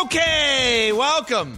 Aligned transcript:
Okay, 0.00 0.90
welcome 0.92 1.56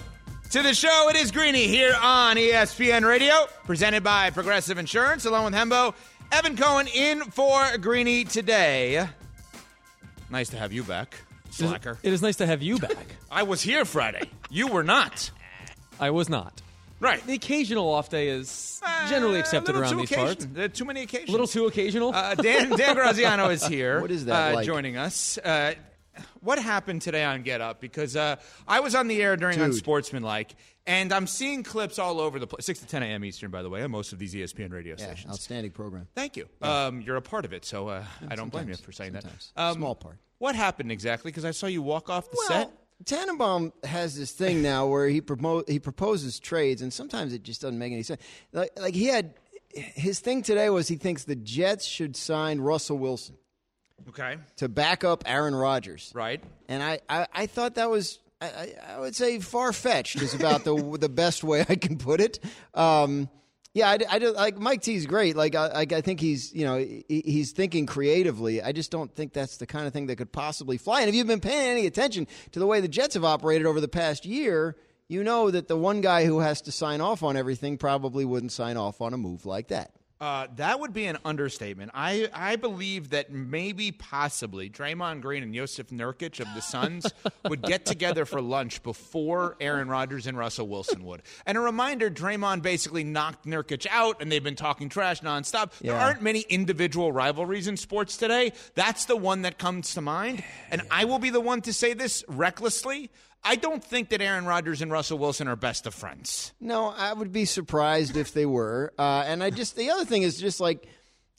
to 0.50 0.62
the 0.62 0.74
show. 0.74 1.08
It 1.08 1.16
is 1.16 1.30
Greeny 1.30 1.66
here 1.68 1.94
on 2.00 2.36
ESPN 2.36 3.06
Radio, 3.06 3.46
presented 3.64 4.02
by 4.02 4.30
Progressive 4.30 4.76
Insurance, 4.76 5.24
along 5.24 5.44
with 5.46 5.54
Hembo. 5.54 5.94
Evan 6.32 6.56
Cohen 6.56 6.88
in 6.88 7.22
for 7.30 7.64
Greeny 7.78 8.24
today. 8.24 9.08
Nice 10.30 10.48
to 10.50 10.56
have 10.58 10.72
you 10.72 10.82
back, 10.82 11.14
slacker. 11.50 11.98
It 12.02 12.12
is 12.12 12.22
nice 12.22 12.36
to 12.36 12.46
have 12.46 12.62
you 12.62 12.78
back. 12.78 13.06
I 13.30 13.44
was 13.44 13.62
here 13.62 13.84
Friday. 13.84 14.28
You 14.50 14.66
were 14.68 14.84
not. 14.84 15.30
I 16.00 16.10
was 16.10 16.28
not. 16.28 16.60
Right. 17.00 17.24
The 17.26 17.34
occasional 17.34 17.88
off 17.88 18.08
day 18.10 18.28
is 18.28 18.80
generally 19.08 19.36
Uh, 19.36 19.40
accepted 19.40 19.74
a 19.76 19.78
little 19.78 19.82
around 19.82 19.92
too 19.92 19.98
these 20.00 20.10
occasion- 20.12 20.26
parts. 20.26 20.46
There 20.52 20.64
are 20.64 20.68
too 20.68 20.84
many 20.84 21.02
occasions. 21.02 21.28
A 21.28 21.32
little 21.32 21.46
too 21.46 21.66
occasional. 21.66 22.14
Uh, 22.14 22.34
Dan, 22.34 22.70
Dan 22.70 22.94
Graziano 22.96 23.48
is 23.50 23.64
here. 23.66 24.00
What 24.00 24.10
is 24.10 24.24
that 24.26 24.52
uh, 24.52 24.54
like? 24.56 24.66
Joining 24.66 24.96
us. 24.96 25.38
What 26.40 26.58
happened 26.58 27.02
today 27.02 27.24
on 27.24 27.42
Get 27.42 27.60
Up? 27.60 27.80
Because 27.80 28.16
uh, 28.16 28.36
I 28.68 28.80
was 28.80 28.94
on 28.94 29.08
the 29.08 29.22
air 29.22 29.36
during 29.36 29.56
Dude. 29.58 29.66
Unsportsmanlike, 29.66 30.54
and 30.86 31.12
I'm 31.12 31.26
seeing 31.26 31.62
clips 31.62 31.98
all 31.98 32.20
over 32.20 32.38
the 32.38 32.46
place. 32.46 32.66
6 32.66 32.80
to 32.80 32.86
10 32.86 33.02
a.m. 33.02 33.24
Eastern, 33.24 33.50
by 33.50 33.62
the 33.62 33.70
way, 33.70 33.82
on 33.82 33.90
most 33.90 34.12
of 34.12 34.18
these 34.18 34.34
ESPN 34.34 34.72
radio 34.72 34.94
Yeah, 34.98 35.04
stations. 35.06 35.32
outstanding 35.32 35.72
program. 35.72 36.06
Thank 36.14 36.36
you. 36.36 36.48
Um, 36.62 37.00
you're 37.00 37.16
a 37.16 37.22
part 37.22 37.44
of 37.44 37.52
it, 37.52 37.64
so 37.64 37.88
uh, 37.88 38.04
I 38.28 38.34
don't 38.36 38.50
blame 38.50 38.68
you 38.68 38.74
for 38.76 38.92
saying 38.92 39.12
sometimes. 39.12 39.52
that. 39.56 39.62
Um, 39.62 39.74
Small 39.76 39.94
part. 39.94 40.18
What 40.38 40.54
happened 40.54 40.92
exactly? 40.92 41.30
Because 41.30 41.44
I 41.44 41.52
saw 41.52 41.66
you 41.66 41.80
walk 41.82 42.10
off 42.10 42.30
the 42.30 42.36
Well, 42.48 42.48
set. 42.48 42.72
Tannenbaum 43.06 43.72
has 43.82 44.16
this 44.16 44.30
thing 44.32 44.62
now 44.62 44.86
where 44.92 45.08
he 45.08 45.20
promo- 45.20 45.68
he 45.68 45.78
proposes 45.78 46.38
trades, 46.38 46.80
and 46.82 46.92
sometimes 46.92 47.32
it 47.32 47.42
just 47.42 47.60
doesn't 47.62 47.78
make 47.78 47.92
any 47.92 48.02
sense. 48.02 48.20
Like, 48.52 48.70
like 48.78 48.94
he 48.94 49.06
had 49.06 49.34
his 49.74 50.20
thing 50.20 50.42
today 50.42 50.70
was 50.70 50.86
he 50.86 50.94
thinks 50.96 51.24
the 51.24 51.34
Jets 51.34 51.84
should 51.84 52.14
sign 52.16 52.60
Russell 52.60 52.96
Wilson 52.98 53.36
Okay. 54.08 54.36
to 54.56 54.69
back 54.69 55.05
up 55.05 55.24
Aaron 55.27 55.55
Rodgers. 55.55 56.12
Right. 56.14 56.42
And 56.69 56.83
I, 56.83 57.00
I, 57.08 57.27
I 57.33 57.47
thought 57.47 57.77
that 57.77 57.91
was, 57.91 58.19
I, 58.41 58.74
I 58.94 59.00
would 59.00 59.14
say, 59.16 59.38
far 59.41 59.72
fetched 59.72 60.20
is 60.20 60.34
about 60.34 60.64
the 60.64 60.74
the 61.00 61.08
best 61.08 61.42
way 61.44 61.64
I 61.69 61.77
can 61.77 61.97
put 61.98 62.20
it. 62.20 62.38
Um, 62.75 63.28
yeah, 63.72 63.88
I, 63.88 63.98
I 64.08 64.19
do- 64.20 64.32
like 64.32 64.56
Mike 64.58 64.82
T's 64.82 65.06
great. 65.06 65.34
Like 65.34 65.55
I, 65.56 65.66
I 65.66 65.80
I 65.80 66.00
think 66.00 66.20
he's 66.20 66.52
you 66.55 66.64
know 66.64 66.78
he, 66.78 67.05
he's 67.08 67.50
thinking 67.52 67.86
creatively. 67.86 68.62
I 68.62 68.70
just 68.72 68.91
don't 68.92 69.12
think 69.12 69.32
that's 69.32 69.56
the 69.56 69.66
kind 69.66 69.86
of 69.86 69.92
thing 69.92 70.06
that 70.06 70.16
could 70.16 70.30
possibly 70.30 70.77
fly. 70.78 71.00
And 71.00 71.08
if 71.08 71.14
you've 71.14 71.27
been 71.27 71.41
paying 71.41 71.70
any 71.70 71.86
attention 71.86 72.27
to 72.52 72.58
the 72.60 72.66
way 72.66 72.80
the 72.80 72.88
Jets 72.88 73.14
have 73.14 73.25
operated 73.25 73.66
over 73.66 73.80
the 73.80 73.88
past 73.88 74.25
year, 74.27 74.77
you 75.08 75.25
know 75.25 75.50
that 75.50 75.66
the 75.66 75.77
one 75.77 76.02
guy 76.02 76.25
who 76.25 76.38
has 76.38 76.60
to 76.62 76.72
sign 76.72 77.00
off 77.00 77.22
on 77.25 77.36
everything 77.36 77.77
probably 77.78 78.25
wouldn't 78.25 78.52
sign 78.52 78.77
off 78.77 79.00
on 79.00 79.12
a 79.12 79.16
move 79.16 79.44
like 79.44 79.69
that. 79.69 79.91
Uh, 80.25 80.47
that 80.56 80.80
would 80.80 80.94
be 80.94 81.05
an 81.05 81.19
understatement. 81.22 81.91
I, 81.92 82.30
I 82.33 82.56
believe 82.56 83.11
that 83.11 83.30
maybe, 83.30 83.92
possibly, 83.92 84.70
Draymond 84.70 85.20
Green 85.20 85.42
and 85.42 85.55
Jusuf 85.55 85.91
Nurkic 85.91 86.41
of 86.41 86.47
the 86.54 86.62
Suns 86.62 87.12
would 87.47 87.60
get 87.60 87.84
together 87.84 88.25
for 88.25 88.41
lunch 88.41 88.82
before 88.82 89.54
Aaron 89.60 89.87
Rodgers 89.87 90.26
and 90.26 90.38
Russell 90.38 90.66
Wilson 90.66 91.04
would. 91.04 91.21
And 91.44 91.59
a 91.59 91.60
reminder 91.60 92.10
Draymond 92.10 92.62
basically 92.62 93.04
knocked 93.04 93.44
Nurkic 93.44 93.87
out, 93.91 94.22
and 94.22 94.32
they've 94.32 94.43
been 94.43 94.56
talking 94.56 94.88
trash 94.88 95.21
nonstop. 95.21 95.72
There 95.81 95.94
aren't 95.94 96.22
many 96.22 96.41
individual 96.48 97.12
rivalries 97.12 97.69
in 97.69 97.77
sports 97.77 98.16
today. 98.16 98.54
That's 98.75 99.04
the 99.04 99.16
one 99.16 99.43
that 99.43 99.59
comes 99.59 99.93
to 99.93 100.00
mind. 100.00 100.43
And 100.71 100.81
I 100.91 101.04
will 101.04 101.19
be 101.19 101.28
the 101.28 101.43
one 101.43 101.60
to 101.60 101.75
say 101.75 101.93
this 101.93 102.25
recklessly. 102.28 103.10
I 103.44 103.56
don't 103.56 103.84
think 103.84 104.09
that 104.09 104.22
Aaron 104.22 104.47
Rodgers 104.47 104.81
and 104.81 104.91
Russell 104.91 105.19
Wilson 105.19 105.49
are 105.49 105.56
best 105.56 105.87
of 105.87 105.94
friends. 105.94 106.53
No, 106.60 106.87
I 106.87 107.12
would 107.12 107.31
be 107.31 107.44
surprised 107.44 108.16
if 108.16 108.32
they 108.32 108.47
were. 108.47 108.93
Uh, 108.99 109.25
and 109.27 109.43
I 109.43 109.50
just 109.50 109.77
the 109.77 109.91
other 109.91 110.05
thing 110.05 110.22
is 110.22 110.38
just 110.38 110.60
like 110.60 110.88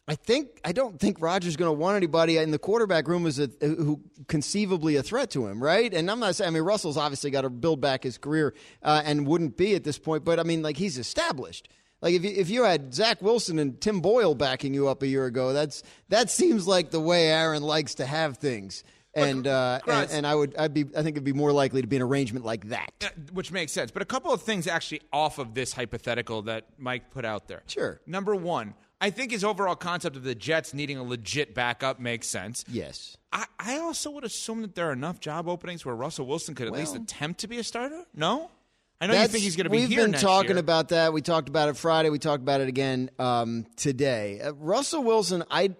I 0.07 0.13
think 0.13 0.61
I 0.63 0.71
don't 0.71 0.99
think 0.99 1.19
Rodgers 1.19 1.55
going 1.55 1.69
to 1.69 1.73
want 1.79 1.97
anybody 1.97 2.37
in 2.37 2.51
the 2.51 2.59
quarterback 2.59 3.07
room 3.07 3.25
is 3.25 3.39
a, 3.39 3.49
who 3.59 4.01
conceivably 4.27 4.97
a 4.97 5.03
threat 5.03 5.31
to 5.31 5.47
him, 5.47 5.61
right? 5.61 5.91
And 5.91 6.11
I'm 6.11 6.19
not 6.19 6.35
saying 6.35 6.49
I 6.49 6.51
mean 6.51 6.61
Russell's 6.61 6.97
obviously 6.97 7.31
got 7.31 7.41
to 7.41 7.49
build 7.49 7.81
back 7.81 8.03
his 8.03 8.19
career 8.19 8.53
uh, 8.83 9.01
and 9.03 9.25
wouldn't 9.25 9.57
be 9.57 9.73
at 9.73 9.83
this 9.83 9.97
point, 9.97 10.23
but 10.23 10.39
I 10.39 10.43
mean 10.43 10.61
like 10.61 10.77
he's 10.77 10.99
established. 10.99 11.69
Like 12.01 12.13
if 12.13 12.23
you, 12.23 12.31
if 12.35 12.49
you 12.51 12.63
had 12.65 12.93
Zach 12.93 13.19
Wilson 13.23 13.57
and 13.57 13.81
Tim 13.81 13.99
Boyle 13.99 14.35
backing 14.35 14.75
you 14.75 14.87
up 14.87 15.01
a 15.01 15.07
year 15.07 15.25
ago, 15.25 15.53
that's 15.53 15.81
that 16.09 16.29
seems 16.29 16.67
like 16.67 16.91
the 16.91 16.99
way 16.99 17.29
Aaron 17.31 17.63
likes 17.63 17.95
to 17.95 18.05
have 18.05 18.37
things. 18.37 18.83
And, 19.15 19.47
uh, 19.47 19.79
and 19.87 20.11
and 20.11 20.27
I 20.27 20.35
would 20.35 20.55
I'd 20.57 20.73
be 20.73 20.85
I 20.95 21.01
think 21.01 21.15
it'd 21.15 21.23
be 21.23 21.33
more 21.33 21.53
likely 21.53 21.81
to 21.81 21.87
be 21.87 21.95
an 21.95 22.01
arrangement 22.01 22.45
like 22.45 22.69
that. 22.69 23.13
Which 23.31 23.51
makes 23.51 23.71
sense. 23.71 23.91
But 23.91 24.01
a 24.01 24.05
couple 24.05 24.33
of 24.33 24.41
things 24.41 24.67
actually 24.67 25.01
off 25.13 25.39
of 25.39 25.53
this 25.53 25.71
hypothetical 25.73 26.41
that 26.43 26.65
Mike 26.77 27.11
put 27.11 27.23
out 27.23 27.47
there. 27.47 27.63
Sure. 27.67 28.01
Number 28.05 28.35
one, 28.35 28.73
I 28.99 29.09
think 29.09 29.31
his 29.31 29.43
overall 29.43 29.75
concept 29.75 30.15
of 30.15 30.23
the 30.23 30.35
Jets 30.35 30.73
needing 30.73 30.97
a 30.97 31.03
legit 31.03 31.53
backup 31.53 31.99
makes 31.99 32.27
sense. 32.27 32.65
Yes. 32.67 33.17
I, 33.31 33.45
I 33.59 33.77
also 33.79 34.11
would 34.11 34.23
assume 34.23 34.61
that 34.61 34.75
there 34.75 34.89
are 34.89 34.93
enough 34.93 35.19
job 35.19 35.47
openings 35.47 35.85
where 35.85 35.95
Russell 35.95 36.25
Wilson 36.25 36.55
could 36.55 36.67
at 36.67 36.73
least 36.73 36.95
attempt 36.95 37.41
to 37.41 37.47
be 37.47 37.57
a 37.57 37.63
starter. 37.63 38.05
No? 38.13 38.49
I 39.01 39.07
know 39.07 39.21
you 39.21 39.27
think 39.27 39.43
he's 39.43 39.57
going 39.57 39.65
to 39.65 39.69
be 39.69 39.79
We've 39.79 39.89
here 39.89 40.03
been 40.03 40.11
next 40.11 40.23
talking 40.23 40.51
year. 40.51 40.59
about 40.59 40.89
that. 40.89 41.11
We 41.11 41.21
talked 41.21 41.49
about 41.49 41.67
it 41.67 41.75
Friday. 41.75 42.09
We 42.09 42.19
talked 42.19 42.41
about 42.41 42.61
it 42.61 42.69
again 42.69 43.11
um, 43.19 43.65
today. 43.75 44.39
Uh, 44.39 44.53
Russell 44.53 45.03
Wilson, 45.03 45.43
I, 45.51 45.75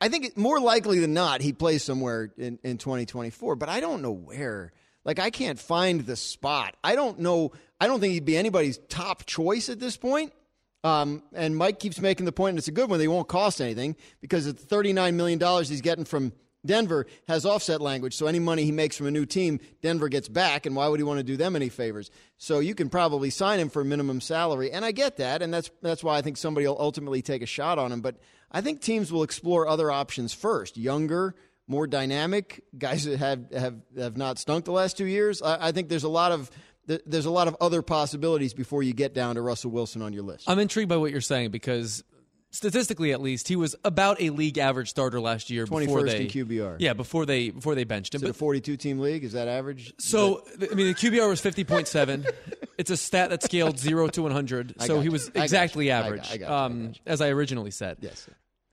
I 0.00 0.08
think 0.08 0.36
more 0.36 0.60
likely 0.60 1.00
than 1.00 1.14
not 1.14 1.40
he 1.40 1.52
plays 1.52 1.82
somewhere 1.82 2.32
in, 2.36 2.58
in 2.62 2.78
2024, 2.78 3.56
but 3.56 3.68
I 3.68 3.80
don't 3.80 4.02
know 4.02 4.12
where. 4.12 4.72
Like 5.04 5.18
I 5.18 5.30
can't 5.30 5.58
find 5.58 6.00
the 6.00 6.16
spot. 6.16 6.76
I 6.84 6.94
don't 6.94 7.20
know. 7.20 7.52
I 7.80 7.86
don't 7.86 8.00
think 8.00 8.12
he'd 8.12 8.24
be 8.24 8.36
anybody's 8.36 8.78
top 8.88 9.24
choice 9.26 9.68
at 9.68 9.80
this 9.80 9.96
point. 9.96 10.32
Um, 10.82 11.22
and 11.34 11.56
Mike 11.56 11.78
keeps 11.78 12.00
making 12.00 12.26
the 12.26 12.32
point, 12.32 12.50
and 12.50 12.58
it's 12.58 12.68
a 12.68 12.72
good 12.72 12.88
one. 12.88 12.98
They 12.98 13.08
won't 13.08 13.28
cost 13.28 13.60
anything 13.60 13.96
because 14.20 14.46
the 14.46 14.54
$39 14.54 15.14
million 15.14 15.38
he's 15.64 15.80
getting 15.82 16.04
from 16.04 16.32
Denver 16.64 17.06
has 17.26 17.46
offset 17.46 17.80
language. 17.80 18.14
So 18.14 18.26
any 18.26 18.38
money 18.38 18.64
he 18.64 18.72
makes 18.72 18.96
from 18.96 19.06
a 19.06 19.10
new 19.10 19.24
team, 19.24 19.60
Denver 19.82 20.08
gets 20.08 20.28
back. 20.28 20.66
And 20.66 20.76
why 20.76 20.88
would 20.88 21.00
he 21.00 21.04
want 21.04 21.18
to 21.18 21.24
do 21.24 21.36
them 21.36 21.56
any 21.56 21.68
favors? 21.68 22.10
So 22.36 22.58
you 22.58 22.74
can 22.74 22.90
probably 22.90 23.30
sign 23.30 23.60
him 23.60 23.70
for 23.70 23.82
minimum 23.82 24.20
salary. 24.20 24.70
And 24.70 24.84
I 24.84 24.92
get 24.92 25.16
that. 25.18 25.42
And 25.42 25.52
that's, 25.52 25.70
that's 25.82 26.04
why 26.04 26.18
I 26.18 26.22
think 26.22 26.36
somebody 26.36 26.66
will 26.66 26.80
ultimately 26.80 27.22
take 27.22 27.42
a 27.42 27.46
shot 27.46 27.78
on 27.78 27.92
him. 27.92 28.00
But 28.00 28.16
I 28.50 28.60
think 28.60 28.80
teams 28.80 29.12
will 29.12 29.22
explore 29.22 29.68
other 29.68 29.90
options 29.90 30.32
first. 30.34 30.76
Younger, 30.76 31.34
more 31.66 31.86
dynamic 31.86 32.64
guys 32.76 33.04
that 33.04 33.18
have, 33.18 33.50
have, 33.52 33.76
have 33.96 34.16
not 34.16 34.38
stunk 34.38 34.64
the 34.64 34.72
last 34.72 34.96
two 34.96 35.06
years. 35.06 35.40
I, 35.40 35.68
I 35.68 35.72
think 35.72 35.88
there's 35.88 36.04
a 36.04 36.08
lot 36.08 36.32
of 36.32 36.50
there's 37.06 37.26
a 37.26 37.30
lot 37.30 37.46
of 37.46 37.56
other 37.60 37.82
possibilities 37.82 38.52
before 38.52 38.82
you 38.82 38.92
get 38.92 39.14
down 39.14 39.36
to 39.36 39.42
Russell 39.42 39.70
Wilson 39.70 40.02
on 40.02 40.12
your 40.12 40.24
list. 40.24 40.50
I'm 40.50 40.58
intrigued 40.58 40.88
by 40.88 40.96
what 40.96 41.12
you're 41.12 41.20
saying 41.20 41.50
because 41.50 42.02
statistically, 42.50 43.12
at 43.12 43.20
least, 43.20 43.48
he 43.48 43.56
was 43.56 43.76
about 43.84 44.20
a 44.20 44.30
league 44.30 44.58
average 44.58 44.90
starter 44.90 45.20
last 45.20 45.50
year. 45.50 45.66
before 45.66 45.80
21st 45.80 46.06
they, 46.06 46.20
in 46.22 46.28
QBR. 46.28 46.76
Yeah, 46.78 46.92
before 46.94 47.26
they 47.26 47.50
before 47.50 47.74
they 47.74 47.84
benched 47.84 48.14
him. 48.14 48.18
Is 48.18 48.22
it 48.24 48.26
a 48.26 48.32
But 48.32 48.36
42 48.36 48.76
team 48.76 48.98
league? 48.98 49.24
Is 49.24 49.32
that 49.32 49.48
average? 49.48 49.94
so 49.98 50.44
I 50.56 50.74
mean, 50.74 50.88
the 50.88 50.94
QBR 50.94 51.28
was 51.28 51.40
50.7. 51.40 52.30
it's 52.78 52.90
a 52.90 52.96
stat 52.96 53.30
that 53.30 53.42
scaled 53.42 53.78
zero 53.78 54.08
to 54.08 54.22
100. 54.22 54.74
So 54.82 55.00
he 55.00 55.08
was 55.08 55.30
exactly 55.34 55.86
you. 55.86 55.92
I 55.92 56.00
got- 56.00 56.06
average, 56.06 56.30
I 56.32 56.36
got 56.36 56.48
you. 56.48 56.54
I 56.54 56.64
um, 56.64 56.92
as 57.06 57.20
I 57.20 57.28
originally 57.28 57.70
said. 57.70 57.98
yes. 58.00 58.28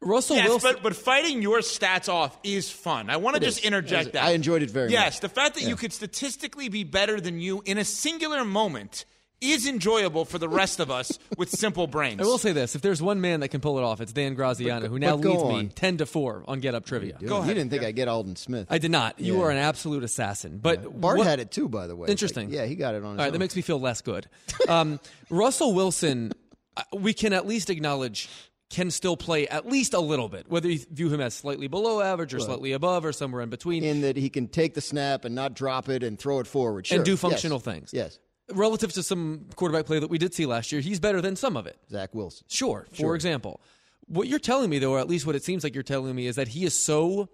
Russell 0.07 0.38
Yes, 0.38 0.48
Wilson. 0.50 0.74
but, 0.75 0.83
but 0.83 0.95
fighting 0.95 1.42
your 1.42 1.59
stats 1.59 2.07
off 2.09 2.38
is 2.44 2.69
fun. 2.71 3.09
I 3.09 3.18
want 3.18 3.36
to 3.36 3.42
just 3.42 3.59
is. 3.59 3.65
interject 3.65 4.13
that. 4.13 4.24
I 4.24 4.31
enjoyed 4.31 4.62
it 4.63 4.71
very 4.71 4.92
Yes, 4.92 5.00
much. 5.00 5.06
Yes, 5.06 5.19
the 5.19 5.30
fact 5.30 5.56
that 5.56 5.62
Yeah. 5.63 5.69
you 5.69 5.75
could 5.75 5.94
statistically 5.94 6.69
be 6.69 6.83
better 6.83 7.19
than 7.19 7.39
you 7.39 7.62
in 7.65 7.77
a 7.77 7.83
singular 7.86 8.44
moment 8.45 9.06
is 9.39 9.68
enjoyable 9.68 10.25
for 10.25 10.39
the 10.39 10.50
rest 10.50 10.80
of 10.80 10.89
us 10.89 11.19
with 11.38 11.50
simple 11.51 11.86
brains. 11.86 12.19
I 12.19 12.24
will 12.24 12.39
say 12.39 12.54
this: 12.54 12.74
if 12.75 12.81
there's 12.81 13.04
one 13.04 13.21
man 13.21 13.42
that 13.42 13.50
can 13.50 13.62
pull 13.62 13.77
it 13.77 13.83
off, 13.83 14.01
it's 14.01 14.12
Dan 14.12 14.33
Graziano, 14.33 14.88
who 14.88 14.98
now 14.98 15.15
leads 15.15 15.44
on. 15.44 15.65
me 15.65 15.68
ten 15.68 15.98
to 15.98 16.07
four 16.07 16.44
on 16.48 16.59
Get 16.59 16.74
Up 16.74 16.88
Trivia. 16.88 17.18
Dude, 17.19 17.30
Go 17.30 17.42
you 17.44 17.54
didn't 17.54 17.69
think 17.69 17.83
I'd 17.83 17.95
get 17.95 18.07
Aldon 18.07 18.36
Smith. 18.36 18.65
I 18.71 18.80
did 18.80 18.89
not. 18.89 19.19
You 19.19 19.36
Yeah. 19.38 19.44
are 19.44 19.51
an 19.51 19.57
absolute 19.57 20.04
assassin. 20.04 20.57
But 20.57 21.00
Bart 21.00 21.19
what- 21.19 21.27
had 21.27 21.39
it 21.39 21.51
too, 21.51 21.69
by 21.69 21.86
the 21.86 21.95
way. 21.95 22.07
Interesting. 22.09 22.48
Like, 22.50 22.56
yeah, 22.57 22.65
he 22.65 22.74
got 22.74 22.95
it 22.95 23.04
on 23.04 23.12
his 23.12 23.12
All 23.12 23.15
right, 23.18 23.25
own. 23.27 23.33
that 23.33 23.39
makes 23.39 23.56
me 23.56 23.62
feel 23.62 23.80
less 23.80 24.01
good. 24.01 24.25
Um, 24.68 25.00
Russell 25.30 25.74
Wilson, 25.75 26.31
uh, 26.75 26.81
we 26.94 27.13
can 27.13 27.31
at 27.33 27.45
least 27.45 27.69
acknowledge 27.69 28.30
can 28.69 28.91
still 28.91 29.15
play 29.15 29.47
at 29.47 29.65
least 29.65 29.93
a 29.93 29.99
little 29.99 30.27
bit, 30.27 30.45
whether 30.49 30.69
you 30.69 30.79
view 30.91 31.09
him 31.09 31.21
as 31.21 31.33
slightly 31.33 31.67
below 31.67 32.01
average 32.01 32.33
or 32.33 32.39
slightly 32.39 32.73
above 32.73 33.05
or 33.05 33.13
somewhere 33.13 33.41
in 33.41 33.49
between. 33.49 33.83
in 33.83 34.01
that 34.01 34.17
he 34.17 34.29
can 34.29 34.47
take 34.47 34.73
the 34.73 34.81
snap 34.81 35.23
and 35.23 35.33
not 35.33 35.53
drop 35.53 35.87
it 35.87 36.03
and 36.03 36.19
throw 36.19 36.39
it 36.39 36.47
forward. 36.47 36.85
Sure. 36.87 36.97
And 36.97 37.05
do 37.05 37.11
Yes. 37.11 37.19
functional 37.21 37.59
things. 37.59 37.91
Yes. 37.93 38.19
relative 38.53 38.93
to 38.93 39.03
some 39.03 39.45
quarterback 39.57 39.85
play 39.85 39.99
that 39.99 40.09
we 40.09 40.17
did 40.17 40.33
see 40.33 40.45
last 40.45 40.71
year, 40.71 40.79
he's 40.79 40.99
better 41.01 41.19
than 41.21 41.35
some 41.35 41.57
of 41.57 41.67
it. 41.67 41.77
Zach 41.89 42.15
Wilson. 42.15 42.45
Sure, 42.49 42.87
for 42.93 43.13
example. 43.13 43.59
What 44.07 44.29
you're 44.29 44.39
telling 44.39 44.69
me, 44.69 44.79
though, 44.79 44.93
or 44.93 44.99
at 44.99 45.09
least 45.09 45.25
what 45.25 45.35
it 45.35 45.43
seems 45.43 45.65
like 45.65 45.73
you're 45.73 45.83
telling 45.83 46.15
me, 46.15 46.27
is 46.27 46.37
that 46.37 46.47
he 46.47 46.63
is 46.63 46.73
so 46.77 47.27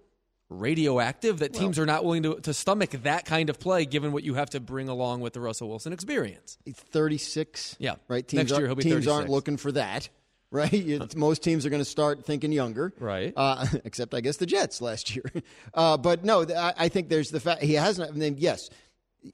radioactive 0.50 1.38
that 1.38 1.52
teams 1.52 1.78
are 1.78 1.86
not 1.86 2.04
willing 2.04 2.22
to, 2.24 2.34
to 2.40 2.52
stomach 2.54 2.90
that 3.02 3.24
kind 3.24 3.48
of 3.50 3.58
play 3.58 3.84
given 3.84 4.12
what 4.12 4.22
you 4.24 4.34
have 4.34 4.50
to 4.50 4.60
bring 4.60 4.88
along 4.88 5.20
with 5.20 5.32
the 5.32 5.40
Russell 5.40 5.68
Wilson 5.68 5.92
experience. 5.92 6.58
He's 6.64 6.74
36. 6.74 7.76
Yeah. 7.78 7.94
Right. 8.08 8.26
Teams 8.26 8.50
Next 8.50 8.58
year 8.58 8.66
he'll 8.66 8.74
be 8.76 8.82
teams 8.82 9.06
aren't 9.06 9.30
looking 9.30 9.56
for 9.56 9.72
that. 9.72 10.08
Right. 10.54 10.72
You- 10.72 11.06
Most 11.16 11.42
teams 11.42 11.66
are 11.66 11.70
going 11.70 11.82
to 11.82 11.84
start 11.84 12.24
thinking 12.24 12.52
younger. 12.52 12.92
Right. 13.00 13.32
Uh, 13.36 13.66
except 13.84 14.14
I 14.14 14.20
guess 14.20 14.36
the 14.36 14.46
Jets 14.46 14.80
last 14.80 15.14
year. 15.14 15.24
Uh, 15.74 15.96
but 15.96 16.24
no, 16.24 16.42
I, 16.44 16.72
I 16.76 16.88
think 16.88 17.08
there's 17.08 17.30
the 17.30 17.40
fact 17.40 17.60
he 17.60 17.74
hasn't. 17.74 18.08
I 18.08 18.14
mean, 18.14 18.36
yes, 18.38 18.70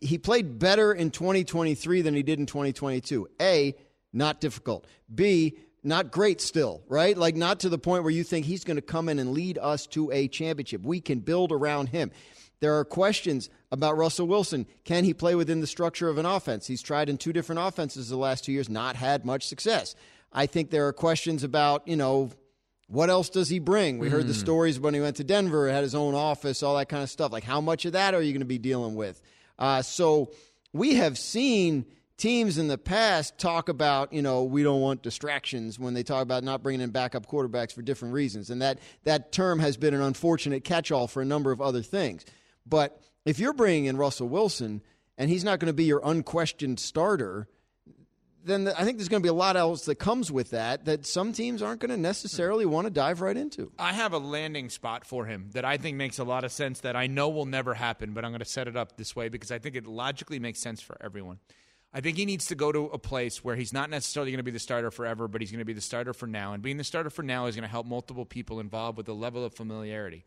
he 0.01 0.17
played 0.17 0.59
better 0.59 0.91
in 0.93 1.11
2023 1.11 2.01
than 2.01 2.15
he 2.15 2.23
did 2.23 2.39
in 2.39 2.47
2022. 2.47 3.29
A, 3.43 3.75
not 4.15 4.41
difficult. 4.41 4.87
B, 5.15 5.59
not 5.83 6.11
great 6.11 6.41
still, 6.41 6.83
right? 6.89 7.15
Like 7.17 7.37
not 7.37 7.61
to 7.61 7.69
the 7.69 7.77
point 7.79 8.05
where 8.05 8.13
you 8.13 8.25
think 8.25 8.47
he's 8.47 8.65
going 8.65 8.77
to 8.77 8.83
come 8.83 9.11
in 9.11 9.19
and 9.19 9.33
lead 9.33 9.59
us 9.59 9.87
to 9.89 10.11
a 10.13 10.29
championship. 10.29 10.83
We 10.83 11.03
can 11.03 11.19
build 11.21 11.53
around 11.53 11.91
him. 11.91 12.11
There 12.61 12.79
are 12.79 12.85
questions 12.87 13.51
about 13.71 13.97
Russell 13.99 14.27
Wilson. 14.27 14.67
Can 14.85 15.05
he 15.05 15.13
play 15.13 15.35
within 15.35 15.61
the 15.61 15.67
structure 15.67 16.09
of 16.09 16.17
an 16.17 16.27
offense? 16.27 16.67
He's 16.67 16.83
tried 16.83 17.09
in 17.11 17.19
two 17.19 17.33
different 17.35 17.61
offenses 17.61 18.09
the 18.09 18.17
last 18.17 18.45
two 18.45 18.53
years, 18.53 18.69
not 18.71 18.97
had 18.97 19.27
much 19.27 19.47
success. 19.47 19.95
I 20.33 20.47
think 20.47 20.71
there 20.71 20.87
are 20.87 20.93
questions 20.93 21.45
about, 21.45 21.87
you 21.89 21.97
know, 21.97 22.31
what 22.87 23.11
else 23.11 23.31
does 23.31 23.49
he 23.49 23.59
bring? 23.59 23.99
We 23.99 24.09
heard 24.09 24.27
the 24.27 24.35
stories 24.35 24.81
when 24.81 24.95
he 24.95 25.01
went 25.01 25.17
to 25.17 25.25
Denver, 25.25 25.69
had 25.69 25.85
his 25.85 25.95
own 25.95 26.15
office, 26.15 26.63
all 26.63 26.77
that 26.77 26.89
kind 26.89 27.03
of 27.03 27.11
stuff. 27.11 27.33
Like, 27.33 27.45
how 27.45 27.61
much 27.61 27.85
of 27.85 27.93
that 27.93 28.15
are 28.15 28.23
you 28.23 28.33
going 28.33 28.41
to 28.41 28.47
be 28.47 28.59
dealing 28.59 28.97
with? 28.97 29.23
Uh, 29.59 29.83
so, 29.83 30.33
we 30.73 30.95
have 30.95 31.19
seen 31.19 31.85
teams 32.17 32.59
in 32.59 32.69
the 32.69 32.79
past 32.79 33.39
talk 33.39 33.69
about, 33.69 34.13
you 34.13 34.23
know, 34.23 34.45
we 34.45 34.63
don't 34.63 34.81
want 34.81 35.03
distractions 35.03 35.79
when 35.79 35.95
they 35.95 36.03
talk 36.03 36.23
about 36.23 36.45
not 36.45 36.63
bringing 36.63 36.83
in 36.83 36.91
backup 36.91 37.27
quarterbacks 37.27 37.73
for 37.73 37.83
different 37.83 38.13
reasons. 38.15 38.51
And 38.51 38.61
that, 38.61 38.79
that 39.05 39.33
term 39.33 39.59
has 39.59 39.77
been 39.77 39.95
an 39.95 40.03
unfortunate 40.03 40.63
catch 40.63 40.93
all 40.93 41.07
for 41.07 41.23
a 41.23 41.25
number 41.25 41.51
of 41.51 41.61
other 41.63 41.83
things. 41.83 42.25
But 42.67 43.01
if 43.25 43.39
you're 43.39 43.55
bringing 43.55 43.87
in 43.87 43.97
Russell 43.97 44.29
Wilson 44.29 44.83
and 45.17 45.31
he's 45.31 45.45
not 45.45 45.61
going 45.61 45.69
to 45.69 45.75
be 45.75 45.85
your 45.85 46.03
unquestioned 46.05 46.79
starter, 46.79 47.49
then 48.45 48.69
I 48.69 48.85
think 48.85 48.99
there's 48.99 49.09
going 49.09 49.23
to 49.23 49.27
be 49.27 49.31
a 49.31 49.35
lot 49.35 49.57
else 49.57 49.85
that 49.85 49.97
comes 49.97 50.31
with 50.31 50.51
that 50.51 50.85
that 50.87 51.07
some 51.07 51.33
teams 51.33 51.63
aren't 51.63 51.81
going 51.81 51.91
to 51.91 51.97
necessarily 51.97 52.65
hmm. 52.65 52.71
want 52.71 52.87
to 52.87 52.91
dive 52.91 53.21
right 53.21 53.37
into. 53.37 53.73
I 53.79 53.93
have 53.93 54.13
a 54.13 54.19
landing 54.19 54.71
spot 54.71 55.05
for 55.05 55.27
him 55.27 55.51
that 55.53 55.65
I 55.65 55.77
think 55.77 55.97
makes 55.97 56.19
a 56.19 56.25
lot 56.25 56.45
of 56.45 56.53
sense 56.53 56.81
that 56.81 56.97
I 56.97 57.07
know 57.07 57.29
will 57.29 57.47
never 57.47 57.75
happen, 57.75 58.13
but 58.13 58.25
I'm 58.25 58.31
going 58.31 58.41
to 58.41 58.45
set 58.45 58.69
it 58.69 58.77
up 58.77 58.97
this 58.97 59.15
way 59.15 59.29
because 59.29 59.51
I 59.51 59.59
think 59.59 59.77
it 59.77 59.87
logically 59.87 60.39
makes 60.39 60.61
sense 60.61 60.81
for 60.81 60.97
everyone. 61.01 61.39
I 61.93 62.01
think 62.01 62.17
he 62.17 62.25
needs 62.25 62.47
to 62.47 62.55
go 62.55 62.71
to 62.71 62.85
a 62.87 62.99
place 62.99 63.43
where 63.43 63.57
he's 63.57 63.73
not 63.73 63.91
necessarily 63.91 64.31
going 64.31 64.39
to 64.39 64.45
be 64.45 64.53
the 64.53 64.61
starter 64.61 64.93
forever, 64.93 65.27
but 65.27 65.41
he's 65.41 65.51
going 65.51 65.59
to 65.59 65.65
be 65.65 65.73
the 65.73 65.81
starter 65.81 66.13
for 66.13 66.29
now. 66.29 66.53
And 66.53 66.63
being 66.63 66.77
the 66.77 66.85
starter 66.85 67.11
for 67.11 67.25
now 67.25 67.47
is 67.47 67.57
going 67.57 67.65
to 67.65 67.71
help 67.71 67.87
multiple 67.87 68.25
people 68.25 68.61
involved 68.61 68.97
with 68.97 69.09
a 69.09 69.13
level 69.13 69.45
of 69.45 69.55
familiarity. 69.55 70.25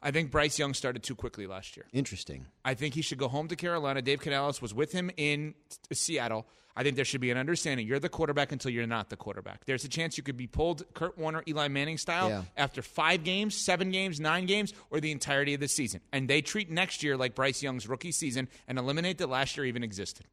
I 0.00 0.12
think 0.12 0.30
Bryce 0.30 0.58
Young 0.58 0.74
started 0.74 1.02
too 1.02 1.14
quickly 1.14 1.46
last 1.46 1.76
year. 1.76 1.86
Interesting. 1.92 2.46
I 2.64 2.74
think 2.74 2.94
he 2.94 3.02
should 3.02 3.18
go 3.18 3.28
home 3.28 3.48
to 3.48 3.56
Carolina. 3.56 4.00
Dave 4.00 4.20
Canales 4.20 4.62
was 4.62 4.72
with 4.72 4.92
him 4.92 5.10
in 5.16 5.54
Seattle. 5.92 6.46
I 6.78 6.84
think 6.84 6.94
there 6.94 7.04
should 7.04 7.20
be 7.20 7.32
an 7.32 7.36
understanding. 7.36 7.88
You're 7.88 7.98
the 7.98 8.08
quarterback 8.08 8.52
until 8.52 8.70
you're 8.70 8.86
not 8.86 9.10
the 9.10 9.16
quarterback. 9.16 9.64
There's 9.64 9.84
a 9.84 9.88
chance 9.88 10.16
you 10.16 10.22
could 10.22 10.36
be 10.36 10.46
pulled 10.46 10.84
Kurt 10.94 11.18
Warner, 11.18 11.42
Eli 11.48 11.66
Manning 11.66 11.98
style 11.98 12.28
Yeah. 12.28 12.42
after 12.56 12.82
five 12.82 13.24
games, 13.24 13.56
seven 13.56 13.90
games, 13.90 14.20
nine 14.20 14.46
games, 14.46 14.72
or 14.90 15.00
the 15.00 15.10
entirety 15.10 15.54
of 15.54 15.60
the 15.60 15.66
season. 15.66 16.00
And 16.12 16.30
they 16.30 16.40
treat 16.40 16.70
next 16.70 17.02
year 17.02 17.16
like 17.16 17.34
Bryce 17.34 17.64
Young's 17.64 17.88
rookie 17.88 18.12
season 18.12 18.48
and 18.68 18.78
eliminate 18.78 19.18
that 19.18 19.28
last 19.28 19.56
year 19.56 19.66
even 19.66 19.82
existed. 19.82 20.26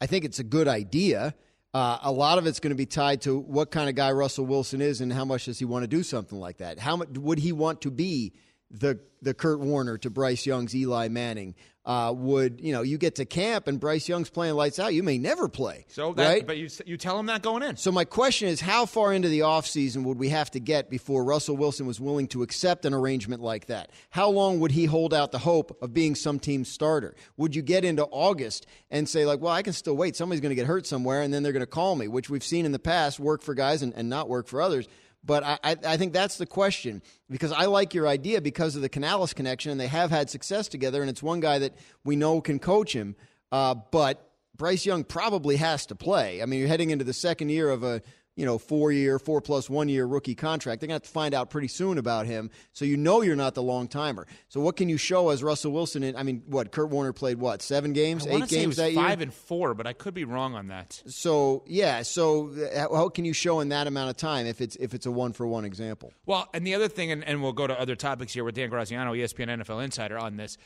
I 0.00 0.06
think 0.06 0.24
it's 0.24 0.40
a 0.40 0.44
good 0.44 0.66
idea. 0.66 1.34
Uh, 1.72 1.98
a 2.02 2.10
lot 2.10 2.38
of 2.38 2.46
it's 2.48 2.58
going 2.58 2.70
to 2.72 2.76
be 2.76 2.86
tied 2.86 3.20
to 3.20 3.38
what 3.38 3.70
kind 3.70 3.88
of 3.88 3.94
guy 3.94 4.10
Russell 4.10 4.46
Wilson 4.46 4.80
is 4.80 5.00
and 5.00 5.12
how 5.12 5.24
much 5.24 5.44
does 5.44 5.60
he 5.60 5.64
want 5.64 5.84
to 5.84 5.86
do 5.86 6.02
something 6.02 6.40
like 6.40 6.56
that. 6.58 6.80
How 6.80 6.96
much 6.96 7.10
would 7.10 7.38
he 7.38 7.52
want 7.52 7.82
to 7.82 7.90
be 7.92 8.32
the 8.70 9.00
the 9.20 9.34
Kurt 9.34 9.60
Warner 9.60 9.98
to 9.98 10.10
Bryce 10.10 10.46
Young's 10.46 10.74
Eli 10.74 11.08
Manning? 11.08 11.54
Uh, 11.84 12.12
would 12.12 12.60
you 12.60 12.70
know 12.70 12.82
you 12.82 12.98
get 12.98 13.14
to 13.14 13.24
camp 13.24 13.66
and 13.66 13.80
Bryce 13.80 14.10
Young's 14.10 14.28
playing 14.28 14.54
lights 14.54 14.78
out? 14.78 14.92
You 14.92 15.02
may 15.02 15.16
never 15.16 15.48
play. 15.48 15.86
So 15.88 16.12
that, 16.12 16.28
right? 16.28 16.46
but 16.46 16.58
you 16.58 16.68
you 16.84 16.98
tell 16.98 17.18
him 17.18 17.26
that 17.26 17.40
going 17.40 17.62
in. 17.62 17.78
So 17.78 17.90
my 17.90 18.04
question 18.04 18.48
is, 18.48 18.60
how 18.60 18.84
far 18.84 19.14
into 19.14 19.28
the 19.28 19.40
offseason 19.40 20.04
would 20.04 20.18
we 20.18 20.28
have 20.28 20.50
to 20.50 20.60
get 20.60 20.90
before 20.90 21.24
Russell 21.24 21.56
Wilson 21.56 21.86
was 21.86 21.98
willing 21.98 22.28
to 22.28 22.42
accept 22.42 22.84
an 22.84 22.92
arrangement 22.92 23.40
like 23.40 23.66
that? 23.66 23.90
How 24.10 24.28
long 24.28 24.60
would 24.60 24.72
he 24.72 24.84
hold 24.84 25.14
out 25.14 25.32
the 25.32 25.38
hope 25.38 25.78
of 25.82 25.94
being 25.94 26.14
some 26.14 26.38
team's 26.38 26.68
starter? 26.68 27.16
Would 27.38 27.56
you 27.56 27.62
get 27.62 27.86
into 27.86 28.04
August 28.04 28.66
and 28.90 29.08
say, 29.08 29.24
like, 29.24 29.40
well, 29.40 29.54
I 29.54 29.62
can 29.62 29.72
still 29.72 29.96
wait. 29.96 30.14
Somebody's 30.14 30.42
going 30.42 30.50
to 30.50 30.56
get 30.56 30.66
hurt 30.66 30.86
somewhere, 30.86 31.22
and 31.22 31.32
then 31.32 31.42
they're 31.42 31.52
going 31.52 31.60
to 31.60 31.66
call 31.66 31.96
me, 31.96 32.06
which 32.06 32.28
we've 32.28 32.44
seen 32.44 32.66
in 32.66 32.72
the 32.72 32.78
past 32.78 33.18
work 33.18 33.40
for 33.40 33.54
guys 33.54 33.80
and, 33.80 33.94
and 33.94 34.10
not 34.10 34.28
work 34.28 34.46
for 34.46 34.60
others. 34.60 34.86
But 35.24 35.42
I, 35.44 35.58
I, 35.64 35.96
think 35.96 36.12
that's 36.12 36.38
the 36.38 36.46
question 36.46 37.02
because 37.28 37.52
I 37.52 37.66
like 37.66 37.92
your 37.92 38.06
idea 38.06 38.40
because 38.40 38.76
of 38.76 38.82
the 38.82 38.88
Canales 38.88 39.34
connection, 39.34 39.72
and 39.72 39.80
they 39.80 39.88
have 39.88 40.10
had 40.10 40.30
success 40.30 40.68
together, 40.68 41.00
and 41.00 41.10
it's 41.10 41.22
one 41.22 41.40
guy 41.40 41.58
that 41.58 41.74
we 42.04 42.16
know 42.16 42.40
can 42.40 42.58
coach 42.58 42.94
him. 42.94 43.16
Uh, 43.50 43.74
but 43.90 44.30
Bryce 44.56 44.86
Young 44.86 45.04
probably 45.04 45.56
has 45.56 45.86
to 45.86 45.94
play. 45.94 46.40
I 46.40 46.46
mean, 46.46 46.60
you're 46.60 46.68
heading 46.68 46.90
into 46.90 47.04
the 47.04 47.12
second 47.12 47.48
year 47.50 47.68
of 47.68 47.82
a 47.82 48.00
you 48.38 48.46
know 48.46 48.56
four 48.56 48.92
year, 48.92 49.18
four 49.18 49.40
plus 49.40 49.68
one 49.68 49.88
year 49.88 50.06
rookie 50.06 50.36
contract. 50.36 50.80
They're 50.80 50.86
gonna 50.86 50.94
have 50.94 51.02
to 51.02 51.10
find 51.10 51.34
out 51.34 51.50
pretty 51.50 51.66
soon 51.66 51.98
about 51.98 52.24
him, 52.24 52.50
so 52.72 52.84
you 52.84 52.96
know 52.96 53.20
you're 53.20 53.34
not 53.34 53.54
the 53.56 53.64
long 53.64 53.88
timer. 53.88 54.28
So 54.48 54.60
what 54.60 54.76
can 54.76 54.88
you 54.88 54.96
show 54.96 55.30
as 55.30 55.42
Russell 55.42 55.72
Wilson? 55.72 56.04
In, 56.04 56.14
I 56.14 56.22
mean, 56.22 56.44
what 56.46 56.70
Kurt 56.70 56.88
Warner 56.88 57.12
played 57.12 57.38
what 57.38 57.62
seven 57.62 57.92
games, 57.92 58.28
eight 58.28 58.44
to 58.44 58.46
games 58.46 58.76
that 58.76 58.92
year. 58.92 59.02
five 59.02 59.20
and 59.20 59.34
four, 59.34 59.74
but 59.74 59.88
I 59.88 59.92
could 59.92 60.14
be 60.14 60.24
wrong 60.24 60.54
on 60.54 60.68
that. 60.68 61.02
so 61.08 61.64
yeah, 61.66 62.02
so 62.02 62.52
uh, 62.52 62.78
how 62.78 62.94
how 62.94 63.08
can 63.08 63.24
you 63.24 63.32
show 63.32 63.58
in 63.58 63.70
that 63.70 63.88
amount 63.88 64.10
of 64.10 64.16
time 64.16 64.46
if 64.46 64.60
it's 64.60 64.76
if 64.76 64.94
it's 64.94 65.06
a 65.06 65.10
one 65.10 65.32
for 65.32 65.44
one 65.44 65.64
example? 65.64 66.12
Well, 66.24 66.48
and 66.54 66.64
the 66.64 66.76
other 66.76 66.86
thing, 66.86 67.10
and, 67.10 67.24
and 67.24 67.42
we'll 67.42 67.52
go 67.52 67.66
to 67.66 67.78
other 67.78 67.96
topics 67.96 68.32
here 68.32 68.44
with 68.44 68.54
Dan 68.54 68.70
Graziano, 68.70 69.14
ESPN 69.14 69.48
NFL 69.48 69.82
Insider, 69.82 70.16
on 70.16 70.36
this. 70.36 70.56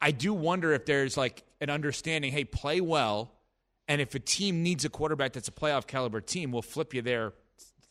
I 0.00 0.12
do 0.12 0.32
wonder 0.32 0.72
if 0.72 0.86
there's 0.86 1.16
like 1.16 1.42
an 1.60 1.70
understanding. 1.70 2.30
Hey, 2.30 2.44
play 2.44 2.80
well, 2.80 3.32
and 3.90 4.00
if 4.00 4.14
a 4.14 4.18
team 4.20 4.62
needs 4.62 4.86
a 4.86 4.88
quarterback 4.88 5.34
that's 5.34 5.48
a 5.48 5.52
playoff 5.52 5.86
caliber 5.86 6.20
team, 6.22 6.50
we'll 6.52 6.62
flip 6.62 6.94
you 6.94 7.02
there 7.02 7.34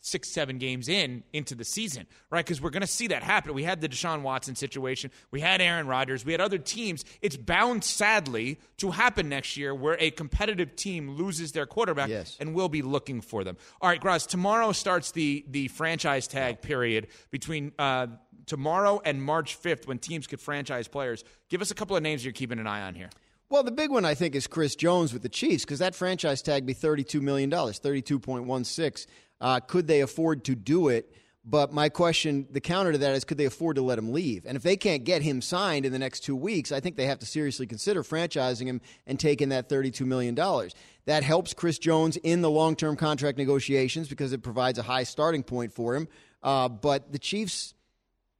six, 0.02 0.30
seven 0.30 0.56
games 0.56 0.88
in 0.88 1.22
into 1.34 1.54
the 1.54 1.62
season, 1.62 2.06
right? 2.30 2.42
Because 2.42 2.58
we're 2.62 2.70
going 2.70 2.80
to 2.80 2.86
see 2.86 3.08
that 3.08 3.22
happen. 3.22 3.52
We 3.52 3.64
had 3.64 3.82
the 3.82 3.88
Deshaun 3.88 4.22
Watson 4.22 4.54
situation. 4.54 5.10
We 5.30 5.40
had 5.42 5.60
Aaron 5.60 5.86
Rodgers. 5.86 6.24
We 6.24 6.32
had 6.32 6.40
other 6.40 6.56
teams. 6.56 7.04
It's 7.20 7.36
bound, 7.36 7.84
sadly, 7.84 8.58
to 8.78 8.92
happen 8.92 9.28
next 9.28 9.58
year 9.58 9.74
where 9.74 9.98
a 10.00 10.10
competitive 10.10 10.74
team 10.74 11.10
loses 11.16 11.52
their 11.52 11.66
quarterback, 11.66 12.08
Yes. 12.08 12.38
and 12.40 12.54
we'll 12.54 12.70
be 12.70 12.80
looking 12.80 13.20
for 13.20 13.44
them. 13.44 13.58
All 13.82 13.90
right, 13.90 14.00
Graz. 14.00 14.24
Tomorrow 14.26 14.72
starts 14.72 15.12
the 15.12 15.44
the 15.50 15.68
franchise 15.68 16.26
tag 16.26 16.62
period 16.62 17.08
between 17.30 17.72
uh, 17.78 18.06
tomorrow 18.46 19.02
and 19.04 19.22
March 19.22 19.54
fifth, 19.56 19.86
when 19.86 19.98
teams 19.98 20.26
could 20.26 20.40
franchise 20.40 20.88
players. 20.88 21.24
Give 21.50 21.60
us 21.60 21.70
a 21.70 21.74
couple 21.74 21.94
of 21.94 22.02
names 22.02 22.24
you're 22.24 22.32
keeping 22.32 22.58
an 22.58 22.66
eye 22.66 22.80
on 22.88 22.94
here. 22.94 23.10
Well, 23.50 23.64
the 23.64 23.72
big 23.72 23.90
one 23.90 24.04
I 24.04 24.14
think 24.14 24.36
is 24.36 24.46
Chris 24.46 24.76
Jones 24.76 25.12
with 25.12 25.22
the 25.22 25.28
Chiefs 25.28 25.64
because 25.64 25.80
that 25.80 25.96
franchise 25.96 26.40
tag 26.40 26.64
be 26.64 26.72
thirty-two 26.72 27.20
million 27.20 27.50
dollars, 27.50 27.80
thirty-two 27.80 28.20
point 28.20 28.44
one 28.44 28.62
six. 28.62 29.08
Uh, 29.40 29.58
could 29.58 29.88
they 29.88 30.02
afford 30.02 30.44
to 30.44 30.54
do 30.54 30.86
it? 30.86 31.12
But 31.44 31.72
my 31.72 31.88
question, 31.88 32.46
the 32.50 32.60
counter 32.60 32.92
to 32.92 32.98
that 32.98 33.14
is, 33.14 33.24
could 33.24 33.38
they 33.38 33.46
afford 33.46 33.74
to 33.76 33.82
let 33.82 33.98
him 33.98 34.12
leave? 34.12 34.44
And 34.46 34.56
if 34.56 34.62
they 34.62 34.76
can't 34.76 35.02
get 35.02 35.22
him 35.22 35.42
signed 35.42 35.84
in 35.84 35.90
the 35.90 35.98
next 35.98 36.20
two 36.20 36.36
weeks, 36.36 36.70
I 36.70 36.78
think 36.78 36.94
they 36.94 37.06
have 37.06 37.18
to 37.20 37.26
seriously 37.26 37.66
consider 37.66 38.04
franchising 38.04 38.66
him 38.66 38.80
and 39.04 39.18
taking 39.18 39.48
that 39.48 39.68
thirty-two 39.68 40.06
million 40.06 40.36
dollars. 40.36 40.76
That 41.06 41.24
helps 41.24 41.52
Chris 41.52 41.80
Jones 41.80 42.16
in 42.18 42.42
the 42.42 42.50
long-term 42.50 42.94
contract 42.94 43.36
negotiations 43.36 44.08
because 44.08 44.32
it 44.32 44.44
provides 44.44 44.78
a 44.78 44.82
high 44.84 45.02
starting 45.02 45.42
point 45.42 45.72
for 45.72 45.96
him. 45.96 46.06
Uh, 46.40 46.68
but 46.68 47.10
the 47.10 47.18
Chiefs 47.18 47.74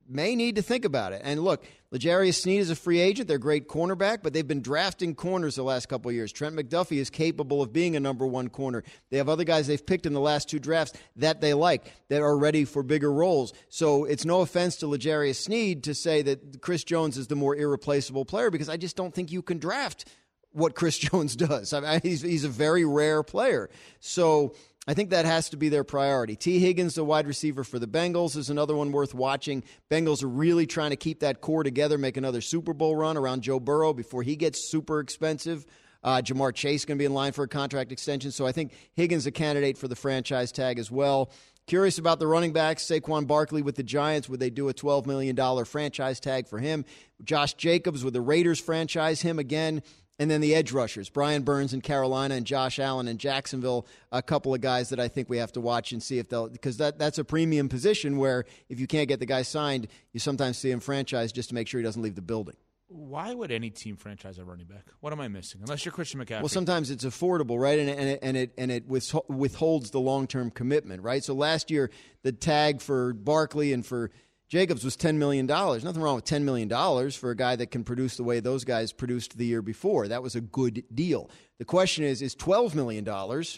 may 0.08 0.36
need 0.36 0.54
to 0.54 0.62
think 0.62 0.84
about 0.84 1.12
it. 1.12 1.20
And 1.24 1.42
look, 1.42 1.64
Legarius 1.92 2.40
Sneed 2.40 2.60
is 2.60 2.70
a 2.70 2.76
free 2.76 3.00
agent. 3.00 3.26
They're 3.26 3.38
great 3.38 3.66
cornerback, 3.66 4.22
but 4.22 4.32
they've 4.32 4.46
been 4.46 4.62
drafting 4.62 5.16
corners 5.16 5.56
the 5.56 5.64
last 5.64 5.88
couple 5.88 6.08
of 6.08 6.14
years. 6.14 6.30
Trent 6.30 6.54
McDuffie 6.54 6.98
is 6.98 7.10
capable 7.10 7.62
of 7.62 7.72
being 7.72 7.96
a 7.96 8.00
number 8.00 8.26
one 8.26 8.48
corner. 8.48 8.84
They 9.10 9.16
have 9.16 9.28
other 9.28 9.42
guys 9.42 9.66
they've 9.66 9.84
picked 9.84 10.06
in 10.06 10.12
the 10.12 10.20
last 10.20 10.48
two 10.48 10.60
drafts 10.60 10.96
that 11.16 11.40
they 11.40 11.52
like 11.52 11.92
that 12.08 12.22
are 12.22 12.38
ready 12.38 12.64
for 12.64 12.84
bigger 12.84 13.12
roles. 13.12 13.52
So 13.70 14.04
it's 14.04 14.24
no 14.24 14.40
offense 14.42 14.76
to 14.76 14.86
Legarius 14.86 15.36
Sneed 15.36 15.82
to 15.84 15.94
say 15.94 16.22
that 16.22 16.62
Chris 16.62 16.84
Jones 16.84 17.16
is 17.16 17.26
the 17.26 17.34
more 17.34 17.56
irreplaceable 17.56 18.24
player 18.24 18.50
because 18.50 18.68
I 18.68 18.76
just 18.76 18.94
don't 18.94 19.12
think 19.12 19.32
you 19.32 19.42
can 19.42 19.58
draft 19.58 20.04
what 20.52 20.76
Chris 20.76 20.96
Jones 20.98 21.34
does. 21.34 21.72
I 21.72 21.80
mean, 21.80 22.00
he's, 22.04 22.22
he's 22.22 22.44
a 22.44 22.48
very 22.48 22.84
rare 22.84 23.24
player. 23.24 23.68
So 23.98 24.54
I 24.90 24.94
think 24.94 25.10
that 25.10 25.24
has 25.24 25.50
to 25.50 25.56
be 25.56 25.68
their 25.68 25.84
priority. 25.84 26.34
Tee 26.34 26.58
Higgins, 26.58 26.96
the 26.96 27.04
wide 27.04 27.28
receiver 27.28 27.62
for 27.62 27.78
the 27.78 27.86
Bengals, 27.86 28.36
is 28.36 28.50
another 28.50 28.74
one 28.74 28.90
worth 28.90 29.14
watching. 29.14 29.62
Bengals 29.88 30.24
are 30.24 30.28
really 30.28 30.66
trying 30.66 30.90
to 30.90 30.96
keep 30.96 31.20
that 31.20 31.40
core 31.40 31.62
together, 31.62 31.96
make 31.96 32.16
another 32.16 32.40
Super 32.40 32.74
Bowl 32.74 32.96
run 32.96 33.16
around 33.16 33.42
Joe 33.42 33.60
Burrow 33.60 33.92
before 33.92 34.24
he 34.24 34.34
gets 34.34 34.68
super 34.68 34.98
expensive. 34.98 35.64
Uh, 36.02 36.22
Ja'Marr 36.22 36.52
Chase 36.52 36.84
going 36.84 36.98
to 36.98 37.02
be 37.02 37.06
in 37.06 37.14
line 37.14 37.30
for 37.30 37.44
a 37.44 37.48
contract 37.48 37.92
extension. 37.92 38.32
So 38.32 38.48
I 38.48 38.50
think 38.50 38.72
Higgins 38.94 39.26
a 39.26 39.30
candidate 39.30 39.78
for 39.78 39.86
the 39.86 39.94
franchise 39.94 40.50
tag 40.50 40.80
as 40.80 40.90
well. 40.90 41.30
Curious 41.68 41.98
about 41.98 42.18
the 42.18 42.26
running 42.26 42.52
backs. 42.52 42.82
Saquon 42.84 43.28
Barkley 43.28 43.62
with 43.62 43.76
the 43.76 43.84
Giants. 43.84 44.28
Would 44.28 44.40
they 44.40 44.50
do 44.50 44.68
a 44.70 44.74
$12 44.74 45.06
million 45.06 45.64
franchise 45.66 46.18
tag 46.18 46.48
for 46.48 46.58
him? 46.58 46.84
Josh 47.22 47.54
Jacobs 47.54 48.02
with 48.02 48.14
the 48.14 48.20
Raiders 48.20 48.58
franchise 48.58 49.22
him 49.22 49.38
again. 49.38 49.84
And 50.20 50.30
then 50.30 50.42
the 50.42 50.54
edge 50.54 50.70
rushers, 50.70 51.08
Brian 51.08 51.42
Burns 51.42 51.72
in 51.72 51.80
Carolina 51.80 52.34
and 52.34 52.44
Josh 52.44 52.78
Allen 52.78 53.08
in 53.08 53.16
Jacksonville, 53.16 53.86
a 54.12 54.20
couple 54.20 54.52
of 54.52 54.60
guys 54.60 54.90
that 54.90 55.00
I 55.00 55.08
think 55.08 55.30
we 55.30 55.38
have 55.38 55.50
to 55.52 55.62
watch 55.62 55.92
and 55.92 56.02
see 56.02 56.18
if 56.18 56.28
they'll, 56.28 56.46
because 56.46 56.76
that, 56.76 56.98
that's 56.98 57.16
a 57.16 57.24
premium 57.24 57.70
position 57.70 58.18
where 58.18 58.44
if 58.68 58.78
you 58.78 58.86
can't 58.86 59.08
get 59.08 59.18
the 59.18 59.24
guy 59.24 59.40
signed, 59.40 59.88
you 60.12 60.20
sometimes 60.20 60.58
see 60.58 60.70
him 60.70 60.78
franchise 60.78 61.32
just 61.32 61.48
to 61.48 61.54
make 61.54 61.68
sure 61.68 61.80
he 61.80 61.84
doesn't 61.84 62.02
leave 62.02 62.16
the 62.16 62.20
building. 62.20 62.54
Why 62.88 63.32
would 63.32 63.50
any 63.50 63.70
team 63.70 63.96
franchise 63.96 64.36
a 64.36 64.44
running 64.44 64.66
back? 64.66 64.84
What 65.00 65.14
am 65.14 65.20
I 65.20 65.28
missing? 65.28 65.62
Unless 65.62 65.86
you're 65.86 65.92
Christian 65.92 66.20
McCaffrey. 66.20 66.40
Well, 66.40 66.48
sometimes 66.48 66.90
it's 66.90 67.04
affordable, 67.04 67.58
right? 67.58 67.78
And, 67.78 67.88
and 67.88 68.08
it 68.08 68.18
and 68.20 68.36
it 68.36 68.52
and 68.58 68.70
it 68.70 68.88
withholds 69.28 69.92
the 69.92 70.00
long 70.00 70.26
term 70.26 70.50
commitment, 70.50 71.02
right? 71.02 71.22
So 71.22 71.32
last 71.32 71.70
year, 71.70 71.88
the 72.24 72.32
tag 72.32 72.80
for 72.80 73.14
Barkley 73.14 73.72
and 73.72 73.86
for 73.86 74.10
Jacobs 74.50 74.84
was 74.84 74.96
$10 74.96 75.14
million. 75.14 75.46
Nothing 75.46 76.02
wrong 76.02 76.16
with 76.16 76.24
$10 76.24 76.42
million 76.42 76.68
for 77.12 77.30
a 77.30 77.36
guy 77.36 77.54
that 77.54 77.70
can 77.70 77.84
produce 77.84 78.16
the 78.16 78.24
way 78.24 78.40
those 78.40 78.64
guys 78.64 78.92
produced 78.92 79.38
the 79.38 79.46
year 79.46 79.62
before. 79.62 80.08
That 80.08 80.24
was 80.24 80.34
a 80.34 80.40
good 80.40 80.82
deal. 80.92 81.30
The 81.58 81.64
question 81.64 82.02
is, 82.02 82.20
is 82.20 82.34
$12 82.34 82.74
million, 82.74 83.04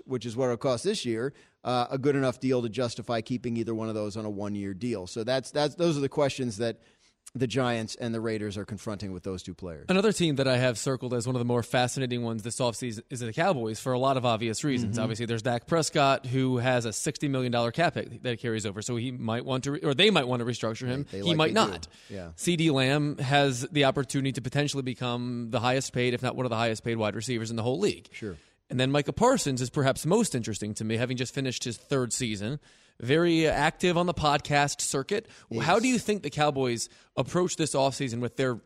which 0.04 0.26
is 0.26 0.36
what 0.36 0.44
it'll 0.44 0.58
cost 0.58 0.84
this 0.84 1.06
year, 1.06 1.32
uh, 1.64 1.86
a 1.90 1.96
good 1.96 2.14
enough 2.14 2.40
deal 2.40 2.60
to 2.60 2.68
justify 2.68 3.22
keeping 3.22 3.56
either 3.56 3.74
one 3.74 3.88
of 3.88 3.94
those 3.94 4.18
on 4.18 4.26
a 4.26 4.30
one 4.30 4.54
year 4.54 4.74
deal? 4.74 5.06
So 5.06 5.24
that's, 5.24 5.50
that's, 5.50 5.76
those 5.76 5.96
are 5.96 6.02
the 6.02 6.10
questions 6.10 6.58
that 6.58 6.76
the 7.34 7.46
Giants 7.46 7.94
and 7.94 8.14
the 8.14 8.20
Raiders 8.20 8.58
are 8.58 8.64
confronting 8.64 9.12
with 9.12 9.22
those 9.22 9.42
two 9.42 9.54
players. 9.54 9.86
Another 9.88 10.12
team 10.12 10.36
that 10.36 10.46
I 10.46 10.58
have 10.58 10.76
circled 10.76 11.14
as 11.14 11.26
one 11.26 11.34
of 11.34 11.40
the 11.40 11.46
more 11.46 11.62
fascinating 11.62 12.22
ones 12.22 12.42
this 12.42 12.60
offseason 12.60 13.02
is 13.08 13.20
the 13.20 13.32
Cowboys 13.32 13.80
for 13.80 13.92
a 13.92 13.98
lot 13.98 14.16
of 14.18 14.26
obvious 14.26 14.64
reasons. 14.64 14.96
Mm-hmm. 14.96 15.02
Obviously, 15.02 15.26
there's 15.26 15.42
Dak 15.42 15.66
Prescott, 15.66 16.26
who 16.26 16.58
has 16.58 16.84
a 16.84 16.90
$60 16.90 17.30
million 17.30 17.72
cap 17.72 17.94
hit 17.94 18.22
that 18.22 18.38
carries 18.38 18.66
over, 18.66 18.82
so 18.82 18.96
he 18.96 19.10
might 19.10 19.46
want 19.46 19.64
to, 19.64 19.72
re- 19.72 19.80
or 19.82 19.94
they 19.94 20.10
might 20.10 20.28
want 20.28 20.40
to 20.40 20.46
restructure 20.46 20.86
him. 20.86 21.06
They, 21.10 21.20
they 21.20 21.28
he 21.28 21.34
might 21.34 21.54
not. 21.54 21.88
Do. 22.08 22.14
Yeah. 22.14 22.28
CeeDee 22.36 22.70
Lamb 22.70 23.16
has 23.18 23.62
the 23.72 23.86
opportunity 23.86 24.32
to 24.32 24.42
potentially 24.42 24.82
become 24.82 25.48
the 25.50 25.60
highest 25.60 25.94
paid, 25.94 26.12
if 26.12 26.22
not 26.22 26.36
one 26.36 26.44
of 26.44 26.50
the 26.50 26.56
highest 26.56 26.84
paid 26.84 26.96
wide 26.96 27.16
receivers 27.16 27.50
in 27.50 27.56
the 27.56 27.62
whole 27.62 27.78
league. 27.78 28.08
Sure. 28.12 28.36
And 28.68 28.78
then 28.78 28.90
Micah 28.90 29.12
Parsons 29.12 29.60
is 29.60 29.70
perhaps 29.70 30.04
most 30.06 30.34
interesting 30.34 30.74
to 30.74 30.84
me, 30.84 30.96
having 30.96 31.16
just 31.16 31.34
finished 31.34 31.64
his 31.64 31.76
third 31.76 32.12
season 32.12 32.58
very 33.02 33.46
active 33.46 33.98
on 33.98 34.06
the 34.06 34.14
podcast 34.14 34.80
circuit. 34.80 35.28
Yes. 35.50 35.64
How 35.64 35.78
do 35.78 35.88
you 35.88 35.98
think 35.98 36.22
the 36.22 36.30
Cowboys 36.30 36.88
approach 37.16 37.56
this 37.56 37.74
offseason 37.74 38.20
with 38.20 38.36
their 38.36 38.60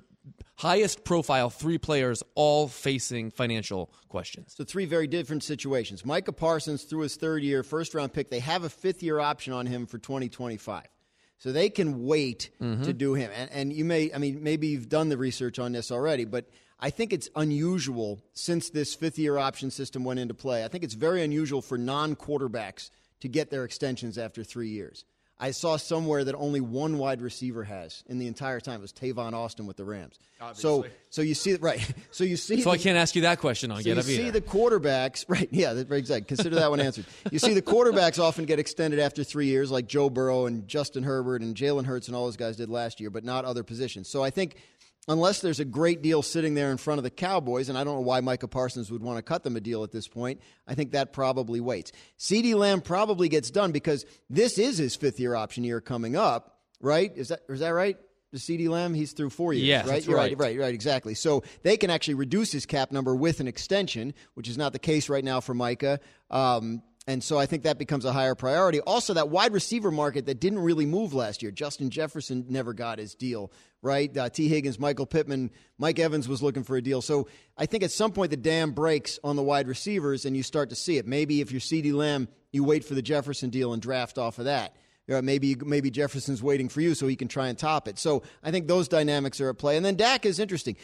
highest 0.57 1.05
profile 1.05 1.51
three 1.51 1.79
players 1.79 2.23
all 2.35 2.69
facing 2.69 3.31
financial 3.31 3.91
questions? 4.09 4.55
So, 4.57 4.65
three 4.65 4.85
very 4.85 5.07
different 5.07 5.43
situations. 5.43 6.05
Micah 6.05 6.33
Parsons, 6.33 6.85
through 6.85 7.01
his 7.01 7.17
third 7.17 7.43
year, 7.43 7.63
first 7.63 7.95
round 7.95 8.13
pick, 8.13 8.31
they 8.31 8.41
have 8.41 8.65
a 8.65 8.71
fifth 8.71 9.03
year 9.03 9.19
option 9.19 9.53
on 9.53 9.67
him 9.67 9.87
for 9.87 9.99
2025. 9.99 10.85
So 11.39 11.53
they 11.53 11.69
can 11.69 12.05
wait 12.05 12.51
mm-hmm. 12.63 12.83
to 12.85 12.93
do 12.95 13.15
him. 13.15 13.31
And, 13.35 13.51
and 13.53 13.73
you 13.73 13.85
may, 13.85 14.11
I 14.13 14.19
mean, 14.19 14.43
maybe 14.43 14.69
you've 14.69 14.89
done 14.89 15.11
the 15.11 15.19
research 15.19 15.59
on 15.59 15.73
this 15.73 15.93
already, 15.93 16.25
but 16.25 16.47
I 16.81 16.91
think 16.91 17.13
it's 17.13 17.29
unusual 17.37 18.21
since 18.33 18.71
this 18.71 18.95
fifth 18.95 19.19
year 19.19 19.37
option 19.37 19.71
system 19.71 20.03
went 20.03 20.19
into 20.19 20.35
play. 20.35 20.65
I 20.65 20.69
think 20.69 20.83
it's 20.83 20.95
very 20.95 21.23
unusual 21.23 21.61
for 21.61 21.77
non 21.77 22.17
quarterbacks 22.17 22.91
to 23.21 23.29
get 23.29 23.51
their 23.51 23.65
extensions 23.65 24.19
after 24.19 24.45
three 24.45 24.69
years. 24.69 25.05
I 25.39 25.51
saw 25.51 25.77
somewhere 25.77 26.25
that 26.25 26.35
only 26.35 26.61
one 26.61 26.97
wide 26.97 27.21
receiver 27.21 27.65
has 27.65 28.03
in 28.07 28.19
the 28.19 28.27
entire 28.27 28.59
time. 28.59 28.79
It 28.79 28.83
was 28.83 28.93
Tavon 28.93 29.35
Austin 29.35 29.67
with 29.67 29.77
the 29.77 29.85
Rams. 29.85 30.19
Obviously. 30.41 30.63
So, 30.63 30.87
so 31.11 31.23
you 31.23 31.35
see, 31.35 31.55
right? 31.57 31.81
So 32.11 32.25
you 32.25 32.39
see. 32.39 32.63
So 32.63 32.71
the, 32.71 32.77
I 32.77 32.79
can't 32.79 32.97
ask 32.97 33.15
you 33.15 33.23
that 33.23 33.39
question 33.41 33.71
on 33.71 33.79
so 33.79 33.85
Get 33.85 33.97
You 33.97 34.03
see 34.03 34.23
either. 34.29 34.41
the 34.41 34.41
quarterbacks, 34.41 35.27
right? 35.29 35.49
Yeah, 35.51 35.73
exactly. 35.73 36.23
Consider 36.23 36.55
that 36.57 36.71
one 36.71 36.81
answered. 36.81 37.05
You 37.31 37.39
see 37.39 37.53
the 37.53 37.61
quarterbacks 37.61 38.19
often 38.19 38.47
get 38.47 38.59
extended 38.59 38.99
after 38.99 39.23
three 39.23 39.47
years, 39.47 39.71
like 39.71 39.87
Joe 39.87 40.09
Burrow 40.09 40.47
and 40.47 40.67
Justin 40.67 41.03
Herbert 41.03 41.43
and 41.43 41.55
Jalen 41.55 41.85
Hurts 41.85 42.09
and 42.09 42.17
all 42.17 42.25
those 42.25 42.39
guys 42.39 42.57
did 42.57 42.71
last 42.71 42.99
year, 43.01 43.11
but 43.11 43.23
not 43.23 43.45
other 43.45 43.63
positions. 43.63 44.09
So 44.09 44.25
I 44.25 44.31
think 44.31 44.57
unless 45.09 45.41
there's 45.41 45.61
a 45.61 45.65
great 45.65 46.03
deal 46.03 46.23
sitting 46.23 46.55
there 46.55 46.71
in 46.71 46.77
front 46.77 46.99
of 46.99 47.05
the 47.05 47.11
Cowboys, 47.11 47.69
and 47.69 47.79
I 47.79 47.85
don't 47.85 47.95
know 47.95 48.01
why 48.01 48.21
Micah 48.21 48.49
Parsons 48.49 48.91
would 48.91 49.03
want 49.03 49.19
to 49.19 49.23
cut 49.23 49.45
them 49.45 49.57
a 49.57 49.61
deal 49.61 49.85
at 49.85 49.93
this 49.93 50.09
point, 50.09 50.41
I 50.67 50.75
think 50.75 50.93
that 50.93 51.13
probably 51.13 51.61
waits. 51.61 51.93
CeeDee 52.19 52.55
Lamb 52.55 52.81
probably 52.81 53.29
gets 53.29 53.51
done 53.51 53.73
because 53.73 54.05
this 54.29 54.59
is 54.59 54.79
his 54.79 54.97
fifth 54.97 55.21
year 55.21 55.35
option 55.35 55.65
year 55.65 55.81
coming 55.81 56.17
up, 56.17 56.59
right? 56.81 57.13
Is 57.17 57.29
that 57.29 57.41
is 57.49 57.61
that 57.61 57.71
right? 57.71 57.97
The 58.33 58.39
CeeDee 58.39 58.69
Lamb, 58.69 58.93
he's 58.93 59.13
through 59.13 59.31
four 59.31 59.53
years, 59.53 59.67
yes, 59.67 59.87
right? 59.87 60.05
You're 60.05 60.17
right, 60.17 60.37
right, 60.37 60.59
right, 60.59 60.75
exactly. 60.75 61.15
So 61.15 61.45
they 61.63 61.77
can 61.77 61.91
actually 61.91 62.15
reduce 62.15 62.51
his 62.51 62.67
cap 62.67 62.91
number 62.91 63.15
with 63.15 63.39
an 63.41 63.47
extension, 63.47 64.15
which 64.35 64.49
is 64.49 64.59
not 64.59 64.73
the 64.73 64.79
case 64.81 65.09
right 65.09 65.25
now 65.25 65.41
for 65.41 65.55
Micah. 65.55 66.01
Um, 66.31 66.83
and 67.09 67.23
so 67.23 67.39
I 67.39 67.47
think 67.47 67.63
that 67.63 67.79
becomes 67.79 68.05
a 68.05 68.13
higher 68.13 68.35
priority. 68.35 68.81
Also, 68.81 69.15
that 69.15 69.29
wide 69.29 69.53
receiver 69.53 69.93
market 69.93 70.27
that 70.27 70.41
didn't 70.41 70.59
really 70.59 70.87
move 70.87 71.15
last 71.15 71.41
year. 71.41 71.53
Justin 71.53 71.89
Jefferson 71.89 72.47
never 72.49 72.73
got 72.73 72.99
his 72.99 73.15
deal, 73.15 73.53
right? 73.81 74.15
Uh, 74.17 74.29
Tee 74.29 74.49
Higgins, 74.49 74.81
Michael 74.81 75.07
Pittman, 75.07 75.53
Mike 75.79 76.01
Evans 76.01 76.29
was 76.29 76.43
looking 76.43 76.65
for 76.65 76.77
a 76.77 76.83
deal. 76.83 77.01
So 77.01 77.29
I 77.57 77.67
think 77.67 77.85
at 77.85 77.93
some 77.93 78.11
point 78.11 78.33
the 78.33 78.37
dam 78.37 78.73
breaks 78.73 79.21
on 79.23 79.37
the 79.37 79.43
wide 79.43 79.69
receivers 79.69 80.25
and 80.25 80.37
you 80.37 80.43
start 80.43 80.71
to 80.71 80.77
see 80.77 80.97
it. 80.97 81.07
Maybe 81.07 81.41
if 81.41 81.53
you're 81.53 81.61
CeeDee 81.61 81.95
Lamb, 81.95 82.27
you 82.51 82.65
wait 82.65 82.85
for 82.85 82.95
the 82.95 83.03
Jefferson 83.03 83.51
deal 83.51 83.73
and 83.73 83.81
draft 83.81 84.19
off 84.19 84.41
of 84.41 84.47
that. 84.47 84.75
Uh, 85.09 85.23
maybe 85.23 85.55
maybe 85.55 85.89
Jefferson's 85.89 86.43
waiting 86.43 86.69
for 86.69 86.81
you 86.81 86.93
so 86.93 87.07
he 87.07 87.15
can 87.15 87.29
try 87.29 87.47
and 87.47 87.57
top 87.57 87.87
it. 87.87 87.97
So 87.97 88.25
I 88.43 88.51
think 88.51 88.67
those 88.67 88.89
dynamics 88.89 89.41
are 89.41 89.49
at 89.51 89.59
play. 89.59 89.77
And 89.77 89.87
then 89.87 89.95
Dak 89.95 90.27
is 90.27 90.41
interesting. 90.41 90.77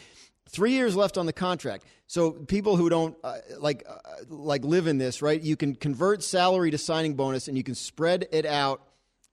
Three 0.49 0.71
years 0.71 0.95
left 0.95 1.17
on 1.17 1.25
the 1.25 1.33
contract. 1.33 1.85
So 2.07 2.31
people 2.31 2.75
who 2.75 2.89
don't 2.89 3.15
uh, 3.23 3.37
like 3.59 3.83
uh, 3.87 3.95
like 4.29 4.63
live 4.63 4.87
in 4.87 4.97
this, 4.97 5.21
right? 5.21 5.41
You 5.41 5.55
can 5.55 5.75
convert 5.75 6.21
salary 6.21 6.71
to 6.71 6.77
signing 6.77 7.15
bonus, 7.15 7.47
and 7.47 7.57
you 7.57 7.63
can 7.63 7.75
spread 7.75 8.27
it 8.31 8.45
out 8.45 8.81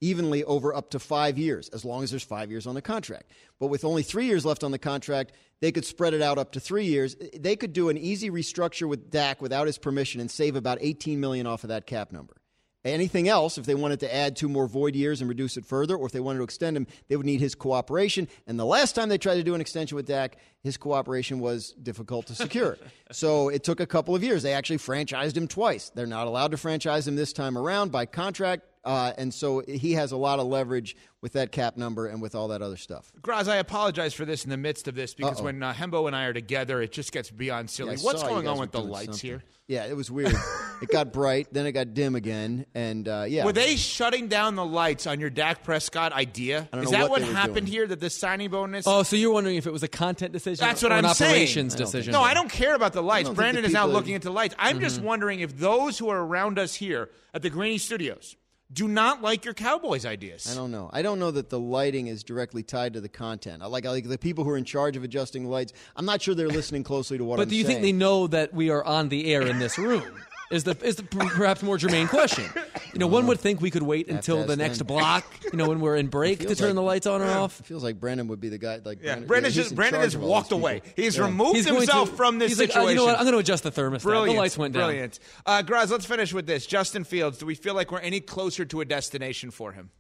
evenly 0.01 0.45
over 0.45 0.75
up 0.75 0.91
to 0.91 0.99
five 0.99 1.39
years, 1.39 1.69
as 1.71 1.85
long 1.85 2.03
as 2.03 2.11
there's 2.11 2.23
five 2.23 2.51
years 2.51 2.67
on 2.67 2.75
the 2.75 2.83
contract. 2.83 3.31
But 3.59 3.67
with 3.67 3.85
only 3.85 4.03
three 4.03 4.27
years 4.27 4.47
left 4.47 4.65
on 4.65 4.71
the 4.71 4.79
contract, 4.79 5.33
they 5.61 5.73
could 5.73 5.85
spread 5.85 6.15
it 6.15 6.23
out 6.23 6.39
up 6.39 6.53
to 6.53 6.61
three 6.61 6.87
years. 6.87 7.17
They 7.39 7.57
could 7.57 7.73
do 7.73 7.91
an 7.91 7.99
easy 7.99 8.31
restructure 8.31 8.89
with 8.89 9.11
Dak 9.11 9.43
without 9.43 9.67
his 9.67 9.77
permission 9.77 10.21
and 10.21 10.31
save 10.31 10.57
about 10.57 10.79
18 10.81 11.21
million 11.21 11.47
off 11.47 11.65
of 11.65 11.69
that 11.69 11.87
cap 11.87 12.13
number. 12.13 12.40
Anything 12.83 13.29
else, 13.29 13.59
if 13.59 13.67
they 13.67 13.75
wanted 13.75 14.01
to 14.01 14.15
add 14.15 14.37
two 14.37 14.49
more 14.49 14.67
void 14.67 14.95
years 14.95 15.21
and 15.21 15.29
reduce 15.29 15.59
it 15.59 15.67
further, 15.67 15.97
or 15.97 16.07
if 16.07 16.13
they 16.13 16.21
wanted 16.21 16.39
to 16.39 16.45
extend 16.45 16.79
him, 16.79 16.87
they 17.09 17.17
would 17.17 17.27
need 17.27 17.41
his 17.41 17.55
cooperation. 17.55 18.27
And 18.47 18.59
the 18.59 18.65
last 18.65 18.95
time 18.95 19.11
they 19.11 19.19
tried 19.19 19.35
to 19.35 19.43
do 19.43 19.55
an 19.55 19.61
extension 19.61 19.97
with 19.97 20.07
Dak, 20.07 20.39
his 20.63 20.79
cooperation 20.79 21.41
was 21.41 21.73
difficult 21.73 22.27
to 22.29 22.35
secure. 22.35 22.79
so 23.13 23.51
it 23.51 23.65
took 23.65 23.81
a 23.81 23.87
couple 23.87 24.15
of 24.15 24.25
years. 24.25 24.43
They 24.43 24.55
actually 24.55 24.79
franchised 24.79 25.37
him 25.37 25.47
twice. 25.47 25.91
They're 25.91 26.07
not 26.07 26.27
allowed 26.27 26.53
to 26.53 26.57
franchise 26.57 27.07
him 27.07 27.17
this 27.17 27.35
time 27.35 27.59
around 27.59 27.93
by 27.93 28.07
contract. 28.07 28.65
Uh, 28.83 29.13
and 29.19 29.33
so 29.35 29.63
he 29.69 29.93
has 29.93 30.11
a 30.13 30.17
lot 30.17 30.39
of 30.39 30.47
leverage 30.47 30.97
with 31.21 31.35
that 31.35 31.53
cap 31.53 31.77
number 31.77 32.07
and 32.07 32.23
with 32.23 32.35
all 32.35 32.49
that 32.49 32.63
other 32.63 32.79
stuff. 32.79 33.13
Graz, 33.21 33.47
I 33.47 33.57
apologize 33.57 34.15
for 34.15 34.25
this 34.25 34.45
in 34.45 34.51
the 34.51 34.57
midst 34.57 34.89
of 34.89 34.95
this 34.95 35.13
because 35.13 35.37
Uh-oh. 35.39 35.45
when 35.45 35.63
uh, 35.63 35.75
Hembo 35.75 36.07
and 36.07 36.17
I 36.17 36.25
are 36.25 36.33
together, 36.33 36.81
it 36.81 36.91
just 36.91 37.13
gets 37.13 37.31
beyond 37.31 37.69
silly. 37.69 37.97
Yeah, 37.97 38.01
What's 38.03 38.23
going 38.23 38.49
on 38.49 38.59
with 38.59 38.73
the 38.73 38.81
lights 38.81 39.19
something. 39.21 39.31
here? 39.31 39.45
Yeah, 39.69 39.85
it 39.85 39.95
was 39.95 40.11
weird. 40.11 40.35
it 40.81 40.89
got 40.91 41.13
bright, 41.13 41.49
then 41.53 41.67
it 41.67 41.73
got 41.73 41.93
dim 41.95 42.15
again, 42.17 42.65
and 42.75 43.07
uh, 43.07 43.25
yeah. 43.29 43.45
Were 43.45 43.53
they 43.53 43.77
shutting 43.77 44.27
down 44.29 44.57
the 44.57 44.65
lights 44.65 45.07
on 45.07 45.21
your 45.21 45.31
Dak 45.31 45.63
Prescott 45.63 46.13
idea? 46.13 46.67
I 46.73 46.77
don't 46.77 46.87
Is 46.87 46.91
know 46.91 46.99
that 46.99 47.03
what 47.03 47.11
what, 47.11 47.23
they 47.23 47.29
were 47.29 47.35
happened 47.35 47.55
doing. 47.55 47.67
here? 47.67 47.87
That 47.87 48.01
the 48.01 48.11
signing 48.11 48.51
bonus? 48.51 48.87
Oh, 48.89 49.03
so 49.05 49.15
you're 49.15 49.31
wondering 49.33 49.57
if 49.57 49.67
it 49.67 49.73
was 49.73 49.83
a 49.83 49.89
content 49.89 50.33
decision 50.33 50.67
That's 50.67 50.83
what 50.83 50.91
an 50.91 51.05
I'm 51.05 51.13
saying. 51.15 51.33
operations 51.33 51.75
I 51.75 51.79
decision? 51.79 52.13
No, 52.13 52.23
I 52.23 52.33
don't 52.35 52.49
care 52.51 52.75
about 52.75 52.95
the 52.95 53.03
lights. 53.03 53.29
Brandon 53.29 53.63
the 53.63 53.69
is 53.69 53.75
now 53.75 53.83
people- 53.83 53.93
looking 53.93 54.15
into 54.15 54.31
lights. 54.31 54.55
I'm 54.59 54.77
Mm-hmm. 54.77 54.85
just 54.85 55.03
wondering 55.03 55.41
if 55.41 55.57
those 55.59 55.99
who 55.99 56.09
are 56.09 56.21
around 56.25 56.59
us 56.59 56.75
here 56.75 57.11
at 57.35 57.43
the 57.43 57.51
Greeny 57.51 57.77
Studios 57.79 58.35
do 58.73 58.87
not 58.87 59.21
like 59.21 59.45
your 59.45 59.55
Cowboys 59.55 60.07
ideas. 60.07 60.51
I 60.51 60.55
don't 60.55 60.71
know. 60.71 60.91
I 60.93 61.03
don't 61.03 61.19
know 61.19 61.31
that 61.31 61.51
the 61.51 61.59
lighting 61.59 62.07
is 62.07 62.23
directly 62.23 62.63
tied 62.63 62.93
to 62.95 63.01
the 63.01 63.09
content. 63.09 63.63
I 63.63 63.67
like, 63.67 63.85
I 63.85 63.91
like 63.91 64.09
the 64.09 64.19
people 64.19 64.45
who 64.45 64.51
are 64.51 64.57
in 64.57 64.65
charge 64.65 64.97
of 64.97 65.03
adjusting 65.03 65.45
the 65.45 65.49
lights. 65.49 65.73
I'm 65.97 66.05
not 66.05 66.23
sure 66.23 66.35
they're 66.35 66.49
listening 66.49 66.85
closely 66.85 67.19
to 67.19 67.25
what 67.25 67.37
But 67.37 67.43
I'm 67.43 67.49
do 67.49 67.57
you 67.57 67.65
think 67.65 67.83
they 67.83 67.93
know 67.93 68.27
that 68.29 68.55
we 68.55 68.71
are 68.71 68.85
on 68.85 69.09
the 69.09 69.33
air 69.33 69.43
in 69.43 69.59
this 69.59 69.77
room? 69.79 70.21
Is 70.51 70.65
the 70.65 70.77
is 70.85 70.97
the 70.97 71.05
perhaps 71.05 71.63
more 71.63 71.79
germane 71.79 72.09
question? 72.09 72.45
You 72.93 72.99
know, 72.99 73.07
one 73.07 73.29
would 73.29 73.39
think 73.39 73.61
we 73.61 73.71
could 73.71 73.85
wait 73.85 74.09
until 74.09 74.45
the 74.45 74.57
next 74.57 74.79
them. 74.79 74.89
block. 74.89 75.25
You 75.53 75.57
know, 75.57 75.69
when 75.69 75.79
we're 75.79 75.95
in 75.95 76.09
break 76.09 76.41
to 76.41 76.55
turn 76.57 76.69
like- 76.71 76.75
the 76.75 76.83
lights 76.83 77.07
on 77.07 77.23
or 77.23 77.31
off. 77.31 77.61
It 77.61 77.67
feels 77.67 77.85
like 77.85 78.01
Brandon 78.01 78.27
would 78.29 78.41
be 78.41 78.49
the 78.49 78.59
guy. 78.59 78.81
Like 78.85 78.99
Yeah, 78.99 79.13
Brandon, 79.13 79.27
Brandon's 79.29 79.55
he's 79.55 79.65
just 79.67 79.77
Brandon 79.77 80.01
has 80.01 80.17
walked 80.17 80.51
away. 80.51 80.83
He's 80.97 81.17
Yeah. 81.17 81.27
removed 81.27 81.55
He's 81.57 81.67
himself 81.67 82.11
to- 82.11 82.17
from 82.17 82.39
this 82.41 82.51
he's 82.51 82.59
like, 82.59 82.71
situation. 82.71 82.89
oh, 82.89 82.91
you 82.91 82.97
know 82.97 83.05
what? 83.05 83.17
I'm 83.17 83.23
going 83.25 83.35
to 83.35 83.39
adjust 83.39 83.63
the 83.63 83.71
thermostat. 83.71 84.03
Brilliant. 84.03 84.35
The 84.37 84.41
lights 84.41 84.59
went 84.59 84.75
down. 84.75 84.89
Brilliant. 84.89 85.21
Uh, 85.47 85.63
Graz, 85.63 85.93
let's 85.93 86.05
finish 86.05 86.35
with 86.35 86.47
this. 86.47 86.67
Justin 86.67 87.05
Fields, 87.05 87.39
do 87.39 87.47
we 87.47 87.55
feel 87.55 87.75
like 87.75 87.93
we're 87.93 88.01
any 88.01 88.19
closer 88.19 88.65
to 88.65 88.81
a 88.81 88.85
destination 88.85 89.53
for 89.53 89.71
him? 89.71 89.91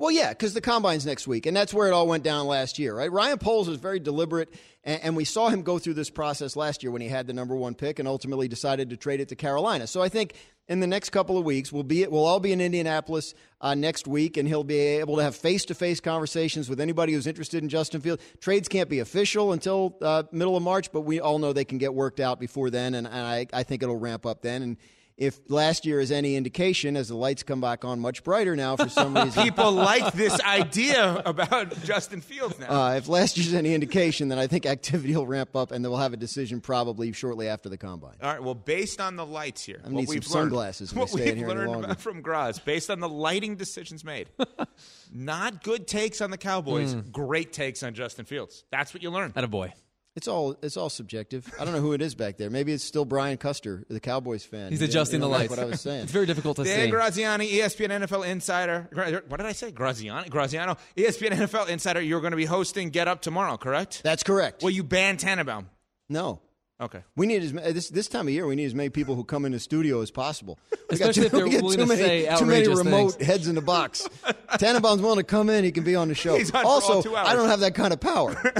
Well, 0.00 0.10
yeah, 0.10 0.30
because 0.30 0.54
the 0.54 0.62
combine's 0.62 1.04
next 1.04 1.28
week, 1.28 1.44
and 1.44 1.54
that's 1.54 1.74
where 1.74 1.86
it 1.86 1.92
all 1.92 2.08
went 2.08 2.24
down 2.24 2.46
last 2.46 2.78
year, 2.78 2.96
right? 2.96 3.12
Ryan 3.12 3.36
Poles 3.36 3.68
was 3.68 3.76
very 3.76 4.00
deliberate, 4.00 4.48
and, 4.82 4.98
and 5.02 5.14
we 5.14 5.26
saw 5.26 5.50
him 5.50 5.60
go 5.60 5.78
through 5.78 5.92
this 5.92 6.08
process 6.08 6.56
last 6.56 6.82
year 6.82 6.90
when 6.90 7.02
he 7.02 7.08
had 7.08 7.26
the 7.26 7.34
number 7.34 7.54
one 7.54 7.74
pick 7.74 7.98
and 7.98 8.08
ultimately 8.08 8.48
decided 8.48 8.88
to 8.88 8.96
trade 8.96 9.20
it 9.20 9.28
to 9.28 9.36
Carolina. 9.36 9.86
So 9.86 10.00
I 10.00 10.08
think 10.08 10.32
in 10.68 10.80
the 10.80 10.86
next 10.86 11.10
couple 11.10 11.36
of 11.36 11.44
weeks, 11.44 11.70
we'll 11.70 11.82
be 11.82 12.06
we'll 12.06 12.24
all 12.24 12.40
be 12.40 12.50
in 12.50 12.62
Indianapolis 12.62 13.34
uh, 13.60 13.74
next 13.74 14.08
week, 14.08 14.38
and 14.38 14.48
he'll 14.48 14.64
be 14.64 14.78
able 14.78 15.16
to 15.16 15.22
have 15.22 15.36
face 15.36 15.66
to 15.66 15.74
face 15.74 16.00
conversations 16.00 16.70
with 16.70 16.80
anybody 16.80 17.12
who's 17.12 17.26
interested 17.26 17.62
in 17.62 17.68
Justin 17.68 18.00
Fields. 18.00 18.22
Trades 18.40 18.68
can't 18.68 18.88
be 18.88 19.00
official 19.00 19.52
until 19.52 19.98
uh, 20.00 20.22
middle 20.32 20.56
of 20.56 20.62
March, 20.62 20.90
but 20.92 21.02
we 21.02 21.20
all 21.20 21.38
know 21.38 21.52
they 21.52 21.66
can 21.66 21.76
get 21.76 21.92
worked 21.92 22.20
out 22.20 22.40
before 22.40 22.70
then, 22.70 22.94
and, 22.94 23.06
and 23.06 23.16
I, 23.16 23.48
I 23.52 23.64
think 23.64 23.82
it'll 23.82 23.98
ramp 23.98 24.24
up 24.24 24.40
then. 24.40 24.62
And 24.62 24.76
if 25.20 25.38
last 25.48 25.84
year 25.86 26.00
is 26.00 26.10
any 26.10 26.34
indication, 26.34 26.96
as 26.96 27.08
the 27.08 27.14
lights 27.14 27.42
come 27.44 27.60
back 27.60 27.84
on 27.84 28.00
much 28.00 28.24
brighter 28.24 28.56
now 28.56 28.74
for 28.74 28.88
some 28.88 29.14
reason. 29.24 29.44
People 29.44 29.70
like 29.70 30.12
this 30.14 30.40
idea 30.40 31.22
about 31.24 31.80
Justin 31.84 32.20
Fields 32.20 32.58
now. 32.58 32.70
Uh, 32.86 32.94
if 32.94 33.06
last 33.06 33.36
year's 33.36 33.52
any 33.54 33.74
indication, 33.74 34.28
then 34.28 34.38
I 34.38 34.46
think 34.48 34.64
activity 34.66 35.14
will 35.14 35.26
ramp 35.26 35.54
up, 35.54 35.70
and 35.70 35.84
then 35.84 35.92
we'll 35.92 36.00
have 36.00 36.14
a 36.14 36.16
decision 36.16 36.60
probably 36.60 37.12
shortly 37.12 37.46
after 37.48 37.68
the 37.68 37.76
combine. 37.78 38.14
All 38.22 38.32
right. 38.32 38.42
Well, 38.42 38.54
based 38.54 39.00
on 39.00 39.16
the 39.16 39.26
lights 39.26 39.62
here, 39.62 39.80
I 39.84 39.88
need 39.90 39.94
what 39.94 40.04
some 40.06 40.14
we've 40.14 40.24
sunglasses 40.24 40.92
learned, 40.94 40.98
I 40.98 41.12
what 41.12 41.20
we've 41.26 41.36
here 41.36 41.48
learned 41.48 41.98
from 41.98 42.22
Graz, 42.22 42.58
based 42.58 42.88
on 42.90 43.00
the 43.00 43.08
lighting 43.08 43.56
decisions 43.56 44.02
made, 44.02 44.30
not 45.12 45.62
good 45.62 45.86
takes 45.86 46.20
on 46.20 46.30
the 46.30 46.38
Cowboys, 46.38 46.94
Hmm. 46.94 47.10
great 47.10 47.52
takes 47.52 47.82
on 47.82 47.94
Justin 47.94 48.24
Fields. 48.24 48.64
That's 48.70 48.94
what 48.94 49.02
you 49.02 49.10
learn. 49.10 49.32
At 49.36 49.44
a 49.44 49.48
boy. 49.48 49.74
It's 50.16 50.26
all 50.26 50.56
it's 50.62 50.76
all 50.76 50.90
subjective. 50.90 51.48
I 51.58 51.64
don't 51.64 51.72
know 51.72 51.80
who 51.80 51.92
it 51.92 52.02
is 52.02 52.16
back 52.16 52.36
there. 52.36 52.50
Maybe 52.50 52.72
it's 52.72 52.82
still 52.82 53.04
Brian 53.04 53.36
Custer, 53.36 53.84
the 53.88 54.00
Cowboys 54.00 54.44
fan. 54.44 54.70
He's 54.70 54.80
He 54.80 54.86
didn't- 54.86 54.90
adjusting 54.96 55.20
the 55.20 55.26
didn't 55.26 55.32
like 55.32 55.40
lights. 55.42 55.50
What 55.50 55.58
I 55.60 55.64
was 55.70 55.80
saying. 55.80 56.02
It's 56.02 56.12
very 56.12 56.26
difficult 56.26 56.56
to 56.56 56.64
say. 56.64 56.76
Dan 56.76 56.86
see. 56.86 56.90
Graziani, 56.90 57.46
E 57.46 57.58
ESPN 57.60 57.90
NFL 58.06 58.26
Insider. 58.26 58.88
What 59.28 59.36
did 59.36 59.46
I 59.46 59.52
say? 59.52 59.70
Graziani? 59.70 60.28
Graziano, 60.28 60.76
ESPN 60.96 61.30
NFL 61.30 61.68
Insider. 61.68 62.00
You're 62.00 62.20
going 62.20 62.32
to 62.32 62.36
be 62.36 62.44
hosting 62.44 62.90
Get 62.90 63.06
Up 63.06 63.22
tomorrow, 63.22 63.56
correct? 63.56 64.02
That's 64.02 64.24
correct. 64.24 64.62
Well, 64.64 64.70
you 64.72 64.82
banned 64.82 65.20
Tannenbaum. 65.20 65.68
no. 66.08 66.40
Okay. 66.80 67.02
We 67.16 67.26
need 67.26 67.42
as 67.42 67.74
this 67.74 67.88
this 67.90 68.08
time 68.08 68.26
of 68.26 68.32
year. 68.32 68.46
We 68.46 68.56
need 68.56 68.64
as 68.64 68.74
many 68.74 68.88
people 68.88 69.14
who 69.14 69.22
come 69.24 69.44
in 69.44 69.52
the 69.52 69.58
studio 69.60 70.00
as 70.00 70.10
possible. 70.10 70.58
We 70.72 70.94
Especially 70.94 71.26
if 71.26 71.32
they're 71.32 71.44
we 71.44 71.50
got 71.52 71.62
willing 71.62 71.76
too 71.78 71.82
to 71.84 71.88
many, 71.88 72.00
say 72.02 72.36
too 72.38 72.46
many 72.46 72.66
remote 72.68 73.12
things. 73.14 73.26
heads 73.26 73.48
in 73.48 73.54
the 73.54 73.60
box. 73.60 74.08
Tannenbaum's 74.58 75.02
willing 75.02 75.18
to 75.18 75.22
come 75.24 75.50
in. 75.50 75.62
He 75.64 75.72
can 75.72 75.84
be 75.84 75.94
on 75.94 76.08
the 76.08 76.14
show. 76.14 76.36
He's 76.38 76.50
on 76.52 76.64
also. 76.64 77.14
I 77.14 77.34
don't 77.34 77.48
have 77.48 77.60
that 77.60 77.74
kind 77.74 77.92
of 77.92 78.00
power. 78.00 78.30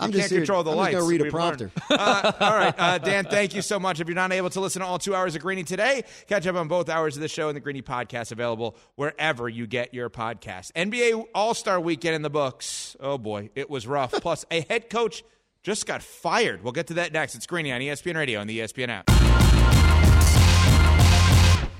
I'm 0.00 0.12
just 0.12 0.22
can't 0.22 0.30
here- 0.30 0.40
control 0.42 0.62
the 0.62 0.70
I'm 0.70 0.76
lights. 0.76 0.92
just 0.92 1.00
going 1.08 1.08
to 1.08 1.10
read 1.10 1.20
a 1.20 1.24
We've 1.24 1.32
prompter. 1.32 1.72
Uh, 1.90 2.32
all 2.40 2.54
right, 2.56 2.74
uh, 2.78 2.98
Dan. 2.98 3.24
Thank 3.24 3.54
you 3.56 3.62
so 3.62 3.80
much. 3.80 3.98
If 3.98 4.06
you're 4.06 4.14
not 4.14 4.32
able 4.32 4.48
to 4.50 4.60
listen 4.60 4.80
to 4.80 4.86
all 4.86 4.98
two 5.00 5.12
hours 5.14 5.34
of 5.34 5.42
Greeny 5.42 5.64
today, 5.64 6.04
catch 6.28 6.46
up 6.46 6.54
on 6.54 6.68
both 6.68 6.88
hours 6.88 7.16
of 7.16 7.20
the 7.22 7.26
show 7.28 7.48
and 7.48 7.56
the 7.56 7.60
Greeny 7.60 7.82
podcast 7.82 8.30
available 8.30 8.76
wherever 8.94 9.48
you 9.48 9.66
get 9.66 9.92
your 9.92 10.08
podcast. 10.08 10.70
NBA 10.74 11.24
All 11.34 11.52
Star 11.52 11.80
Weekend 11.80 12.14
in 12.14 12.22
the 12.22 12.30
books. 12.30 12.96
Oh 13.00 13.18
boy, 13.18 13.50
it 13.56 13.68
was 13.68 13.88
rough. 13.88 14.12
Plus, 14.12 14.44
a 14.52 14.60
head 14.62 14.88
coach 14.88 15.24
just 15.62 15.86
got 15.86 16.02
fired. 16.02 16.62
We'll 16.62 16.72
get 16.72 16.86
to 16.88 16.94
that 16.94 17.12
next. 17.12 17.34
It's 17.34 17.46
Greeny 17.46 17.72
on 17.72 17.80
ESPN 17.80 18.16
Radio 18.16 18.40
and 18.40 18.48
the 18.48 18.60
ESPN 18.60 18.88
app. 18.88 19.06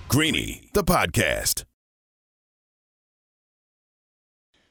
Greeny, 0.09 0.71
the 0.73 0.85
podcast. 0.85 1.65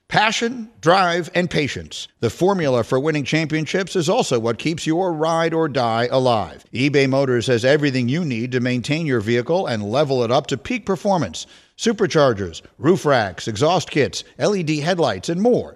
Passion, 0.09 0.69
drive, 0.79 1.29
and 1.35 1.49
patience. 1.49 2.07
The 2.21 2.29
formula 2.29 2.85
for 2.85 2.97
winning 2.97 3.25
championships 3.25 3.93
is 3.93 4.07
also 4.07 4.39
what 4.39 4.57
keeps 4.57 4.87
your 4.87 5.11
ride 5.11 5.53
or 5.53 5.67
die 5.67 6.07
alive. 6.09 6.63
eBay 6.73 7.09
Motors 7.09 7.47
has 7.47 7.65
everything 7.65 8.07
you 8.07 8.23
need 8.23 8.53
to 8.53 8.61
maintain 8.61 9.05
your 9.05 9.19
vehicle 9.19 9.67
and 9.67 9.83
level 9.83 10.23
it 10.23 10.31
up 10.31 10.47
to 10.47 10.57
peak 10.57 10.85
performance 10.85 11.45
superchargers, 11.77 12.61
roof 12.79 13.05
racks, 13.05 13.47
exhaust 13.47 13.91
kits, 13.91 14.23
LED 14.39 14.69
headlights, 14.79 15.29
and 15.29 15.41
more. 15.41 15.75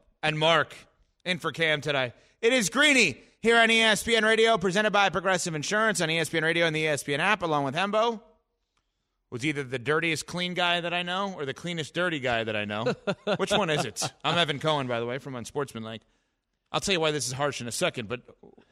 and 0.23 0.37
Mark 0.37 0.75
in 1.25 1.39
for 1.39 1.51
Cam 1.51 1.81
today. 1.81 2.13
It 2.41 2.53
is 2.53 2.69
Greeny 2.69 3.21
here 3.41 3.57
on 3.57 3.69
ESPN 3.69 4.23
Radio, 4.23 4.57
presented 4.57 4.91
by 4.91 5.09
Progressive 5.09 5.55
Insurance 5.55 6.01
on 6.01 6.09
ESPN 6.09 6.43
Radio 6.43 6.65
and 6.65 6.75
the 6.75 6.85
ESPN 6.85 7.19
app, 7.19 7.41
along 7.41 7.65
with 7.65 7.75
Hembo. 7.75 8.21
Was 9.29 9.45
either 9.45 9.63
the 9.63 9.79
dirtiest 9.79 10.25
clean 10.25 10.53
guy 10.53 10.81
that 10.81 10.93
I 10.93 11.03
know 11.03 11.33
or 11.37 11.45
the 11.45 11.53
cleanest 11.53 11.93
dirty 11.93 12.19
guy 12.19 12.43
that 12.43 12.55
I 12.55 12.65
know. 12.65 12.93
Which 13.37 13.51
one 13.51 13.69
is 13.69 13.85
it? 13.85 14.03
I'm 14.25 14.37
Evan 14.37 14.59
Cohen, 14.59 14.87
by 14.87 14.99
the 14.99 15.05
way, 15.05 15.19
from 15.19 15.35
Unsportsmanlike. 15.35 16.01
I'll 16.71 16.81
tell 16.81 16.93
you 16.93 16.99
why 16.99 17.11
this 17.11 17.27
is 17.27 17.33
harsh 17.33 17.61
in 17.61 17.67
a 17.67 17.71
second, 17.71 18.09
but 18.09 18.21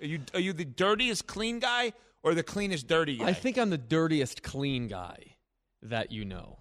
are 0.01 0.05
you, 0.05 0.19
are 0.33 0.39
you 0.39 0.51
the 0.51 0.65
dirtiest 0.65 1.27
clean 1.27 1.59
guy 1.59 1.93
or 2.23 2.33
the 2.33 2.43
cleanest 2.43 2.87
dirty 2.87 3.17
guy? 3.17 3.27
I 3.27 3.33
think 3.33 3.57
I'm 3.57 3.69
the 3.69 3.77
dirtiest 3.77 4.43
clean 4.43 4.87
guy 4.87 5.35
that 5.81 6.11
you 6.11 6.25
know. 6.25 6.59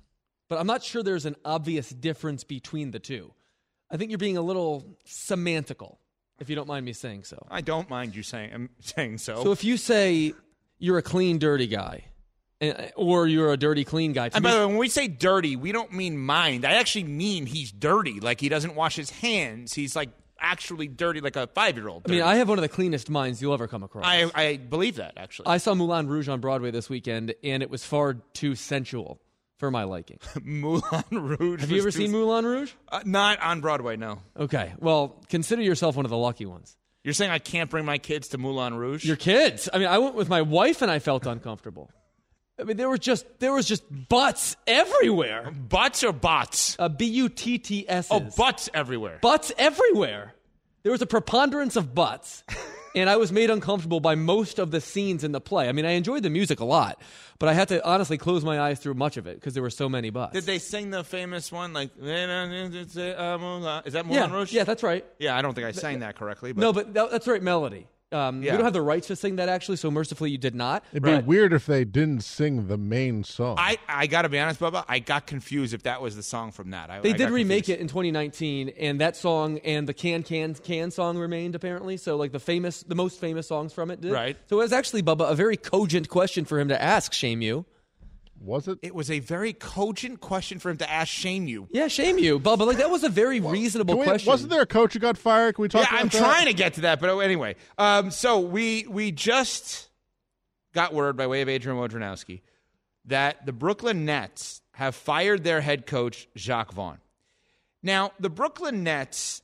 But 0.49 0.59
I'm 0.61 0.67
not 0.67 0.83
sure 0.85 1.03
there's 1.03 1.27
an 1.27 1.37
obvious 1.45 1.91
difference 1.91 2.45
between 2.45 2.93
the 2.93 3.01
two. 3.01 3.33
I 3.91 3.97
think 3.97 4.11
you're 4.11 4.19
being 4.19 4.37
a 4.37 4.43
little 4.43 4.85
semantical, 5.07 5.97
if 6.41 6.49
you 6.51 6.57
don't 6.57 6.69
mind 6.69 6.85
me 6.85 6.93
saying 6.93 7.25
so. 7.25 7.47
I 7.51 7.61
don't 7.61 7.89
mind 7.89 8.15
you 8.15 8.23
saying, 8.23 8.51
I'm 8.53 8.71
saying 8.81 9.19
so. 9.19 9.43
So 9.45 9.53
if 9.53 9.65
you 9.65 9.77
say 9.77 10.35
you're 10.79 10.99
a 10.99 11.03
clean, 11.03 11.39
dirty 11.39 11.67
guy, 11.67 12.05
and- 12.61 12.93
or 12.97 13.27
you're 13.27 13.53
a 13.53 13.57
dirty, 13.57 13.85
clean 13.85 14.13
guy, 14.13 14.27
And 14.27 14.43
me- 14.45 14.51
by 14.51 14.53
the 14.55 14.61
way, 14.61 14.67
when 14.67 14.77
we 14.77 14.89
say 14.89 15.09
dirty, 15.09 15.57
we 15.57 15.73
don't 15.73 15.93
mean 15.93 16.19
mind. 16.19 16.65
I 16.65 16.73
actually 16.75 17.05
mean 17.05 17.47
he's 17.47 17.73
dirty. 17.73 18.21
Like 18.21 18.41
he 18.41 18.49
doesn't 18.49 18.75
wash 18.75 18.97
his 18.97 19.11
hands. 19.11 19.73
He's 19.75 19.97
like 19.97 20.11
actually 20.41 20.87
dirty, 20.87 21.21
like 21.21 21.37
a 21.37 21.47
five 21.49 21.77
year 21.77 21.89
old. 21.89 22.03
I 22.07 22.11
mean, 22.11 22.23
I 22.23 22.37
have 22.37 22.49
one 22.49 22.59
of 22.59 22.63
the 22.63 22.69
cleanest 22.69 23.11
minds 23.11 23.41
you'll 23.43 23.55
ever 23.55 23.67
come 23.67 23.83
across. 23.83 24.05
I, 24.07 24.31
I 24.35 24.57
believe 24.57 24.97
that 24.97 25.15
actually. 25.17 25.47
I 25.49 25.59
saw 25.59 25.75
Moulin 25.75 26.07
Rouge 26.09 26.29
on 26.29 26.41
Broadway 26.41 26.71
this 26.71 26.89
weekend, 26.89 27.35
and 27.43 27.63
it 27.63 27.71
was 27.71 27.85
far 27.85 28.15
too 28.35 28.55
sensual 28.55 29.21
for 29.59 29.71
my 29.71 29.85
liking. 29.85 30.19
Moulin 30.43 30.83
Rouge. 31.11 31.61
Have 31.61 31.71
you 31.71 31.79
ever 31.79 31.91
seen 31.91 32.11
Moulin 32.11 32.45
Rouge? 32.45 32.73
Uh, 32.89 33.03
not 33.05 33.41
on 33.43 33.61
Broadway. 33.61 33.97
No. 33.97 34.21
Okay, 34.39 34.73
well, 34.79 35.21
consider 35.29 35.63
yourself 35.63 35.97
one 35.97 36.07
of 36.07 36.11
the 36.11 36.17
lucky 36.17 36.47
ones. 36.47 36.77
You're 37.05 37.15
saying 37.15 37.31
I 37.31 37.39
can't 37.39 37.71
bring 37.71 37.85
my 37.85 37.99
kids 37.99 38.29
to 38.29 38.39
Moulin 38.39 38.75
Rouge? 38.75 39.05
Your 39.05 39.17
kids. 39.17 39.69
I 39.73 39.79
mean, 39.79 39.89
I 39.89 39.99
went 39.99 40.15
with 40.15 40.29
my 40.29 40.43
wife, 40.43 40.83
and 40.83 40.91
I 40.91 40.99
felt 40.99 41.27
uncomfortable. 41.27 41.91
I 42.61 42.65
mean, 42.65 42.77
there 42.77 42.89
were 42.89 42.99
just 42.99 43.25
there 43.39 43.53
was 43.53 43.67
just 43.67 43.85
butts 44.09 44.57
everywhere. 44.67 45.51
butts 45.51 46.03
or 46.03 46.13
bots? 46.13 46.77
Uh, 46.79 46.89
B 46.89 47.07
U 47.07 47.29
T 47.29 47.59
T 47.59 47.85
S. 47.89 48.09
Oh, 48.11 48.21
butts 48.37 48.69
everywhere. 48.75 49.19
Butts 49.23 49.53
everywhere. 49.57 50.35
There 50.83 50.93
was 50.93 51.03
a 51.03 51.07
preponderance 51.07 51.77
of 51.77 51.95
butts, 51.95 52.43
and 53.01 53.11
I 53.11 53.17
was 53.17 53.33
made 53.33 53.51
uncomfortable 53.51 54.01
by 54.01 54.15
most 54.15 54.59
of 54.59 54.71
the 54.71 54.81
scenes 54.81 55.25
in 55.25 55.33
the 55.33 55.41
play. 55.41 55.69
I 55.69 55.73
mean, 55.73 55.85
I 55.85 55.93
enjoyed 55.93 56.23
the 56.23 56.31
music 56.31 56.61
a 56.61 56.65
lot, 56.65 57.01
but 57.39 57.49
I 57.49 57.55
had 57.55 57.69
to 57.69 57.87
honestly 57.87 58.19
close 58.19 58.45
my 58.45 58.61
eyes 58.61 58.79
through 58.79 58.95
much 58.95 59.17
of 59.17 59.27
it 59.27 59.37
because 59.37 59.55
there 59.55 59.63
were 59.63 59.71
so 59.71 59.89
many 59.89 60.11
buts. 60.11 60.33
Did 60.33 60.45
they 60.45 60.59
sing 60.59 60.91
the 60.91 61.05
famous 61.05 61.51
one 61.53 61.73
like? 61.73 61.91
Is 61.97 62.05
that 62.05 63.39
Moulin 63.41 64.09
yeah, 64.11 64.33
Rouge? 64.33 64.53
yeah, 64.53 64.65
that's 64.65 64.83
right. 64.83 65.05
Yeah, 65.19 65.37
I 65.37 65.43
don't 65.43 65.55
think 65.55 65.67
I 65.67 65.73
sang 65.73 66.01
that 66.01 66.17
correctly. 66.17 66.53
But 66.53 66.61
No, 66.61 66.73
but 66.73 66.95
that, 66.95 67.11
that's 67.11 67.27
the 67.27 67.33
right 67.33 67.43
melody. 67.43 67.87
Um, 68.11 68.43
Yeah. 68.43 68.53
We 68.53 68.57
don't 68.59 68.65
have 68.65 68.73
the 68.73 68.81
rights 68.83 69.09
to 69.09 69.17
sing 69.17 69.37
that 69.37 69.49
actually, 69.49 69.77
so 69.77 69.91
mercifully 69.91 70.31
you 70.31 70.39
did 70.39 70.55
not. 70.55 70.83
It'd 70.93 71.03
be 71.03 71.19
weird 71.19 71.53
if 71.53 71.67
they 71.67 71.85
didn't 71.85 72.23
sing 72.23 72.67
the 72.69 72.79
main 72.79 73.23
song. 73.25 73.57
I, 73.59 73.77
I 73.87 74.07
got 74.07 74.23
to 74.23 74.29
be 74.31 74.39
honest, 74.39 74.61
Bubba. 74.61 74.85
I 74.89 74.99
got 74.99 75.27
confused 75.27 75.75
if 75.75 75.83
that 75.83 76.01
was 76.01 76.17
the 76.17 76.23
song 76.23 76.53
from 76.53 76.71
that. 76.71 76.89
I, 76.91 77.01
They 77.01 77.11
I 77.11 77.17
did 77.17 77.31
remake 77.31 77.65
confused. 77.67 77.81
it 77.81 77.83
in 77.83 77.89
2019, 77.89 78.71
and 78.79 79.01
that 79.01 79.17
song 79.17 79.59
and 79.59 79.87
the 79.87 79.95
"Can 79.95 80.23
Can 80.23 80.55
Can" 80.55 80.91
song 80.91 81.19
remained 81.19 81.55
apparently. 81.55 81.97
So, 81.99 82.17
like 82.17 82.33
the 82.33 82.41
famous, 82.41 82.83
the 82.83 82.95
most 82.95 83.21
famous 83.21 83.47
songs 83.47 83.73
from 83.73 83.91
it 83.91 84.01
did. 84.01 84.13
Right. 84.13 84.37
So 84.49 84.59
it 84.59 84.63
was 84.63 84.73
actually 84.73 85.03
Bubba 85.03 85.31
a 85.31 85.35
very 85.35 85.57
cogent 85.59 86.09
question 86.09 86.45
for 86.47 86.59
him 86.59 86.69
to 86.69 86.81
ask. 86.81 87.13
Shame 87.13 87.43
you. 87.43 87.67
Was 88.41 88.69
it? 88.69 88.79
It 88.83 88.95
was 88.95 89.11
a 89.11 89.19
very 89.19 89.53
cogent 89.53 90.21
question 90.21 90.59
for 90.59 90.71
him 90.71 90.77
to 90.79 90.91
ask. 90.91 91.09
Shame 91.09 91.49
you. 91.49 91.69
Yeah, 91.71 91.89
shame 91.89 92.19
you, 92.19 92.39
Bubba. 92.39 92.67
Like 92.67 92.79
that 92.79 92.91
was 92.91 93.03
a 93.05 93.09
very 93.09 93.41
reasonable 93.41 93.99
we- 93.99 94.05
question. 94.05 94.31
wasn't 94.31 94.51
there 94.51 94.63
a 94.63 94.67
coach 94.67 94.93
who 94.95 94.99
got 95.01 95.19
fired? 95.19 95.57
Can 95.57 95.63
we 95.63 95.69
talk 95.69 95.83
about 95.83 95.91
that? 95.91 95.95
yeah, 95.97 96.01
about 96.03 96.15
I'm 96.15 96.21
that? 96.23 96.33
trying 96.35 96.47
to 96.47 96.53
get 96.55 96.75
to 96.75 96.81
that, 96.83 97.01
but 97.01 97.19
anyway. 97.19 97.57
Um, 97.79 98.11
so 98.11 98.41
we 98.41 98.87
we 98.89 99.11
just 99.11 99.89
got 100.75 100.95
word 100.95 101.17
by 101.17 101.27
way 101.27 101.43
of 101.43 101.49
Adrian 101.49 101.79
Wojnarowski 101.79 102.43
that 103.07 103.45
the 103.47 103.53
Brooklyn 103.53 104.05
Nets 104.05 104.63
have 104.73 104.95
fired 104.95 105.43
their 105.43 105.61
head 105.61 105.87
coach 105.87 106.29
Jacque 106.37 106.73
Vaughn. 106.73 106.99
Now, 107.83 108.13
the 108.21 108.31
Brooklyn 108.31 108.83
Nets, 108.85 109.43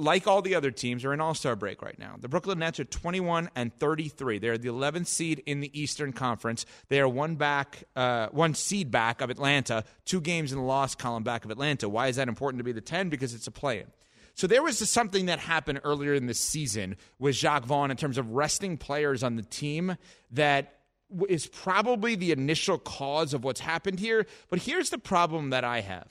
like 0.00 0.26
all 0.26 0.42
the 0.42 0.54
other 0.54 0.70
teams, 0.70 1.04
are 1.04 1.12
in 1.12 1.20
All 1.20 1.34
Star 1.34 1.54
break 1.54 1.82
right 1.82 1.98
now. 1.98 2.16
The 2.18 2.28
Brooklyn 2.28 2.58
Nets 2.58 2.80
are 2.80 2.84
21 2.84 3.50
and 3.54 3.72
33. 3.74 4.38
They're 4.38 4.58
the 4.58 4.68
11th 4.68 5.06
seed 5.06 5.42
in 5.46 5.60
the 5.60 5.80
Eastern 5.80 6.12
Conference. 6.12 6.66
They 6.88 7.00
are 7.00 7.08
one 7.08 7.36
back, 7.36 7.84
uh, 7.94 8.28
one 8.28 8.54
seed 8.54 8.90
back 8.90 9.20
of 9.20 9.30
Atlanta, 9.30 9.84
two 10.04 10.20
games 10.20 10.52
in 10.52 10.58
the 10.58 10.64
loss 10.64 10.94
column 10.94 11.22
back 11.22 11.44
of 11.44 11.50
Atlanta. 11.50 11.88
Why 11.88 12.08
is 12.08 12.16
that 12.16 12.28
important 12.28 12.58
to 12.60 12.64
be 12.64 12.72
the 12.72 12.80
10? 12.80 13.08
Because 13.08 13.34
it's 13.34 13.46
a 13.46 13.52
play-in. 13.52 13.86
So 14.34 14.46
there 14.46 14.62
was 14.62 14.78
something 14.88 15.26
that 15.26 15.38
happened 15.38 15.80
earlier 15.84 16.14
in 16.14 16.26
the 16.26 16.34
season 16.34 16.96
with 17.18 17.34
Jacque 17.34 17.64
Vaughn 17.64 17.90
in 17.90 17.96
terms 17.96 18.16
of 18.16 18.30
resting 18.30 18.78
players 18.78 19.22
on 19.22 19.36
the 19.36 19.42
team 19.42 19.96
that 20.30 20.80
is 21.28 21.46
probably 21.46 22.14
the 22.14 22.32
initial 22.32 22.78
cause 22.78 23.34
of 23.34 23.44
what's 23.44 23.60
happened 23.60 23.98
here. 23.98 24.26
But 24.48 24.60
here's 24.60 24.90
the 24.90 24.98
problem 24.98 25.50
that 25.50 25.64
I 25.64 25.80
have. 25.80 26.10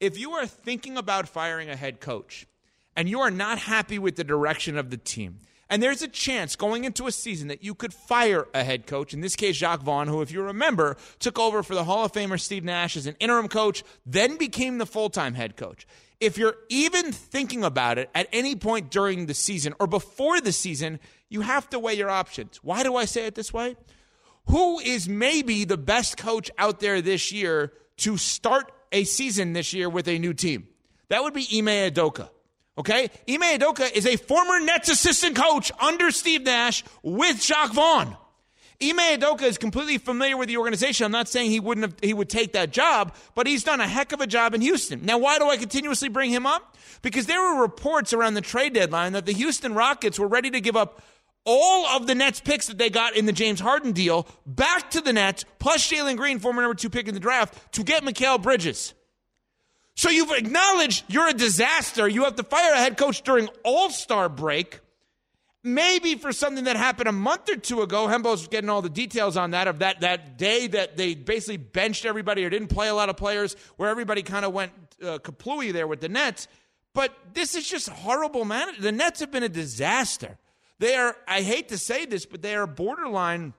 If 0.00 0.18
you 0.18 0.32
are 0.32 0.46
thinking 0.46 0.96
about 0.96 1.28
firing 1.28 1.68
a 1.68 1.76
head 1.76 2.00
coach 2.00 2.46
and 2.96 3.08
you 3.08 3.20
are 3.20 3.30
not 3.30 3.58
happy 3.58 3.98
with 3.98 4.16
the 4.16 4.24
direction 4.24 4.76
of 4.76 4.90
the 4.90 4.96
team, 4.96 5.40
and 5.70 5.80
there's 5.80 6.02
a 6.02 6.08
chance 6.08 6.56
going 6.56 6.84
into 6.84 7.06
a 7.06 7.12
season 7.12 7.46
that 7.46 7.62
you 7.62 7.76
could 7.76 7.94
fire 7.94 8.48
a 8.52 8.64
head 8.64 8.88
coach, 8.88 9.14
in 9.14 9.20
this 9.20 9.36
case, 9.36 9.56
Jacque 9.56 9.82
Vaughn, 9.82 10.08
who, 10.08 10.20
if 10.20 10.32
you 10.32 10.42
remember, 10.42 10.96
took 11.20 11.38
over 11.38 11.62
for 11.62 11.76
the 11.76 11.84
Hall 11.84 12.04
of 12.04 12.12
Famer 12.12 12.40
Steve 12.40 12.64
Nash 12.64 12.96
as 12.96 13.06
an 13.06 13.14
interim 13.20 13.46
coach, 13.46 13.84
then 14.04 14.36
became 14.36 14.78
the 14.78 14.86
full 14.86 15.08
time 15.08 15.34
head 15.34 15.56
coach. 15.56 15.86
If 16.18 16.36
you're 16.36 16.56
even 16.68 17.12
thinking 17.12 17.62
about 17.62 17.98
it 17.98 18.10
at 18.16 18.28
any 18.32 18.56
point 18.56 18.90
during 18.90 19.26
the 19.26 19.32
season 19.32 19.74
or 19.78 19.86
before 19.86 20.40
the 20.40 20.52
season, 20.52 20.98
you 21.28 21.42
have 21.42 21.70
to 21.70 21.78
weigh 21.78 21.94
your 21.94 22.10
options. 22.10 22.58
Why 22.62 22.82
do 22.82 22.96
I 22.96 23.04
say 23.04 23.26
it 23.26 23.36
this 23.36 23.52
way? 23.52 23.76
Who 24.46 24.80
is 24.80 25.08
maybe 25.08 25.64
the 25.64 25.78
best 25.78 26.16
coach 26.16 26.50
out 26.58 26.80
there 26.80 27.00
this 27.00 27.30
year 27.30 27.72
to 27.98 28.16
start 28.16 28.72
a 28.90 29.04
season 29.04 29.52
this 29.52 29.72
year 29.72 29.88
with 29.88 30.08
a 30.08 30.18
new 30.18 30.34
team? 30.34 30.66
That 31.08 31.22
would 31.22 31.32
be 31.32 31.46
Ime 31.56 31.92
Udoka. 31.92 32.28
Okay? 32.78 33.10
Ime 33.28 33.58
Udoka 33.58 33.90
is 33.92 34.06
a 34.06 34.16
former 34.16 34.60
Nets 34.60 34.88
assistant 34.88 35.36
coach 35.36 35.70
under 35.80 36.10
Steve 36.10 36.42
Nash 36.42 36.84
with 37.02 37.40
Jacque 37.40 37.72
Vaughn. 37.72 38.16
Ime 38.82 39.18
Udoka 39.18 39.42
is 39.42 39.58
completely 39.58 39.98
familiar 39.98 40.38
with 40.38 40.48
the 40.48 40.56
organization. 40.56 41.04
I'm 41.04 41.12
not 41.12 41.28
saying 41.28 41.50
he 41.50 41.60
wouldn't 41.60 41.84
have, 41.84 42.00
he 42.00 42.14
would 42.14 42.30
take 42.30 42.54
that 42.54 42.70
job, 42.70 43.14
but 43.34 43.46
he's 43.46 43.62
done 43.62 43.80
a 43.80 43.86
heck 43.86 44.12
of 44.12 44.20
a 44.22 44.26
job 44.26 44.54
in 44.54 44.62
Houston. 44.62 45.04
Now, 45.04 45.18
why 45.18 45.38
do 45.38 45.50
I 45.50 45.58
continuously 45.58 46.08
bring 46.08 46.30
him 46.30 46.46
up? 46.46 46.78
Because 47.02 47.26
there 47.26 47.40
were 47.40 47.60
reports 47.60 48.14
around 48.14 48.34
the 48.34 48.40
trade 48.40 48.72
deadline 48.72 49.12
that 49.12 49.26
the 49.26 49.32
Houston 49.34 49.74
Rockets 49.74 50.18
were 50.18 50.28
ready 50.28 50.50
to 50.50 50.60
give 50.62 50.76
up 50.76 51.02
all 51.44 51.86
of 51.88 52.06
the 52.06 52.14
Nets 52.14 52.40
picks 52.40 52.68
that 52.68 52.78
they 52.78 52.88
got 52.88 53.16
in 53.16 53.26
the 53.26 53.32
James 53.32 53.60
Harden 53.60 53.92
deal 53.92 54.26
back 54.46 54.90
to 54.92 55.00
the 55.00 55.12
Nets, 55.12 55.44
plus 55.58 55.86
Jalen 55.90 56.16
Green, 56.16 56.38
former 56.38 56.62
number 56.62 56.74
two 56.74 56.90
pick 56.90 57.08
in 57.08 57.14
the 57.14 57.20
draft, 57.20 57.72
to 57.72 57.82
get 57.82 58.02
Mikal 58.02 58.40
Bridges. 58.40 58.94
So 59.96 60.08
you've 60.08 60.30
acknowledged 60.30 61.04
you're 61.08 61.28
a 61.28 61.34
disaster. 61.34 62.08
You 62.08 62.24
have 62.24 62.36
to 62.36 62.42
fire 62.42 62.72
a 62.72 62.78
head 62.78 62.96
coach 62.96 63.22
during 63.22 63.48
All 63.64 63.90
Star 63.90 64.28
break. 64.28 64.80
Maybe 65.62 66.14
for 66.14 66.32
something 66.32 66.64
that 66.64 66.76
happened 66.76 67.08
a 67.08 67.12
month 67.12 67.50
or 67.50 67.56
two 67.56 67.82
ago, 67.82 68.06
Hembo's 68.06 68.48
getting 68.48 68.70
all 68.70 68.80
the 68.80 68.88
details 68.88 69.36
on 69.36 69.50
that 69.50 69.68
of 69.68 69.80
that 69.80 70.00
that 70.00 70.38
day 70.38 70.68
that 70.68 70.96
they 70.96 71.14
basically 71.14 71.58
benched 71.58 72.06
everybody 72.06 72.44
or 72.44 72.50
didn't 72.50 72.68
play 72.68 72.88
a 72.88 72.94
lot 72.94 73.10
of 73.10 73.18
players, 73.18 73.56
where 73.76 73.90
everybody 73.90 74.22
kind 74.22 74.46
of 74.46 74.54
went 74.54 74.72
uh, 75.02 75.18
kaplooey 75.18 75.70
there 75.70 75.86
with 75.86 76.00
the 76.00 76.08
Nets. 76.08 76.48
But 76.94 77.14
this 77.34 77.54
is 77.54 77.68
just 77.68 77.90
horrible, 77.90 78.46
man. 78.46 78.68
The 78.80 78.90
Nets 78.90 79.20
have 79.20 79.30
been 79.30 79.42
a 79.42 79.50
disaster. 79.50 80.38
They 80.78 80.94
are. 80.94 81.14
I 81.28 81.42
hate 81.42 81.68
to 81.68 81.78
say 81.78 82.06
this, 82.06 82.24
but 82.24 82.40
they 82.40 82.54
are 82.54 82.66
borderline 82.66 83.52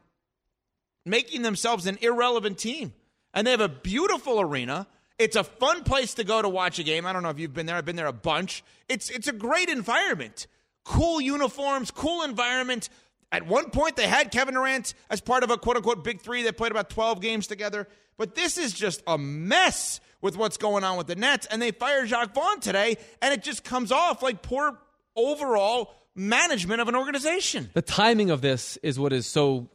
making 1.06 1.44
themselves 1.44 1.86
an 1.86 2.00
irrelevant 2.02 2.58
team, 2.58 2.94
and 3.32 3.46
they 3.46 3.52
have 3.52 3.62
a 3.62 3.70
beautiful 3.70 4.42
arena. 4.42 4.88
It's 5.22 5.36
a 5.36 5.44
fun 5.44 5.84
place 5.84 6.16
to 6.16 6.24
go 6.24 6.42
to 6.42 6.50
watch 6.50 6.80
a 6.80 6.84
game. 6.84 7.06
I 7.06 7.14
don't 7.14 7.22
know 7.22 7.30
if 7.30 7.38
you've 7.38 7.54
been 7.54 7.68
there. 7.68 7.76
I've 7.76 7.86
been 7.86 7.96
there 7.96 8.08
a 8.08 8.12
bunch. 8.12 8.64
It's 8.90 9.12
it's 9.12 9.28
a 9.28 9.32
great 9.32 9.70
environment. 9.70 10.48
Cool 10.84 11.22
uniforms, 11.22 11.92
cool 11.92 12.24
environment. 12.24 12.90
At 13.32 13.46
one 13.46 13.70
point, 13.70 13.98
they 13.98 14.08
had 14.08 14.32
Kevin 14.32 14.56
Durant 14.56 14.96
as 15.12 15.22
part 15.22 15.44
of 15.44 15.52
a 15.52 15.58
quote 15.60 15.78
unquote 15.78 16.04
big 16.04 16.22
three. 16.22 16.42
They 16.42 16.52
played 16.52 16.72
about 16.72 16.90
12 16.90 17.22
games 17.22 17.46
together. 17.46 17.88
But 18.18 18.34
this 18.34 18.58
is 18.58 18.74
just 18.74 19.04
a 19.06 19.16
mess 19.20 20.00
with 20.22 20.38
what's 20.38 20.58
going 20.58 20.84
on 20.84 20.98
with 20.98 21.06
the 21.06 21.16
Nets. 21.16 21.46
And 21.46 21.62
they 21.62 21.70
fired 21.70 22.08
Jacque 22.08 22.34
Vaughn 22.34 22.60
today, 22.60 22.98
and 23.22 23.32
it 23.32 23.44
just 23.44 23.64
comes 23.64 23.92
off 23.92 24.24
like 24.24 24.42
poor 24.42 24.76
overall 25.16 25.94
management 26.16 26.82
of 26.82 26.88
an 26.88 26.96
organization. 26.96 27.70
The 27.74 27.84
timing 27.84 28.32
of 28.32 28.42
this 28.42 28.78
is 28.78 29.00
what 29.00 29.14
is 29.14 29.28
so 29.28 29.70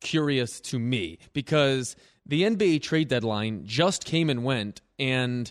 curious 0.00 0.60
to 0.60 0.78
me 0.78 1.18
because 1.32 1.96
the 2.26 2.42
NBA 2.42 2.82
trade 2.82 3.08
deadline 3.08 3.62
just 3.64 4.04
came 4.04 4.30
and 4.30 4.44
went, 4.44 4.80
and 5.02 5.50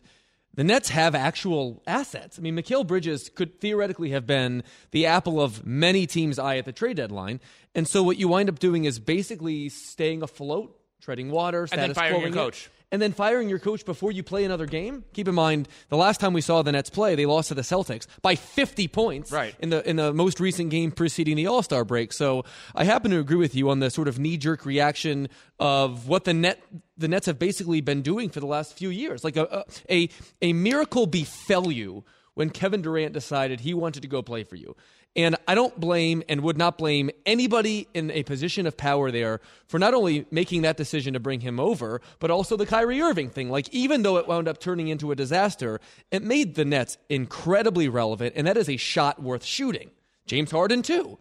the 0.54 0.64
Nets 0.64 0.90
have 0.90 1.14
actual 1.14 1.84
assets. 1.86 2.40
I 2.40 2.42
mean, 2.42 2.56
Mikal 2.56 2.88
Bridges 2.88 3.30
could 3.30 3.60
theoretically 3.60 4.12
have 4.12 4.26
been 4.26 4.64
the 4.92 5.06
apple 5.06 5.42
of 5.42 5.66
many 5.66 6.08
teams' 6.08 6.40
eye 6.40 6.58
at 6.58 6.66
the 6.66 6.72
trade 6.72 6.98
deadline. 6.98 7.40
And 7.76 7.88
so 7.88 8.02
what 8.04 8.18
you 8.18 8.28
wind 8.28 8.50
up 8.50 8.60
doing 8.60 8.86
is 8.86 9.00
basically 9.00 9.70
staying 9.70 10.24
afloat, 10.24 10.78
treading 11.02 11.32
water, 11.32 11.68
And 11.72 11.82
then 11.82 11.94
firing 11.94 12.12
your 12.12 12.20
quoing 12.22 12.34
it, 12.34 12.36
coach. 12.36 12.70
And 12.92 13.02
then 13.02 13.14
firing 13.14 13.48
your 13.50 13.60
coach 13.60 13.86
before 13.86 14.12
you 14.12 14.22
play 14.24 14.44
another 14.44 14.66
game. 14.66 15.04
Keep 15.14 15.28
in 15.30 15.36
mind, 15.36 15.68
the 15.90 15.98
last 15.98 16.20
time 16.20 16.34
we 16.34 16.42
saw 16.42 16.62
the 16.62 16.72
Nets 16.72 16.90
play, 16.90 17.16
they 17.16 17.26
lost 17.26 17.48
to 17.50 17.54
the 17.54 17.62
Celtics 17.62 18.06
by 18.22 18.36
50 18.36 18.88
points 18.90 19.32
Right. 19.32 19.56
in 19.60 19.70
the 19.70 19.88
in 19.90 19.96
the 19.96 20.14
most 20.14 20.40
recent 20.40 20.70
game 20.72 20.92
preceding 20.92 21.36
the 21.38 21.48
All 21.48 21.64
Star 21.64 21.86
break. 21.86 22.12
So 22.14 22.44
I 22.76 22.84
happen 22.84 23.12
to 23.12 23.20
agree 23.20 23.38
with 23.38 23.56
you 23.56 23.70
on 23.70 23.80
the 23.80 23.90
sort 23.90 24.08
of 24.08 24.20
knee 24.20 24.38
jerk 24.38 24.66
reaction 24.66 25.30
of 25.60 26.08
what 26.08 26.26
the 26.26 26.34
net 26.34 26.62
the 26.98 27.08
Nets 27.08 27.26
have 27.28 27.40
basically 27.40 27.82
been 27.82 28.02
doing 28.02 28.30
for 28.30 28.40
the 28.40 28.46
last 28.46 28.78
few 28.78 28.90
years. 28.90 29.24
Like 29.24 29.38
a 29.38 29.66
a 29.90 30.10
a 30.42 30.54
miracle 30.54 31.06
befell 31.08 31.72
you 31.72 32.04
when 32.34 32.50
Kevin 32.50 32.82
Durant 32.82 33.14
decided 33.14 33.60
he 33.60 33.74
wanted 33.74 34.02
to 34.02 34.08
go 34.08 34.22
play 34.22 34.44
for 34.44 34.56
you. 34.56 34.76
And 35.14 35.36
I 35.46 35.56
don't 35.56 35.78
blame 35.78 36.24
and 36.30 36.42
would 36.42 36.58
not 36.58 36.78
blame 36.78 37.12
anybody 37.26 37.88
in 37.94 38.12
a 38.12 38.24
position 38.24 38.66
of 38.66 38.78
power 38.78 39.12
there 39.12 39.42
for 39.68 39.78
not 39.78 39.94
only 39.94 40.26
making 40.32 40.62
that 40.62 40.78
decision 40.78 41.14
to 41.14 41.20
bring 41.20 41.42
him 41.42 41.60
over, 41.60 42.00
but 42.20 42.32
also 42.32 42.56
the 42.56 42.66
Kyrie 42.66 43.02
Irving 43.02 43.30
thing. 43.30 43.50
Like, 43.50 43.68
even 43.74 44.04
though 44.04 44.18
it 44.18 44.28
wound 44.28 44.48
up 44.48 44.60
turning 44.60 44.88
into 44.88 45.12
a 45.12 45.16
disaster, 45.16 45.82
it 46.12 46.24
made 46.24 46.56
the 46.56 46.64
Nets 46.64 46.98
incredibly 47.10 47.90
relevant, 47.90 48.36
and 48.38 48.48
that 48.48 48.56
is 48.56 48.70
a 48.70 48.78
shot 48.78 49.22
worth 49.22 49.44
shooting. 49.44 49.92
James 50.26 50.52
Harden, 50.52 50.82
too. 50.82 51.18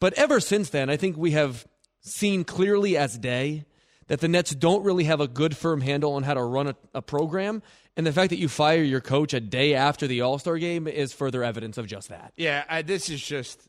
But 0.00 0.14
ever 0.14 0.40
since 0.40 0.70
then, 0.70 0.88
I 0.88 0.96
think 0.96 1.18
we 1.18 1.32
have 1.32 1.66
seen 2.00 2.44
clearly 2.44 2.96
as 2.96 3.18
day 3.18 3.66
that 4.06 4.20
the 4.20 4.28
Nets 4.28 4.54
don't 4.54 4.84
really 4.84 5.04
have 5.04 5.20
a 5.20 5.28
good, 5.28 5.56
firm 5.56 5.80
handle 5.80 6.14
on 6.14 6.22
how 6.22 6.34
to 6.34 6.42
run 6.42 6.68
a, 6.68 6.76
a 6.94 7.02
program. 7.02 7.62
And 7.96 8.06
the 8.06 8.12
fact 8.12 8.30
that 8.30 8.38
you 8.38 8.48
fire 8.48 8.82
your 8.82 9.00
coach 9.00 9.34
a 9.34 9.40
day 9.40 9.74
after 9.74 10.06
the 10.06 10.22
All 10.22 10.38
Star 10.38 10.58
game 10.58 10.88
is 10.88 11.12
further 11.12 11.44
evidence 11.44 11.78
of 11.78 11.86
just 11.86 12.08
that. 12.08 12.32
Yeah, 12.36 12.64
I, 12.68 12.82
this 12.82 13.08
is 13.08 13.22
just 13.22 13.68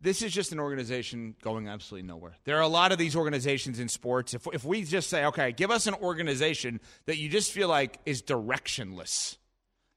this 0.00 0.22
is 0.22 0.32
just 0.32 0.52
an 0.52 0.60
organization 0.60 1.34
going 1.42 1.66
absolutely 1.66 2.06
nowhere. 2.06 2.36
There 2.44 2.58
are 2.58 2.62
a 2.62 2.68
lot 2.68 2.92
of 2.92 2.98
these 2.98 3.16
organizations 3.16 3.80
in 3.80 3.88
sports. 3.88 4.34
If 4.34 4.46
if 4.52 4.64
we 4.64 4.84
just 4.84 5.08
say, 5.08 5.24
okay, 5.26 5.50
give 5.50 5.70
us 5.70 5.86
an 5.86 5.94
organization 5.94 6.80
that 7.06 7.16
you 7.16 7.28
just 7.28 7.50
feel 7.50 7.68
like 7.68 7.98
is 8.06 8.22
directionless, 8.22 9.38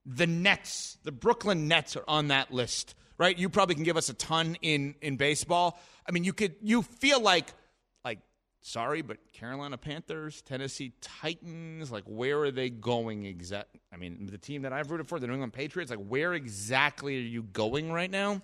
the 0.05 0.25
Nets, 0.25 0.97
the 1.03 1.11
Brooklyn 1.11 1.67
Nets 1.67 1.95
are 1.95 2.05
on 2.07 2.29
that 2.29 2.51
list, 2.51 2.95
right? 3.17 3.37
You 3.37 3.49
probably 3.49 3.75
can 3.75 3.83
give 3.83 3.97
us 3.97 4.09
a 4.09 4.13
ton 4.13 4.57
in 4.61 4.95
in 5.01 5.17
baseball. 5.17 5.79
I 6.07 6.11
mean, 6.11 6.23
you 6.23 6.33
could 6.33 6.55
you 6.61 6.81
feel 6.81 7.19
like 7.19 7.27
like 7.37 7.53
sorry, 8.67 9.01
but 9.01 9.17
Carolina 9.33 9.77
Panthers, 9.77 10.41
Tennessee 10.41 10.93
Titans, 11.01 11.91
like 11.91 12.03
where 12.05 12.39
are 12.41 12.51
they 12.51 12.69
going 12.69 13.25
exact? 13.25 13.75
I 13.93 13.97
mean, 13.97 14.27
the 14.31 14.37
team 14.37 14.63
that 14.63 14.73
I've 14.73 14.91
rooted 14.91 15.07
for, 15.07 15.19
the 15.19 15.27
New 15.27 15.33
England 15.33 15.53
Patriots, 15.53 15.89
like 15.89 16.05
where 16.05 16.33
exactly 16.33 17.17
are 17.17 17.21
you 17.21 17.43
going 17.43 17.91
right 17.91 18.11
now? 18.11 18.41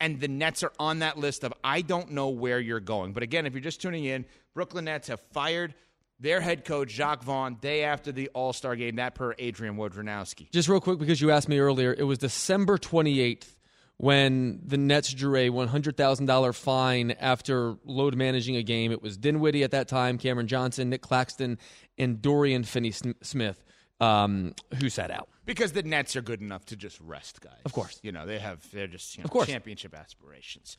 and 0.00 0.20
the 0.20 0.28
Nets 0.28 0.62
are 0.62 0.72
on 0.78 1.00
that 1.00 1.18
list 1.18 1.44
of 1.44 1.52
I 1.64 1.80
don't 1.82 2.12
know 2.12 2.28
where 2.28 2.60
you're 2.60 2.80
going. 2.80 3.12
But 3.12 3.22
again, 3.22 3.46
if 3.46 3.52
you're 3.52 3.60
just 3.60 3.80
tuning 3.80 4.04
in, 4.04 4.24
Brooklyn 4.54 4.84
Nets 4.84 5.08
have 5.08 5.20
fired 5.32 5.74
their 6.20 6.40
head 6.40 6.64
coach 6.64 6.90
Jacque 6.90 7.22
Vaughn 7.22 7.56
day 7.60 7.84
after 7.84 8.12
the 8.12 8.28
All 8.28 8.52
Star 8.52 8.76
game. 8.76 8.96
That 8.96 9.14
per 9.14 9.34
Adrian 9.38 9.76
Wojnarowski. 9.76 10.50
Just 10.50 10.68
real 10.68 10.80
quick, 10.80 10.98
because 10.98 11.20
you 11.20 11.30
asked 11.30 11.48
me 11.48 11.58
earlier, 11.58 11.94
it 11.96 12.04
was 12.04 12.18
December 12.18 12.78
28th 12.78 13.54
when 13.98 14.60
the 14.64 14.76
Nets 14.78 15.12
drew 15.12 15.34
a 15.36 15.50
$100,000 15.50 16.54
fine 16.54 17.10
after 17.12 17.76
load 17.84 18.14
managing 18.16 18.56
a 18.56 18.62
game. 18.62 18.92
It 18.92 19.02
was 19.02 19.16
Dinwiddie 19.16 19.64
at 19.64 19.72
that 19.72 19.88
time, 19.88 20.18
Cameron 20.18 20.46
Johnson, 20.46 20.88
Nic 20.90 21.02
Claxton, 21.02 21.58
and 21.98 22.22
Dorian 22.22 22.64
Finney 22.64 22.92
Smith 22.92 23.62
um, 24.00 24.54
who 24.80 24.88
sat 24.88 25.10
out. 25.10 25.28
Because 25.44 25.72
the 25.72 25.82
Nets 25.82 26.14
are 26.14 26.22
good 26.22 26.40
enough 26.40 26.64
to 26.66 26.76
just 26.76 27.00
rest 27.00 27.40
guys. 27.40 27.54
Of 27.64 27.72
course. 27.72 27.98
You 28.02 28.12
know, 28.12 28.26
they 28.26 28.38
have, 28.38 28.64
they're 28.72 28.86
just, 28.86 29.16
you 29.16 29.22
know, 29.22 29.26
Of 29.26 29.30
course. 29.30 29.48
championship 29.48 29.94
aspirations. 29.94 30.76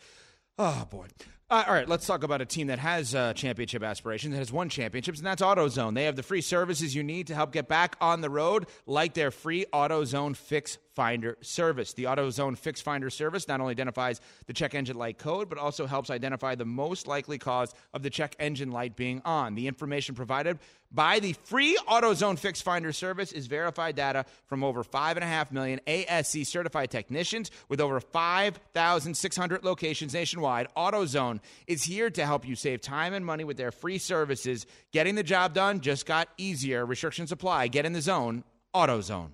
Oh, 0.57 0.85
boy. 0.89 1.07
Uh, 1.49 1.63
all 1.67 1.73
right, 1.73 1.87
let's 1.87 2.05
talk 2.05 2.21
about 2.23 2.41
a 2.41 2.45
team 2.45 2.67
that 2.67 2.79
has 2.79 3.15
uh, 3.15 3.33
championship 3.33 3.81
aspirations, 3.81 4.33
that 4.33 4.39
has 4.39 4.51
won 4.51 4.67
championships, 4.69 5.17
and 5.19 5.25
that's 5.25 5.41
AutoZone. 5.41 5.95
They 5.95 6.03
have 6.03 6.15
the 6.17 6.21
free 6.23 6.41
services 6.41 6.93
you 6.93 7.01
need 7.01 7.27
to 7.27 7.35
help 7.35 7.51
get 7.53 7.67
back 7.67 7.95
on 8.01 8.21
the 8.21 8.29
road, 8.29 8.67
like 8.85 9.13
their 9.13 9.31
free 9.31 9.65
AutoZone 9.73 10.35
Fix 10.35 10.77
Finder 10.99 11.37
service. 11.39 11.93
The 11.93 12.03
AutoZone 12.03 12.57
Fix 12.57 12.81
Finder 12.81 13.09
service 13.09 13.47
not 13.47 13.61
only 13.61 13.71
identifies 13.71 14.19
the 14.47 14.53
check 14.53 14.75
engine 14.75 14.97
light 14.97 15.17
code, 15.17 15.47
but 15.47 15.57
also 15.57 15.87
helps 15.87 16.09
identify 16.09 16.55
the 16.55 16.65
most 16.65 17.07
likely 17.07 17.37
cause 17.37 17.73
of 17.93 18.03
the 18.03 18.09
check 18.09 18.35
engine 18.37 18.69
light 18.69 18.97
being 18.97 19.21
on. 19.23 19.55
The 19.55 19.67
information 19.67 20.13
provided 20.13 20.59
by 20.91 21.19
the 21.19 21.31
free 21.45 21.77
AutoZone 21.87 22.37
Fix 22.37 22.61
Finder 22.61 22.91
service 22.91 23.31
is 23.31 23.47
verified 23.47 23.95
data 23.95 24.25
from 24.47 24.61
over 24.61 24.83
5.5 24.83 25.53
million 25.53 25.79
ASE 25.87 26.45
certified 26.49 26.91
technicians 26.91 27.49
with 27.69 27.79
over 27.79 28.01
5,600 28.01 29.63
locations 29.63 30.13
nationwide. 30.13 30.67
AutoZone 30.75 31.39
is 31.65 31.81
here 31.81 32.09
to 32.09 32.25
help 32.25 32.45
you 32.45 32.57
save 32.57 32.81
time 32.81 33.13
and 33.13 33.25
money 33.25 33.45
with 33.45 33.55
their 33.55 33.71
free 33.71 33.99
services. 33.99 34.65
Getting 34.91 35.15
the 35.15 35.23
job 35.23 35.53
done 35.53 35.79
just 35.79 36.05
got 36.05 36.27
easier. 36.37 36.85
Restrictions 36.85 37.31
apply. 37.31 37.69
Get 37.69 37.85
in 37.85 37.93
the 37.93 38.01
zone. 38.01 38.43
AutoZone. 38.75 39.29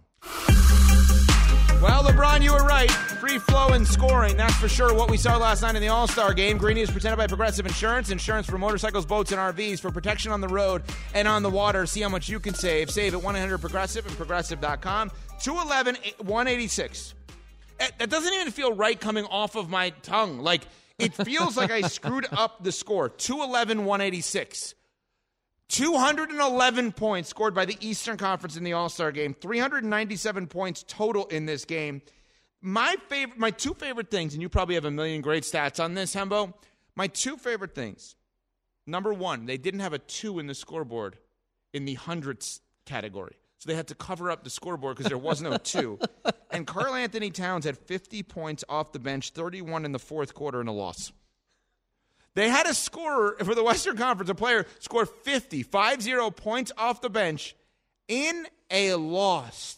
Well, 1.82 2.04
LeBron, 2.04 2.42
you 2.42 2.52
were 2.52 2.64
right. 2.66 2.90
Free 2.90 3.38
flow 3.38 3.68
and 3.70 3.88
scoring. 3.88 4.38
That's 4.38 4.56
for 4.56 4.68
sure 4.68 4.94
what 4.96 5.10
we 5.12 5.18
saw 5.18 5.38
last 5.38 5.62
night 5.62 5.76
in 5.76 5.82
the 5.84 5.90
All 5.90 6.08
Star 6.08 6.34
game. 6.34 6.58
Greeny 6.58 6.82
is 6.82 6.90
presented 6.90 7.18
by 7.18 7.28
Progressive 7.28 7.66
Insurance. 7.68 8.10
Insurance 8.10 8.48
for 8.48 8.58
motorcycles, 8.58 9.06
boats, 9.06 9.32
and 9.32 9.40
RVs 9.40 9.80
for 9.82 9.92
protection 9.92 10.32
on 10.32 10.42
the 10.42 10.48
road 10.48 10.82
and 11.14 11.28
on 11.28 11.44
the 11.44 11.50
water. 11.50 11.86
See 11.86 12.02
how 12.02 12.10
much 12.10 12.28
you 12.28 12.40
can 12.40 12.56
save. 12.56 12.90
Save 12.90 13.14
at 13.14 13.22
1 13.22 13.36
800 13.36 13.60
Progressive 13.60 14.08
and 14.08 14.16
Progressive.com. 14.18 15.12
211 15.44 15.96
186. 16.26 17.14
Eh, 17.80 17.90
That 18.00 18.10
doesn't 18.10 18.34
even 18.34 18.52
feel 18.52 18.74
right 18.74 19.00
coming 19.00 19.26
off 19.26 19.56
of 19.56 19.70
my 19.70 19.92
tongue. 20.02 20.40
Like, 20.40 20.64
it 20.98 21.14
feels 21.14 21.56
like 21.56 21.70
I 21.70 21.82
screwed 21.88 22.26
up 22.32 22.64
the 22.64 22.72
score. 22.72 23.10
211 23.10 23.86
186. 23.86 24.74
211 25.70 26.92
points 26.92 27.30
scored 27.30 27.56
by 27.56 27.66
the 27.66 27.78
Eastern 27.80 28.18
Conference 28.18 28.56
in 28.56 28.64
the 28.64 28.74
All 28.74 28.90
Star 28.90 29.12
game. 29.12 29.34
397 29.34 30.48
points 30.48 30.86
total 30.88 31.26
in 31.26 31.46
this 31.46 31.66
game. 31.66 32.02
My 32.62 32.96
favorite, 33.10 33.38
my 33.38 33.52
two 33.52 33.74
favorite 33.74 34.10
things, 34.10 34.34
and 34.34 34.42
you 34.42 34.50
probably 34.50 34.76
have 34.76 34.86
a 34.86 34.92
million 34.92 35.22
great 35.22 35.44
stats 35.44 35.84
on 35.84 35.94
this, 35.94 36.16
Hembo. 36.16 36.54
My 36.96 37.08
two 37.08 37.38
favorite 37.38 37.76
things. 37.76 38.16
Number 38.88 39.14
one, 39.14 39.46
they 39.46 39.58
didn't 39.58 39.80
have 39.82 39.94
a 39.94 40.00
two 40.00 40.40
in 40.40 40.48
the 40.48 40.56
scoreboard 40.56 41.18
in 41.74 41.86
the 41.86 41.96
hundreds 41.96 42.62
category. 42.86 43.36
So 43.58 43.70
they 43.70 43.76
had 43.76 43.88
to 43.88 43.96
cover 43.96 44.30
up 44.30 44.44
the 44.44 44.50
scoreboard 44.50 44.98
because 44.98 45.10
there 45.10 45.18
was 45.18 45.42
no 45.42 45.58
two. 45.58 46.00
And 46.52 46.66
Karl-Anthony 46.68 47.32
Towns 47.32 47.66
had 47.66 47.78
50 47.78 48.24
points 48.24 48.64
off 48.70 48.92
the 48.92 49.00
bench, 49.00 49.32
31 49.32 49.86
in 49.86 49.92
the 49.92 50.00
fourth 50.00 50.34
quarter 50.34 50.62
in 50.62 50.68
a 50.68 50.72
loss. 50.72 51.12
They 52.36 52.50
had 52.50 52.68
a 52.68 52.74
scorer 52.74 53.38
for 53.44 53.56
the 53.56 53.64
Western 53.64 53.98
Conference, 53.98 54.30
a 54.30 54.36
player 54.36 54.66
scored 54.80 55.10
50, 55.10 55.64
50 55.64 56.32
points 56.32 56.72
off 56.78 57.02
the 57.02 57.10
bench 57.10 57.56
in 58.08 58.46
a 58.70 58.94
loss. 58.96 59.78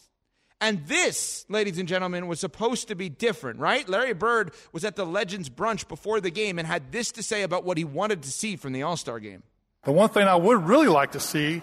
And 0.60 0.84
this, 0.86 1.46
ladies 1.48 1.78
and 1.78 1.88
gentlemen, 1.88 2.26
was 2.26 2.40
supposed 2.40 2.88
to 2.88 2.96
be 2.96 3.08
different, 3.08 3.60
right? 3.60 3.88
Larry 3.88 4.12
Bird 4.12 4.52
was 4.72 4.84
at 4.84 4.96
the 4.96 5.06
Legends 5.06 5.48
brunch 5.48 5.86
before 5.86 6.20
the 6.20 6.30
game 6.30 6.58
and 6.58 6.66
had 6.66 6.90
this 6.90 7.12
to 7.12 7.22
say 7.22 7.42
about 7.42 7.64
what 7.64 7.78
he 7.78 7.84
wanted 7.84 8.22
to 8.24 8.30
see 8.30 8.56
from 8.56 8.72
the 8.72 8.82
All 8.82 8.96
Star 8.96 9.20
game. 9.20 9.44
The 9.84 9.92
one 9.92 10.08
thing 10.08 10.26
I 10.26 10.34
would 10.34 10.64
really 10.66 10.88
like 10.88 11.12
to 11.12 11.20
see 11.20 11.62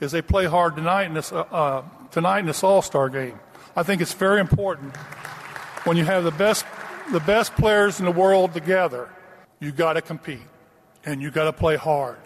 is 0.00 0.12
they 0.12 0.20
play 0.20 0.44
hard 0.44 0.76
tonight 0.76 1.04
in 1.04 1.14
this 1.14 1.32
uh, 1.32 1.40
uh, 1.40 1.82
tonight 2.10 2.40
in 2.40 2.46
this 2.46 2.62
All 2.62 2.82
Star 2.82 3.08
game. 3.08 3.40
I 3.74 3.82
think 3.82 4.02
it's 4.02 4.12
very 4.12 4.40
important 4.40 4.94
when 5.84 5.96
you 5.96 6.04
have 6.04 6.24
the 6.24 6.30
best 6.30 6.66
the 7.12 7.20
best 7.20 7.54
players 7.54 7.98
in 7.98 8.04
the 8.04 8.12
world 8.12 8.52
together. 8.52 9.08
You 9.60 9.72
got 9.72 9.94
to 9.94 10.02
compete, 10.02 10.40
and 11.04 11.22
you 11.22 11.30
got 11.30 11.44
to 11.44 11.52
play 11.52 11.76
hard, 11.76 12.18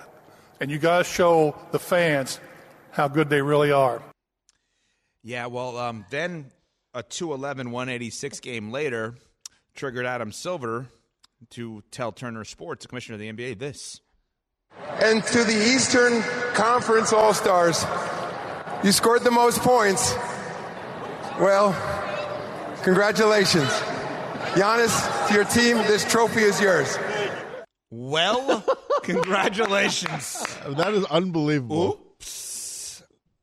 and 0.61 0.71
you 0.71 0.79
got 0.79 0.99
to 0.99 1.05
show 1.05 1.57
the 1.71 1.79
fans 1.79 2.41
how 2.91 3.09
good 3.09 3.29
they 3.31 3.43
really 3.43 3.71
are. 3.71 4.03
Yeah, 5.23 5.47
well, 5.47 5.77
um, 5.77 6.05
then 6.11 6.47
a 6.95 7.03
211 7.03 7.71
186 7.71 8.41
game 8.41 8.71
later 8.71 9.14
triggered 9.75 10.07
Adam 10.07 10.33
Silver 10.33 10.87
to 11.51 11.83
tell 11.91 12.12
Turner 12.12 12.45
Sports, 12.45 12.85
the 12.85 12.88
commissioner 12.88 13.14
of 13.14 13.21
the 13.21 13.33
NBA, 13.33 13.59
this. 13.59 14.01
And 15.01 15.23
to 15.23 15.45
the 15.45 15.75
Eastern 15.75 16.23
Conference 16.55 17.12
All 17.12 17.33
Stars, 17.35 17.85
you 18.83 18.93
scored 18.93 19.23
the 19.23 19.31
most 19.31 19.61
points. 19.61 20.14
Well, 21.38 21.73
congratulations. 22.83 23.69
Giannis, 24.55 25.29
to 25.29 25.35
your 25.35 25.45
team, 25.45 25.77
this 25.87 26.05
trophy 26.05 26.41
is 26.41 26.61
yours. 26.61 26.97
Well, 27.90 28.64
congratulations. 29.03 30.44
Uh, 30.64 30.74
that 30.74 30.94
is 30.94 31.05
unbelievable. 31.07 32.05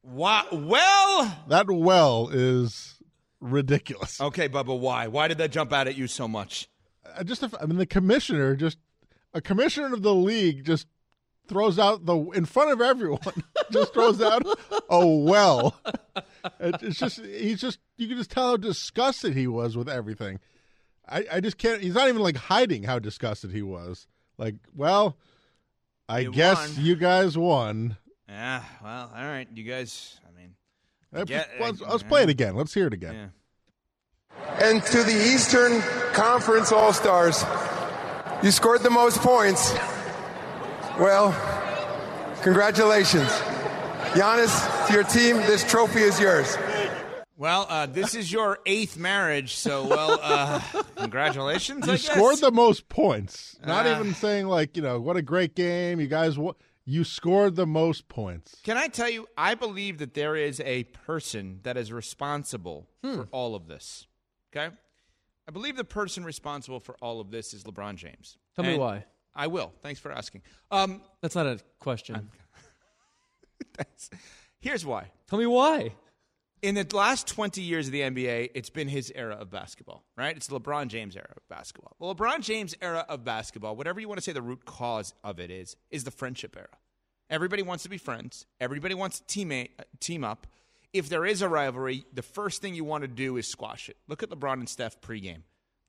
Wow. 0.03 0.45
Well, 0.51 1.43
That 1.47 1.69
well 1.69 2.29
is 2.31 2.99
ridiculous. 3.39 4.21
okay, 4.21 4.47
Bubba, 4.47 4.77
why? 4.77 5.07
Why 5.07 5.27
did 5.27 5.39
that 5.39 5.51
jump 5.51 5.73
out 5.73 5.87
at 5.87 5.95
you 5.95 6.07
so 6.07 6.27
much? 6.27 6.69
I 7.17 7.23
just, 7.23 7.43
I 7.43 7.65
mean, 7.65 7.77
the 7.77 7.85
commissioner 7.85 8.55
just, 8.55 8.77
a 9.33 9.41
commissioner 9.41 9.93
of 9.93 10.01
the 10.03 10.13
league 10.13 10.63
just 10.63 10.87
throws 11.47 11.77
out 11.77 12.05
the 12.05 12.15
in 12.31 12.45
front 12.45 12.71
of 12.71 12.81
everyone, 12.81 13.43
just 13.71 13.93
throws 13.93 14.21
out 14.21 14.43
a 14.89 15.07
well. 15.07 15.75
It, 16.59 16.75
it's 16.81 16.97
just, 16.99 17.19
he's 17.23 17.61
just, 17.61 17.79
you 17.97 18.07
can 18.07 18.17
just 18.17 18.31
tell 18.31 18.49
how 18.49 18.57
disgusted 18.57 19.35
he 19.35 19.47
was 19.47 19.75
with 19.75 19.89
everything. 19.89 20.39
I, 21.07 21.25
I 21.33 21.39
just 21.39 21.57
can't. 21.57 21.81
He's 21.81 21.93
not 21.93 22.07
even 22.09 22.21
like 22.21 22.35
hiding 22.35 22.83
how 22.83 22.97
disgusted 22.99 23.51
he 23.51 23.61
was. 23.61 24.07
Like, 24.37 24.55
well, 24.75 25.15
I 26.09 26.19
You 26.19 26.31
guess 26.31 26.75
won. 26.75 26.85
you 26.85 26.95
guys 26.95 27.37
won. 27.37 27.97
Yeah, 28.27 28.63
well, 28.83 29.11
all 29.15 29.23
right. 29.23 29.47
You 29.53 29.63
guys, 29.63 30.19
I 30.27 30.37
mean, 30.39 30.55
I 31.13 31.17
Let's, 31.19 31.29
get- 31.29 31.49
let's, 31.59 31.81
I- 31.81 31.89
let's 31.91 32.03
play 32.03 32.23
it 32.23 32.29
again. 32.29 32.55
Let's 32.55 32.73
hear 32.73 32.87
it 32.87 32.93
again. 32.93 33.13
Yeah. 33.13 34.67
And 34.69 34.83
to 34.83 35.03
the 35.03 35.15
Eastern 35.33 35.81
Conference 36.13 36.71
All 36.71 36.91
Stars, 36.93 37.43
you 38.43 38.51
scored 38.51 38.83
the 38.83 38.89
most 38.89 39.19
points. 39.19 39.73
Well, 40.99 41.31
congratulations. 42.41 43.29
Giannis, 44.13 44.87
to 44.87 44.93
your 44.93 45.03
team, 45.03 45.37
this 45.47 45.63
trophy 45.69 45.99
is 46.01 46.19
yours. 46.19 46.55
Well, 47.37 47.65
uh, 47.67 47.85
this 47.85 48.15
is 48.15 48.31
your 48.31 48.59
eighth 48.65 48.97
marriage, 48.97 49.55
so 49.55 49.85
well, 49.85 50.19
uh, 50.21 50.61
congratulations. 50.95 51.83
I 51.87 51.93
You 51.93 51.97
guess. 51.97 52.05
scored 52.11 52.37
the 52.39 52.51
most 52.51 52.87
points. 52.87 53.57
Not 53.65 53.85
Ah. 53.85 53.99
even 53.99 54.13
saying 54.13 54.47
like 54.47 54.77
you 54.77 54.81
know 54.83 55.01
what 55.01 55.17
a 55.17 55.21
great 55.21 55.53
game 55.55 55.99
you 55.99 56.07
guys. 56.07 56.37
Wa-. 56.37 56.53
You 56.85 57.03
scored 57.03 57.55
the 57.55 57.65
most 57.65 58.07
points. 58.07 58.55
Can 58.63 58.77
I 58.77 58.87
tell 58.87 59.09
you? 59.09 59.27
I 59.37 59.55
believe 59.55 59.97
that 59.97 60.13
there 60.13 60.35
is 60.37 60.59
a 60.61 60.83
person 60.85 61.59
that 61.63 61.75
is 61.77 61.91
responsible 61.91 62.87
Hmm. 63.03 63.15
for 63.15 63.27
all 63.31 63.53
of 63.55 63.67
this. 63.67 64.07
Okay, 64.55 64.73
I 65.47 65.51
believe 65.51 65.75
the 65.75 65.83
person 65.83 66.23
responsible 66.23 66.79
for 66.79 66.95
all 67.01 67.19
of 67.19 67.31
this 67.31 67.53
is 67.53 67.63
LeBron 67.65 67.95
James. 67.97 68.37
Tell 68.55 68.63
me 68.63 68.77
why. 68.77 69.03
I 69.35 69.47
will. 69.47 69.73
Thanks 69.83 69.99
for 69.99 70.09
asking. 70.13 70.43
Um, 70.71 71.01
That's 71.21 71.35
not 71.35 71.47
a 71.47 71.59
question. 71.79 72.29
here's 74.59 74.85
why. 74.85 75.11
Tell 75.27 75.37
me 75.39 75.45
why. 75.47 75.91
In 76.65 76.73
the 76.73 76.87
last 76.95 77.27
20 77.27 77.61
years 77.61 77.85
of 77.85 77.91
the 77.91 78.01
NBA, 78.01 78.49
it's 78.55 78.71
been 78.71 78.87
his 78.87 79.13
era 79.13 79.35
of 79.35 79.51
basketball, 79.51 80.03
right? 80.17 80.35
It's 80.35 80.47
the 80.47 80.59
LeBron 80.59 80.87
James 80.87 81.15
era 81.15 81.31
of 81.37 81.47
basketball. 81.47 81.95
The 81.99 82.15
LeBron 82.15 82.39
James 82.39 82.73
era 82.81 83.05
of 83.07 83.23
basketball, 83.23 83.75
whatever 83.75 83.99
you 83.99 84.07
want 84.07 84.17
to 84.17 84.23
say 84.23 84.31
the 84.31 84.41
root 84.41 84.65
cause 84.65 85.13
of 85.23 85.39
it 85.39 85.51
is, 85.51 85.75
is 85.91 86.05
the 86.05 86.09
friendship 86.09 86.55
era. 86.57 86.75
Everybody 87.29 87.61
wants 87.61 87.83
to 87.83 87.89
be 87.89 87.99
friends. 87.99 88.47
Everybody 88.59 88.95
wants 88.95 89.19
to 89.19 89.25
teammate, 89.25 89.69
team 89.99 90.23
up. 90.23 90.47
If 90.91 91.07
there 91.07 91.23
is 91.23 91.43
a 91.43 91.47
rivalry, 91.47 92.03
the 92.11 92.23
first 92.23 92.63
thing 92.63 92.73
you 92.73 92.83
want 92.83 93.03
to 93.03 93.07
do 93.07 93.37
is 93.37 93.45
squash 93.45 93.87
it. 93.87 93.97
Look 94.07 94.23
at 94.23 94.31
LeBron 94.31 94.53
and 94.53 94.67
Steph 94.67 94.99
pregame, 95.01 95.43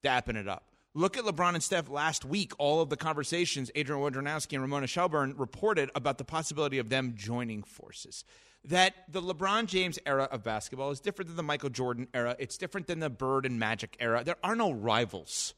dapping 0.04 0.36
it 0.36 0.46
up. 0.46 0.64
Look 0.92 1.16
at 1.16 1.24
LeBron 1.24 1.54
and 1.54 1.62
Steph 1.62 1.88
last 1.88 2.26
week. 2.26 2.52
All 2.58 2.82
of 2.82 2.90
the 2.90 2.98
conversations 2.98 3.70
Adrian 3.74 4.02
Wojnarowski 4.02 4.52
and 4.52 4.62
Ramona 4.62 4.88
Shelburne 4.88 5.36
reported 5.38 5.90
about 5.94 6.18
the 6.18 6.24
possibility 6.24 6.76
of 6.76 6.90
them 6.90 7.14
joining 7.16 7.62
forces. 7.62 8.26
That 8.66 8.94
the 9.08 9.22
LeBron 9.22 9.66
James 9.66 9.98
era 10.04 10.24
of 10.24 10.42
basketball 10.42 10.90
is 10.90 11.00
different 11.00 11.28
than 11.28 11.36
the 11.36 11.42
Michael 11.42 11.70
Jordan 11.70 12.08
era. 12.12 12.34
It's 12.38 12.58
different 12.58 12.88
than 12.88 12.98
the 12.98 13.10
Bird 13.10 13.46
and 13.46 13.58
Magic 13.58 13.96
era. 14.00 14.24
There 14.24 14.36
are 14.42 14.56
no 14.56 14.72
rivals. 14.72 15.54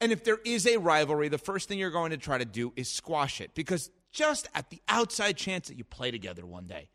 And 0.00 0.12
if 0.12 0.24
there 0.24 0.38
is 0.44 0.66
a 0.66 0.78
rivalry, 0.78 1.28
the 1.28 1.38
first 1.38 1.68
thing 1.68 1.78
you're 1.78 1.90
going 1.90 2.10
to 2.10 2.16
try 2.16 2.38
to 2.38 2.44
do 2.44 2.72
is 2.74 2.90
squash 2.90 3.40
it 3.40 3.54
because 3.54 3.90
just 4.10 4.48
at 4.54 4.70
the 4.70 4.80
outside 4.88 5.36
chance 5.36 5.68
that 5.68 5.76
you 5.76 5.84
play 5.84 6.10
together 6.10 6.44
one 6.44 6.66
day, 6.66 6.88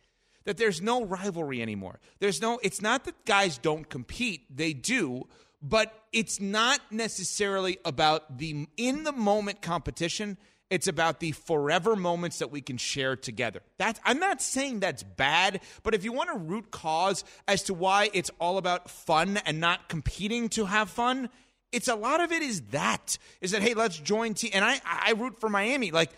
that 0.46 0.58
there's 0.58 0.82
no 0.82 1.06
rivalry 1.06 1.62
anymore. 1.62 2.00
There's 2.20 2.42
no, 2.42 2.60
it's 2.64 2.82
not 2.82 3.06
that 3.06 3.26
guys 3.26 3.58
don't 3.58 3.88
compete, 3.90 4.56
they 4.56 4.74
do, 4.74 5.28
but 5.62 5.94
it's 6.12 6.40
not 6.40 6.80
necessarily 6.92 7.78
about 7.86 8.38
the 8.38 8.68
in 8.78 9.04
the 9.04 9.12
moment 9.12 9.62
competition. 9.62 10.38
It's 10.70 10.88
about 10.88 11.20
the 11.20 11.32
forever 11.32 11.96
moments 11.96 12.40
that 12.40 12.50
we 12.50 12.60
can 12.60 12.78
share 12.78 13.16
together. 13.16 13.62
That 13.78 14.00
I'm 14.04 14.20
not 14.20 14.42
saying 14.42 14.80
that's 14.80 15.04
bad, 15.04 15.62
but 15.84 15.94
if 15.94 16.04
you 16.04 16.12
want 16.12 16.32
a 16.32 16.38
root 16.38 16.72
cause 16.72 17.24
as 17.48 17.64
to 17.64 17.74
why 17.74 18.10
it's 18.14 18.32
all 18.40 18.58
about 18.58 18.90
fun 18.90 19.38
and 19.46 19.60
not 19.60 19.90
competing 19.90 20.50
to 20.50 20.66
have 20.66 20.90
fun, 20.90 21.30
it's 21.72 21.88
a 21.88 21.96
lot 21.96 22.20
of 22.20 22.32
it 22.32 22.42
is 22.42 22.62
that 22.72 23.18
is 23.42 23.52
that 23.52 23.62
hey, 23.62 23.76
let's 23.76 23.98
join 23.98 24.34
team. 24.34 24.52
And 24.54 24.66
I 24.66 24.82
I 24.86 25.12
root 25.12 25.40
for 25.40 25.50
Miami 25.50 25.92
like 25.92 26.10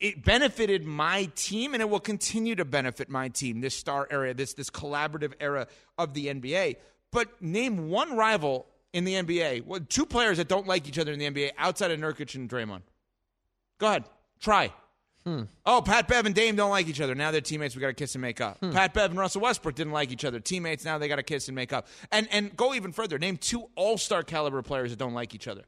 it 0.00 0.24
benefited 0.24 0.84
my 0.84 1.30
team 1.34 1.74
and 1.74 1.82
it 1.82 1.88
will 1.88 2.00
continue 2.00 2.54
to 2.54 2.64
benefit 2.64 3.08
my 3.08 3.28
team 3.28 3.60
this 3.60 3.74
star 3.74 4.06
era 4.10 4.34
this 4.34 4.54
this 4.54 4.70
collaborative 4.70 5.32
era 5.40 5.66
of 5.98 6.14
the 6.14 6.26
NBA 6.26 6.76
but 7.10 7.40
name 7.40 7.88
one 7.88 8.16
rival 8.16 8.66
in 8.92 9.04
the 9.04 9.14
NBA 9.14 9.66
well, 9.66 9.80
two 9.88 10.04
players 10.06 10.38
that 10.38 10.48
don't 10.48 10.66
like 10.66 10.88
each 10.88 10.98
other 10.98 11.12
in 11.12 11.18
the 11.18 11.30
NBA 11.30 11.52
outside 11.58 11.90
of 11.90 11.98
Nurkic 11.98 12.34
and 12.34 12.48
Draymond 12.48 12.82
go 13.78 13.86
ahead 13.88 14.04
try 14.40 14.72
Hmm. 15.24 15.42
Oh, 15.64 15.80
Pat 15.82 16.06
Bev 16.06 16.26
and 16.26 16.34
Dame 16.34 16.54
don't 16.54 16.70
like 16.70 16.86
each 16.86 17.00
other. 17.00 17.14
Now 17.14 17.30
they're 17.30 17.40
teammates. 17.40 17.74
We 17.74 17.80
got 17.80 17.88
to 17.88 17.94
kiss 17.94 18.14
and 18.14 18.20
make 18.20 18.42
up. 18.42 18.58
Hmm. 18.60 18.72
Pat 18.72 18.92
Bev 18.92 19.10
and 19.10 19.18
Russell 19.18 19.40
Westbrook 19.40 19.74
didn't 19.74 19.94
like 19.94 20.12
each 20.12 20.24
other. 20.24 20.38
Teammates. 20.38 20.84
Now 20.84 20.98
they 20.98 21.08
got 21.08 21.16
to 21.16 21.22
kiss 21.22 21.48
and 21.48 21.54
make 21.54 21.72
up. 21.72 21.86
And 22.12 22.28
and 22.30 22.54
go 22.54 22.74
even 22.74 22.92
further. 22.92 23.18
Name 23.18 23.38
two 23.38 23.70
All 23.74 23.96
Star 23.96 24.22
caliber 24.22 24.60
players 24.60 24.90
that 24.90 24.98
don't 24.98 25.14
like 25.14 25.34
each 25.34 25.48
other. 25.48 25.62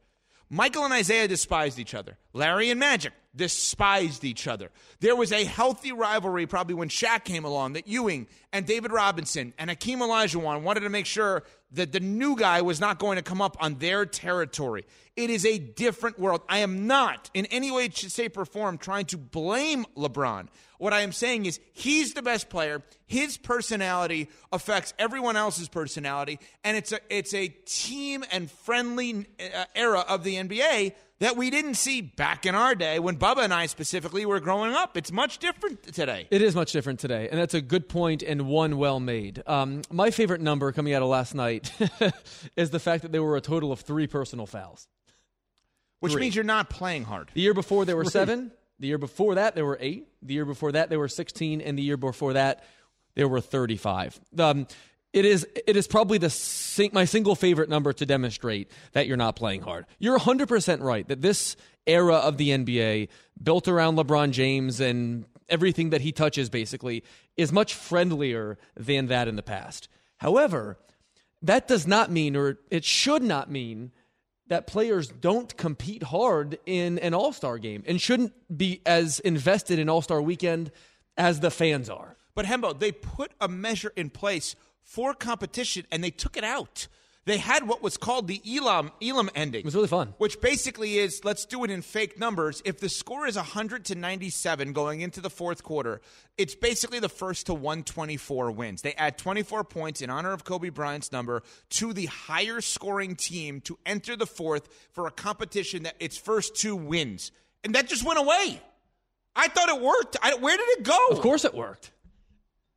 Michael 0.48 0.84
and 0.84 0.92
Isaiah 0.92 1.26
despised 1.26 1.78
each 1.78 1.94
other. 1.94 2.18
Larry 2.32 2.70
and 2.70 2.78
Magic 2.78 3.12
despised 3.34 4.24
each 4.24 4.46
other. 4.46 4.70
There 5.00 5.16
was 5.16 5.32
a 5.32 5.44
healthy 5.44 5.90
rivalry 5.90 6.46
probably 6.46 6.74
when 6.74 6.88
Shaq 6.88 7.24
came 7.24 7.44
along 7.44 7.72
that 7.72 7.88
Ewing 7.88 8.28
and 8.52 8.64
David 8.64 8.92
Robinson 8.92 9.54
and 9.58 9.70
Hakeem 9.70 9.98
Olajuwon 9.98 10.62
wanted 10.62 10.80
to 10.80 10.88
make 10.88 11.06
sure 11.06 11.42
that 11.72 11.92
the 11.92 12.00
new 12.00 12.36
guy 12.36 12.62
was 12.62 12.80
not 12.80 12.98
going 12.98 13.16
to 13.16 13.22
come 13.22 13.42
up 13.42 13.56
on 13.60 13.76
their 13.76 14.06
territory. 14.06 14.84
It 15.16 15.30
is 15.30 15.44
a 15.44 15.58
different 15.58 16.18
world. 16.18 16.42
I 16.48 16.58
am 16.58 16.86
not 16.86 17.30
in 17.34 17.46
any 17.46 17.70
way, 17.70 17.88
shape, 17.88 18.36
or 18.36 18.44
form 18.44 18.78
trying 18.78 19.06
to 19.06 19.16
blame 19.16 19.86
LeBron. 19.96 20.48
What 20.78 20.92
I 20.92 21.00
am 21.00 21.12
saying 21.12 21.46
is 21.46 21.58
he's 21.72 22.12
the 22.12 22.22
best 22.22 22.50
player. 22.50 22.82
His 23.06 23.38
personality 23.38 24.28
affects 24.52 24.92
everyone 24.98 25.36
else's 25.36 25.68
personality, 25.68 26.38
and 26.64 26.76
it's 26.76 26.92
a 26.92 27.00
it's 27.08 27.32
a 27.32 27.48
team 27.48 28.24
and 28.30 28.50
friendly 28.50 29.26
uh, 29.40 29.64
era 29.74 30.04
of 30.06 30.22
the 30.22 30.34
NBA 30.34 30.92
that 31.20 31.36
we 31.36 31.48
didn't 31.50 31.74
see 31.74 32.00
back 32.02 32.44
in 32.44 32.54
our 32.54 32.74
day 32.74 32.98
when 32.98 33.16
Bubba 33.16 33.44
and 33.44 33.54
I 33.54 33.66
specifically 33.66 34.26
were 34.26 34.38
growing 34.40 34.72
up. 34.72 34.96
It's 34.96 35.10
much 35.10 35.38
different 35.38 35.82
today. 35.94 36.26
It 36.30 36.42
is 36.42 36.54
much 36.54 36.72
different 36.72 37.00
today, 37.00 37.28
and 37.30 37.40
that's 37.40 37.54
a 37.54 37.60
good 37.62 37.88
point 37.88 38.22
and 38.22 38.46
one 38.46 38.76
well 38.76 39.00
made. 39.00 39.42
Um, 39.46 39.82
my 39.90 40.10
favorite 40.10 40.40
number 40.40 40.72
coming 40.72 40.92
out 40.92 41.02
of 41.02 41.08
last 41.08 41.34
night 41.34 41.72
is 42.56 42.70
the 42.70 42.80
fact 42.80 43.02
that 43.02 43.12
there 43.12 43.22
were 43.22 43.36
a 43.36 43.40
total 43.40 43.72
of 43.72 43.80
three 43.80 44.06
personal 44.06 44.46
fouls. 44.46 44.88
Which 46.00 46.12
Three. 46.12 46.20
means 46.20 46.34
you're 46.34 46.44
not 46.44 46.68
playing 46.68 47.04
hard. 47.04 47.30
The 47.32 47.40
year 47.40 47.54
before 47.54 47.86
there 47.86 47.96
were 47.96 48.04
Three. 48.04 48.10
seven. 48.10 48.52
The 48.78 48.86
year 48.88 48.98
before 48.98 49.36
that 49.36 49.54
there 49.54 49.64
were 49.64 49.78
eight. 49.80 50.08
The 50.20 50.34
year 50.34 50.44
before 50.44 50.72
that 50.72 50.90
there 50.90 50.98
were 50.98 51.08
sixteen, 51.08 51.62
and 51.62 51.78
the 51.78 51.82
year 51.82 51.96
before 51.96 52.34
that 52.34 52.62
there 53.14 53.26
were 53.26 53.40
thirty-five. 53.40 54.20
Um, 54.38 54.66
it 55.16 55.24
is 55.24 55.46
it 55.66 55.76
is 55.76 55.86
probably 55.86 56.18
the 56.18 56.28
sing, 56.28 56.90
my 56.92 57.06
single 57.06 57.34
favorite 57.34 57.70
number 57.70 57.90
to 57.94 58.04
demonstrate 58.04 58.70
that 58.92 59.06
you're 59.06 59.16
not 59.16 59.34
playing 59.34 59.62
hard. 59.62 59.86
You're 59.98 60.18
100% 60.18 60.82
right 60.82 61.08
that 61.08 61.22
this 61.22 61.56
era 61.86 62.16
of 62.16 62.36
the 62.36 62.50
NBA 62.50 63.08
built 63.42 63.66
around 63.66 63.96
LeBron 63.96 64.32
James 64.32 64.78
and 64.78 65.24
everything 65.48 65.88
that 65.90 66.02
he 66.02 66.12
touches 66.12 66.50
basically 66.50 67.02
is 67.34 67.50
much 67.50 67.72
friendlier 67.72 68.58
than 68.76 69.06
that 69.06 69.26
in 69.26 69.36
the 69.36 69.42
past. 69.42 69.88
However, 70.18 70.76
that 71.40 71.66
does 71.66 71.86
not 71.86 72.10
mean 72.10 72.36
or 72.36 72.58
it 72.70 72.84
should 72.84 73.22
not 73.22 73.50
mean 73.50 73.92
that 74.48 74.66
players 74.66 75.08
don't 75.08 75.56
compete 75.56 76.02
hard 76.02 76.58
in 76.66 76.98
an 76.98 77.14
all-star 77.14 77.56
game 77.56 77.82
and 77.86 78.02
shouldn't 78.02 78.34
be 78.54 78.82
as 78.84 79.18
invested 79.20 79.78
in 79.78 79.88
all-star 79.88 80.20
weekend 80.20 80.70
as 81.16 81.40
the 81.40 81.50
fans 81.50 81.88
are. 81.88 82.16
But 82.34 82.44
Hembo, 82.44 82.78
they 82.78 82.92
put 82.92 83.32
a 83.40 83.48
measure 83.48 83.92
in 83.96 84.10
place 84.10 84.54
for 84.86 85.12
competition 85.12 85.84
and 85.92 86.02
they 86.02 86.10
took 86.10 86.38
it 86.38 86.44
out. 86.44 86.88
They 87.26 87.38
had 87.38 87.66
what 87.66 87.82
was 87.82 87.96
called 87.96 88.28
the 88.28 88.40
Elam 88.56 88.92
Elam 89.02 89.28
ending. 89.34 89.60
It 89.60 89.64
was 89.64 89.74
really 89.74 89.88
fun. 89.88 90.14
Which 90.18 90.40
basically 90.40 90.98
is 90.98 91.24
let's 91.24 91.44
do 91.44 91.64
it 91.64 91.72
in 91.72 91.82
fake 91.82 92.20
numbers. 92.20 92.62
If 92.64 92.78
the 92.78 92.88
score 92.88 93.26
is 93.26 93.34
100 93.34 93.84
to 93.86 93.96
97 93.96 94.72
going 94.72 95.00
into 95.00 95.20
the 95.20 95.28
fourth 95.28 95.64
quarter, 95.64 96.00
it's 96.38 96.54
basically 96.54 97.00
the 97.00 97.08
first 97.08 97.46
to 97.46 97.54
124 97.54 98.52
wins. 98.52 98.82
They 98.82 98.94
add 98.94 99.18
24 99.18 99.64
points 99.64 100.02
in 100.02 100.08
honor 100.08 100.32
of 100.32 100.44
Kobe 100.44 100.68
Bryant's 100.68 101.10
number 101.10 101.42
to 101.70 101.92
the 101.92 102.06
higher 102.06 102.60
scoring 102.60 103.16
team 103.16 103.60
to 103.62 103.76
enter 103.84 104.14
the 104.14 104.26
fourth 104.26 104.68
for 104.92 105.08
a 105.08 105.10
competition 105.10 105.82
that 105.82 105.96
its 105.98 106.16
first 106.16 106.54
two 106.54 106.76
wins. 106.76 107.32
And 107.64 107.74
that 107.74 107.88
just 107.88 108.04
went 108.04 108.20
away. 108.20 108.62
I 109.34 109.48
thought 109.48 109.68
it 109.68 109.82
worked. 109.82 110.16
I, 110.22 110.36
where 110.36 110.56
did 110.56 110.68
it 110.78 110.84
go? 110.84 111.08
Of 111.10 111.20
course 111.20 111.44
it 111.44 111.54
worked. 111.54 111.90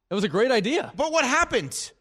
It 0.10 0.16
was 0.16 0.24
a 0.24 0.28
great 0.28 0.50
idea. 0.50 0.92
But 0.98 1.12
what 1.12 1.24
happened? 1.24 1.92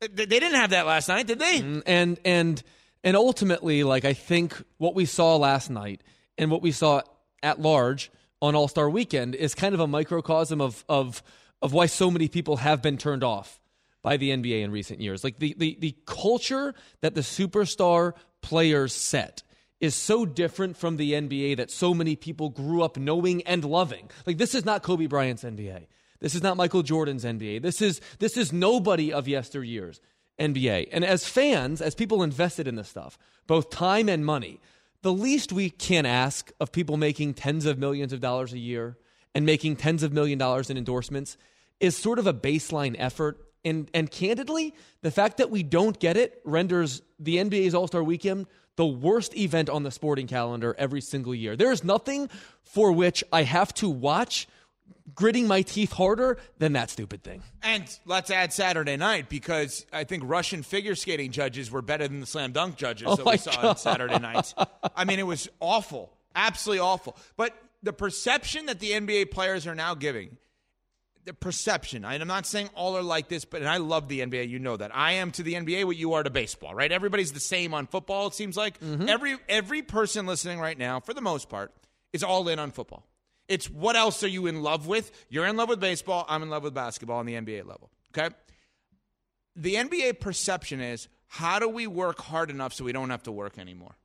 They 0.00 0.26
didn't 0.26 0.54
have 0.54 0.70
that 0.70 0.86
last 0.86 1.08
night, 1.08 1.26
did 1.26 1.38
they? 1.38 1.60
Mm, 1.60 1.82
and 1.86 2.20
and 2.24 2.62
and 3.06 3.16
ultimately 3.16 3.84
like 3.84 4.04
i 4.04 4.12
think 4.12 4.54
what 4.76 4.94
we 4.94 5.06
saw 5.06 5.36
last 5.36 5.70
night 5.70 6.02
and 6.36 6.50
what 6.50 6.60
we 6.60 6.72
saw 6.72 7.00
at 7.42 7.60
large 7.60 8.10
on 8.42 8.54
all-star 8.54 8.90
weekend 8.90 9.34
is 9.34 9.54
kind 9.54 9.74
of 9.74 9.80
a 9.80 9.86
microcosm 9.86 10.60
of 10.60 10.84
of 10.88 11.22
of 11.62 11.72
why 11.72 11.86
so 11.86 12.10
many 12.10 12.28
people 12.28 12.58
have 12.58 12.82
been 12.82 12.98
turned 12.98 13.24
off 13.24 13.60
by 14.02 14.16
the 14.16 14.30
nba 14.30 14.62
in 14.62 14.70
recent 14.70 15.00
years 15.00 15.24
like 15.24 15.38
the 15.38 15.54
the, 15.56 15.76
the 15.80 15.94
culture 16.04 16.74
that 17.00 17.14
the 17.14 17.22
superstar 17.22 18.12
players 18.42 18.92
set 18.92 19.42
is 19.78 19.94
so 19.94 20.24
different 20.24 20.74
from 20.74 20.96
the 20.96 21.12
NBA 21.12 21.58
that 21.58 21.70
so 21.70 21.92
many 21.92 22.16
people 22.16 22.48
grew 22.48 22.82
up 22.82 22.96
knowing 22.96 23.42
and 23.42 23.62
loving. 23.62 24.10
Like 24.24 24.38
this 24.38 24.54
is 24.54 24.64
not 24.64 24.82
Kobe 24.82 25.06
Bryant's 25.06 25.44
NBA. 25.44 25.86
This 26.20 26.34
is 26.34 26.42
not 26.42 26.56
Michael 26.56 26.82
Jordan's 26.82 27.24
NBA. 27.24 27.62
This 27.62 27.80
is 27.82 28.00
this 28.18 28.36
is 28.36 28.52
nobody 28.52 29.12
of 29.12 29.26
yesteryears 29.26 30.00
NBA. 30.38 30.88
And 30.92 31.04
as 31.04 31.26
fans, 31.26 31.80
as 31.80 31.94
people 31.94 32.22
invested 32.22 32.66
in 32.68 32.76
this 32.76 32.88
stuff, 32.88 33.18
both 33.46 33.70
time 33.70 34.08
and 34.08 34.24
money, 34.24 34.60
the 35.02 35.12
least 35.12 35.52
we 35.52 35.70
can 35.70 36.06
ask 36.06 36.52
of 36.60 36.72
people 36.72 36.96
making 36.96 37.34
tens 37.34 37.66
of 37.66 37.78
millions 37.78 38.12
of 38.12 38.20
dollars 38.20 38.52
a 38.52 38.58
year 38.58 38.96
and 39.34 39.46
making 39.46 39.76
tens 39.76 40.02
of 40.02 40.12
million 40.12 40.38
dollars 40.38 40.70
in 40.70 40.76
endorsements 40.76 41.36
is 41.80 41.96
sort 41.96 42.18
of 42.18 42.26
a 42.26 42.34
baseline 42.34 42.96
effort. 42.98 43.38
And 43.64 43.90
and 43.92 44.10
candidly, 44.10 44.74
the 45.02 45.10
fact 45.10 45.38
that 45.38 45.50
we 45.50 45.62
don't 45.62 45.98
get 45.98 46.16
it 46.16 46.40
renders 46.44 47.02
the 47.18 47.36
NBA's 47.36 47.74
All-Star 47.74 48.02
weekend 48.02 48.46
the 48.76 48.86
worst 48.86 49.36
event 49.36 49.68
on 49.68 49.82
the 49.82 49.90
sporting 49.90 50.26
calendar 50.26 50.74
every 50.78 51.00
single 51.00 51.34
year. 51.34 51.56
There 51.56 51.72
is 51.72 51.82
nothing 51.82 52.28
for 52.62 52.92
which 52.92 53.24
I 53.32 53.42
have 53.42 53.72
to 53.74 53.88
watch 53.88 54.46
gritting 55.16 55.48
my 55.48 55.62
teeth 55.62 55.92
harder 55.92 56.38
than 56.58 56.74
that 56.74 56.90
stupid 56.90 57.24
thing. 57.24 57.42
And 57.62 57.84
let's 58.04 58.30
add 58.30 58.52
Saturday 58.52 58.96
night 58.96 59.28
because 59.28 59.86
I 59.92 60.04
think 60.04 60.22
Russian 60.26 60.62
figure 60.62 60.94
skating 60.94 61.32
judges 61.32 61.70
were 61.70 61.82
better 61.82 62.06
than 62.06 62.20
the 62.20 62.26
slam 62.26 62.52
dunk 62.52 62.76
judges 62.76 63.08
Oh 63.10 63.16
that 63.16 63.26
we 63.26 63.38
saw 63.38 63.52
God. 63.52 63.64
on 63.64 63.76
Saturday 63.76 64.18
night. 64.18 64.54
I 64.94 65.04
mean, 65.04 65.18
it 65.18 65.26
was 65.26 65.48
awful, 65.58 66.12
absolutely 66.34 66.80
awful. 66.80 67.16
But 67.36 67.54
the 67.82 67.92
perception 67.92 68.66
that 68.66 68.78
the 68.78 68.90
NBA 68.92 69.30
players 69.30 69.66
are 69.66 69.74
now 69.74 69.94
giving, 69.94 70.36
the 71.24 71.32
perception, 71.34 72.04
and 72.04 72.22
I'm 72.22 72.28
not 72.28 72.46
saying 72.46 72.70
all 72.74 72.96
are 72.96 73.02
like 73.02 73.28
this, 73.28 73.44
but 73.44 73.60
and 73.60 73.68
I 73.68 73.78
love 73.78 74.08
the 74.08 74.20
NBA, 74.20 74.48
you 74.48 74.60
know 74.60 74.76
that. 74.76 74.94
I 74.94 75.12
am 75.12 75.32
to 75.32 75.42
the 75.42 75.54
NBA 75.54 75.84
what 75.84 75.96
you 75.96 76.12
are 76.12 76.22
to 76.22 76.30
baseball, 76.30 76.74
right? 76.74 76.92
Everybody's 76.92 77.32
the 77.32 77.40
same 77.40 77.74
on 77.74 77.86
football, 77.88 78.28
it 78.28 78.34
seems 78.34 78.56
like. 78.56 78.78
Mm-hmm. 78.80 79.08
Every 79.08 79.36
every 79.48 79.82
person 79.82 80.26
listening 80.26 80.60
right 80.60 80.78
now, 80.78 81.00
for 81.00 81.14
the 81.14 81.20
most 81.20 81.48
part, 81.48 81.72
is 82.12 82.22
all 82.22 82.48
in 82.48 82.60
on 82.60 82.70
football. 82.70 83.04
It's 83.48 83.70
what 83.70 83.96
else 83.96 84.22
are 84.24 84.28
you 84.28 84.46
in 84.46 84.62
love 84.62 84.86
with? 84.86 85.12
You're 85.28 85.46
in 85.46 85.56
love 85.56 85.68
with 85.68 85.80
baseball. 85.80 86.24
I'm 86.28 86.42
in 86.42 86.50
love 86.50 86.64
with 86.64 86.74
basketball 86.74 87.18
on 87.18 87.26
the 87.26 87.34
NBA 87.34 87.66
level. 87.66 87.90
Okay. 88.16 88.34
The 89.54 89.74
NBA 89.74 90.20
perception 90.20 90.80
is 90.80 91.08
how 91.28 91.58
do 91.58 91.68
we 91.68 91.86
work 91.86 92.20
hard 92.20 92.50
enough 92.50 92.72
so 92.72 92.84
we 92.84 92.92
don't 92.92 93.10
have 93.10 93.22
to 93.24 93.32
work 93.32 93.58
anymore? 93.58 93.96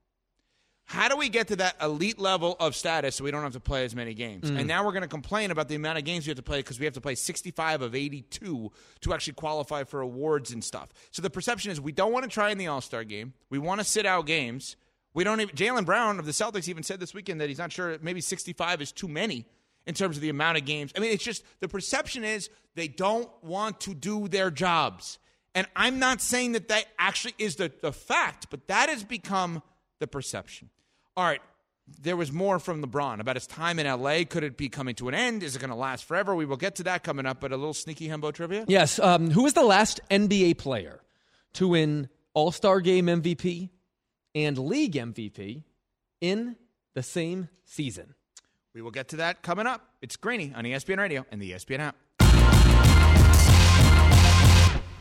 How 0.92 1.08
do 1.08 1.16
we 1.16 1.30
get 1.30 1.48
to 1.48 1.56
that 1.58 1.78
elite 1.82 2.20
level 2.20 2.58
of 2.60 2.76
status 2.76 3.16
so 3.16 3.24
we 3.24 3.32
don't 3.32 3.44
have 3.44 3.54
to 3.54 3.62
play 3.62 3.86
as 3.86 3.96
many 3.96 4.14
games? 4.14 4.52
Mm. 4.52 4.60
And 4.60 4.68
now 4.68 4.86
we're 4.86 4.92
going 4.92 5.04
to 5.04 5.08
complain 5.08 5.50
about 5.50 5.70
the 5.70 5.76
amount 5.76 5.98
of 5.98 6.04
games 6.04 6.28
we 6.28 6.32
have 6.32 6.38
to 6.38 6.44
play 6.44 6.60
because 6.60 6.80
we 6.80 6.86
have 6.86 6.96
to 6.96 7.02
play 7.02 7.16
65 7.16 7.82
of 7.82 7.96
82 7.96 8.72
to 9.00 9.14
actually 9.14 9.34
qualify 9.34 9.86
for 9.86 10.02
awards 10.02 10.52
and 10.52 10.62
stuff. 10.62 10.90
So 11.12 11.22
the 11.22 11.30
perception 11.30 11.72
is 11.72 11.80
we 11.80 11.94
don't 11.94 12.12
want 12.12 12.24
to 12.26 12.30
try 12.30 12.50
in 12.50 12.58
the 12.58 12.68
All 12.68 12.82
Star 12.82 13.06
game. 13.06 13.34
We 13.50 13.58
want 13.58 13.80
to 13.80 13.86
sit 13.86 14.06
out 14.06 14.26
games. 14.26 14.76
We 15.14 15.24
don't 15.24 15.42
even. 15.42 15.56
Jaylen 15.56 15.86
Brown 15.86 16.20
of 16.20 16.26
the 16.26 16.32
Celtics 16.32 16.68
even 16.68 16.84
said 16.84 17.00
this 17.00 17.14
weekend 17.14 17.42
that 17.42 17.50
he's 17.50 17.58
not 17.58 17.72
sure 17.72 17.98
maybe 18.02 18.22
65 18.22 18.82
is 18.82 18.92
too 18.92 19.08
many 19.08 19.46
in 19.86 19.94
terms 19.94 20.16
of 20.16 20.22
the 20.22 20.30
amount 20.30 20.58
of 20.58 20.66
games. 20.66 20.92
I 20.96 21.00
mean, 21.00 21.12
it's 21.12 21.24
just 21.24 21.44
the 21.60 21.68
perception 21.68 22.24
is 22.24 22.50
they 22.76 22.88
don't 22.88 23.30
want 23.44 23.82
to 23.82 23.94
do 23.94 24.28
their 24.28 24.52
jobs. 24.52 25.20
And 25.54 25.68
I'm 25.76 26.00
not 26.00 26.22
saying 26.22 26.54
that 26.54 26.70
that 26.70 26.86
actually 26.98 27.34
is 27.38 27.58
the, 27.58 27.72
the 27.82 27.92
fact, 27.92 28.48
but 28.50 28.68
that 28.68 28.90
has 28.90 29.04
become 29.04 29.62
the 30.00 30.08
perception. 30.08 30.70
All 31.18 31.26
right. 31.26 31.42
There 32.00 32.16
was 32.16 32.32
more 32.32 32.58
from 32.58 32.82
LeBron 32.82 33.20
about 33.20 33.36
his 33.36 33.48
time 33.48 33.78
in 33.78 33.86
LA. 33.86 34.24
Could 34.24 34.46
it 34.46 34.56
be 34.56 34.70
coming 34.70 34.96
to 34.96 35.10
an 35.10 35.14
end? 35.14 35.44
Is 35.44 35.58
it 35.58 35.60
going 35.60 35.72
to 35.72 35.76
last 35.76 36.06
forever? 36.06 36.34
We 36.34 36.46
will 36.46 36.56
get 36.56 36.76
to 36.76 36.84
that 36.84 37.04
coming 37.04 37.26
up, 37.26 37.42
but 37.42 37.52
a 37.52 37.58
little 37.58 37.74
sneaky 37.74 38.08
Hembo 38.08 38.32
trivia? 38.32 38.64
Yes. 38.70 38.98
Um, 38.98 39.30
who 39.30 39.44
was 39.44 39.54
the 39.54 39.64
last 39.64 40.00
NBA 40.10 40.58
player 40.58 41.02
to 41.54 41.68
win 41.68 42.08
All 42.34 42.54
Star 42.54 42.80
Game 42.80 43.08
MVP 43.08 43.72
and 44.34 44.58
League 44.58 44.94
MVP 44.94 45.64
in 46.20 46.56
the 46.94 47.04
same 47.04 47.50
season? 47.64 48.16
We 48.74 48.82
will 48.82 48.92
get 48.92 49.10
to 49.10 49.18
that 49.18 49.44
coming 49.44 49.68
up. 49.68 49.82
It's 50.02 50.16
Greeny 50.16 50.54
on 50.56 50.64
ESPN 50.64 50.98
Radio 50.98 51.26
and 51.32 51.42
the 51.42 51.52
ESPN 51.52 51.80
app. 51.80 51.96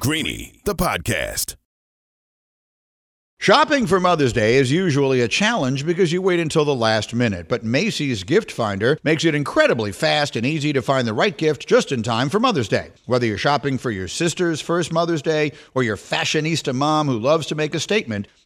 Greeny, 0.01 0.61
the 0.65 0.75
podcast. 0.75 1.57
Shopping 3.43 3.87
for 3.87 3.99
Mother's 3.99 4.35
Day 4.35 4.57
is 4.57 4.71
usually 4.71 5.23
a 5.23 5.29
challenge 5.29 5.87
because 5.87 6.13
you 6.13 6.21
wait 6.21 6.41
until 6.41 6.67
the 6.67 6.75
last 6.75 7.15
minute, 7.15 7.49
but 7.49 7.65
Macy's 7.65 8.23
Gift 8.23 8.53
Finder 8.53 8.99
makes 9.03 9.25
it 9.25 9.35
incredibly 9.35 9.93
fast 9.93 10.37
and 10.37 10.45
easy 10.45 10.75
to 10.75 10.83
find 10.83 11.09
the 11.09 11.15
right 11.15 11.35
gift 11.35 11.67
just 11.67 11.91
in 11.91 12.03
time 12.03 12.29
for 12.29 12.39
Mother's 12.39 12.69
Day. 12.69 12.91
Whether 13.07 13.25
you're 13.25 13.39
shopping 13.39 13.79
for 13.79 13.91
your 13.91 14.09
sister's 14.09 14.61
first 14.61 14.93
Mother's 14.93 15.23
Day 15.23 15.53
or 15.75 15.83
your 15.83 15.97
fashionista 15.97 16.75
mom 16.75 17.07
who 17.07 17.19
loves 17.19 17.47
to 17.47 17.55
make 17.55 17.75
a 17.75 17.81
statement, 17.81 18.29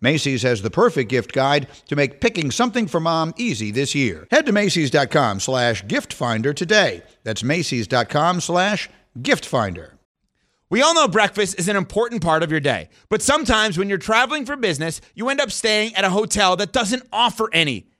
Macy's 0.00 0.42
has 0.42 0.62
the 0.62 0.70
perfect 0.70 1.10
gift 1.10 1.32
guide 1.32 1.66
to 1.86 1.96
make 1.96 2.20
picking 2.20 2.50
something 2.50 2.86
for 2.86 3.00
mom 3.00 3.34
easy 3.36 3.70
this 3.70 3.94
year. 3.94 4.28
Head 4.30 4.46
to 4.46 4.52
Macy's.com 4.52 5.40
slash 5.40 5.86
gift 5.86 6.12
finder 6.12 6.52
today. 6.52 7.02
That's 7.24 7.42
Macy's.com 7.42 8.40
slash 8.40 8.88
gift 9.20 9.44
finder. 9.44 9.94
We 10.70 10.82
all 10.82 10.94
know 10.94 11.08
breakfast 11.08 11.58
is 11.58 11.68
an 11.68 11.76
important 11.76 12.22
part 12.22 12.42
of 12.42 12.50
your 12.50 12.60
day, 12.60 12.90
but 13.08 13.22
sometimes 13.22 13.78
when 13.78 13.88
you're 13.88 13.98
traveling 13.98 14.44
for 14.44 14.54
business, 14.54 15.00
you 15.14 15.30
end 15.30 15.40
up 15.40 15.50
staying 15.50 15.94
at 15.94 16.04
a 16.04 16.10
hotel 16.10 16.56
that 16.56 16.72
doesn't 16.72 17.08
offer 17.10 17.48
any. 17.52 17.88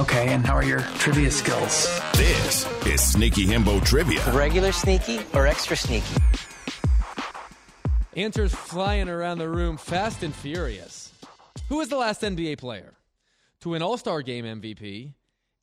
Okay. 0.00 0.28
And 0.28 0.46
how 0.46 0.54
are 0.54 0.64
your 0.64 0.80
trivia 0.98 1.30
skills? 1.30 2.00
This 2.14 2.66
is 2.86 3.02
Sneaky 3.02 3.44
Hembo 3.44 3.84
Trivia. 3.84 4.22
Regular 4.32 4.72
sneaky 4.72 5.20
or 5.34 5.46
extra 5.46 5.76
sneaky? 5.76 6.16
Answers 8.16 8.54
flying 8.54 9.10
around 9.10 9.36
the 9.36 9.48
room 9.50 9.76
fast 9.76 10.22
and 10.22 10.34
furious. 10.34 11.12
Who 11.68 11.76
was 11.76 11.90
the 11.90 11.98
last 11.98 12.22
NBA 12.22 12.56
player 12.56 12.94
to 13.60 13.68
win 13.68 13.82
All 13.82 13.98
Star 13.98 14.22
Game 14.22 14.46
MVP 14.46 15.12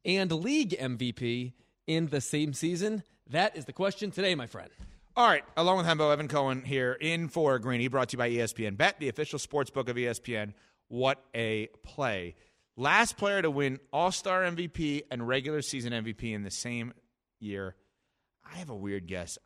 and 0.06 0.32
League 0.32 0.78
MVP 0.80 1.54
in 1.88 2.06
the 2.06 2.22
same 2.22 2.54
season? 2.54 3.02
That 3.32 3.58
is 3.58 3.66
the 3.66 3.74
question 3.74 4.12
today, 4.12 4.36
my 4.36 4.46
friend. 4.46 4.70
All 5.16 5.28
right, 5.28 5.44
along 5.58 5.78
with 5.78 5.88
Hembo, 5.88 6.14
Evan 6.14 6.28
Cohen 6.28 6.62
here 6.62 6.94
in 6.94 7.28
for 7.28 7.58
Greeny, 7.58 7.88
brought 7.88 8.10
to 8.10 8.14
you 8.14 8.18
by 8.20 8.30
ESPN 8.30 8.78
Bet, 8.78 9.00
the 9.00 9.10
official 9.10 9.40
sports 9.40 9.72
book 9.72 9.90
of 9.90 9.96
ESPN. 9.96 10.54
What 10.90 11.24
a 11.34 11.70
play. 11.82 12.36
Last 12.80 13.18
player 13.18 13.42
to 13.42 13.50
win 13.50 13.80
All 13.92 14.12
Star 14.12 14.44
MVP 14.44 15.04
and 15.10 15.28
regular 15.28 15.64
season 15.64 15.94
MVP 15.94 16.32
in 16.34 16.44
the 16.44 16.52
same 16.52 16.94
year. 17.40 17.76
I 18.46 18.58
have 18.58 18.70
a 18.70 18.76
weird 18.76 19.08
guess. 19.08 19.40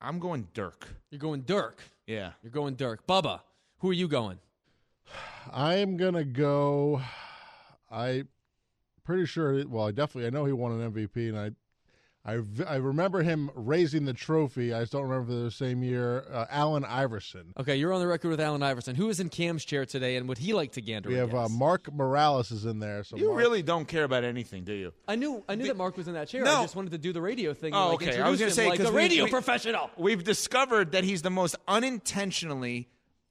I'm 0.00 0.18
going 0.18 0.48
Dirk. 0.52 0.88
You're 1.10 1.20
going 1.20 1.42
Dirk. 1.42 1.80
Yeah. 2.08 2.32
You're 2.42 2.50
going 2.50 2.74
Dirk. 2.74 3.06
Bubba, 3.06 3.40
who 3.78 3.90
are 3.90 3.94
you 3.94 4.08
going? 4.08 4.38
I'm 5.52 5.96
gonna 5.96 6.24
go. 6.24 7.00
I 7.90 8.24
pretty 9.04 9.26
sure. 9.26 9.64
Well, 9.68 9.86
I 9.86 9.92
definitely 9.92 10.26
I 10.26 10.30
know 10.30 10.44
he 10.44 10.52
won 10.52 10.72
an 10.72 10.92
MVP, 10.92 11.28
and 11.28 11.38
I. 11.38 11.50
I, 12.24 12.36
v- 12.36 12.64
I 12.64 12.76
remember 12.76 13.22
him 13.22 13.50
raising 13.56 14.04
the 14.04 14.12
trophy. 14.12 14.72
I 14.72 14.80
just 14.80 14.92
don't 14.92 15.02
remember 15.08 15.42
the 15.42 15.50
same 15.50 15.82
year. 15.82 16.24
Uh, 16.32 16.46
Allen 16.50 16.84
Iverson. 16.84 17.52
Okay, 17.58 17.74
you're 17.74 17.92
on 17.92 18.00
the 18.00 18.06
record 18.06 18.28
with 18.30 18.40
Allen 18.40 18.62
Iverson. 18.62 18.94
Who 18.94 19.08
is 19.08 19.18
in 19.18 19.28
Cam's 19.28 19.64
chair 19.64 19.84
today, 19.84 20.14
and 20.14 20.28
would 20.28 20.38
he 20.38 20.52
like 20.52 20.70
to 20.72 20.80
gander? 20.80 21.08
We 21.08 21.16
have 21.16 21.34
uh. 21.34 21.48
Mark 21.48 21.92
Morales 21.92 22.52
is 22.52 22.64
in 22.64 22.78
there. 22.78 23.02
So 23.02 23.16
You 23.16 23.30
Mark, 23.30 23.38
really 23.38 23.62
don't 23.62 23.88
care 23.88 24.04
about 24.04 24.22
anything, 24.22 24.62
do 24.62 24.72
you? 24.72 24.92
I 25.08 25.16
knew 25.16 25.42
I 25.48 25.56
knew 25.56 25.66
that 25.66 25.76
Mark 25.76 25.96
was 25.96 26.06
in 26.06 26.14
that 26.14 26.28
chair. 26.28 26.44
No. 26.44 26.58
I 26.58 26.62
just 26.62 26.76
wanted 26.76 26.92
to 26.92 26.98
do 26.98 27.12
the 27.12 27.20
radio 27.20 27.54
thing. 27.54 27.74
Oh, 27.74 27.90
and, 27.90 28.00
like, 28.00 28.08
okay. 28.08 28.20
I 28.20 28.28
was 28.28 28.38
going 28.38 28.50
to 28.50 28.54
say 28.54 28.68
like 28.68 28.78
a 28.78 28.92
radio 28.92 29.24
we- 29.24 29.30
professional. 29.30 29.90
We've 29.96 30.22
discovered 30.22 30.92
that 30.92 31.02
he's 31.02 31.22
the 31.22 31.30
most 31.30 31.56
unintentionally 31.66 32.88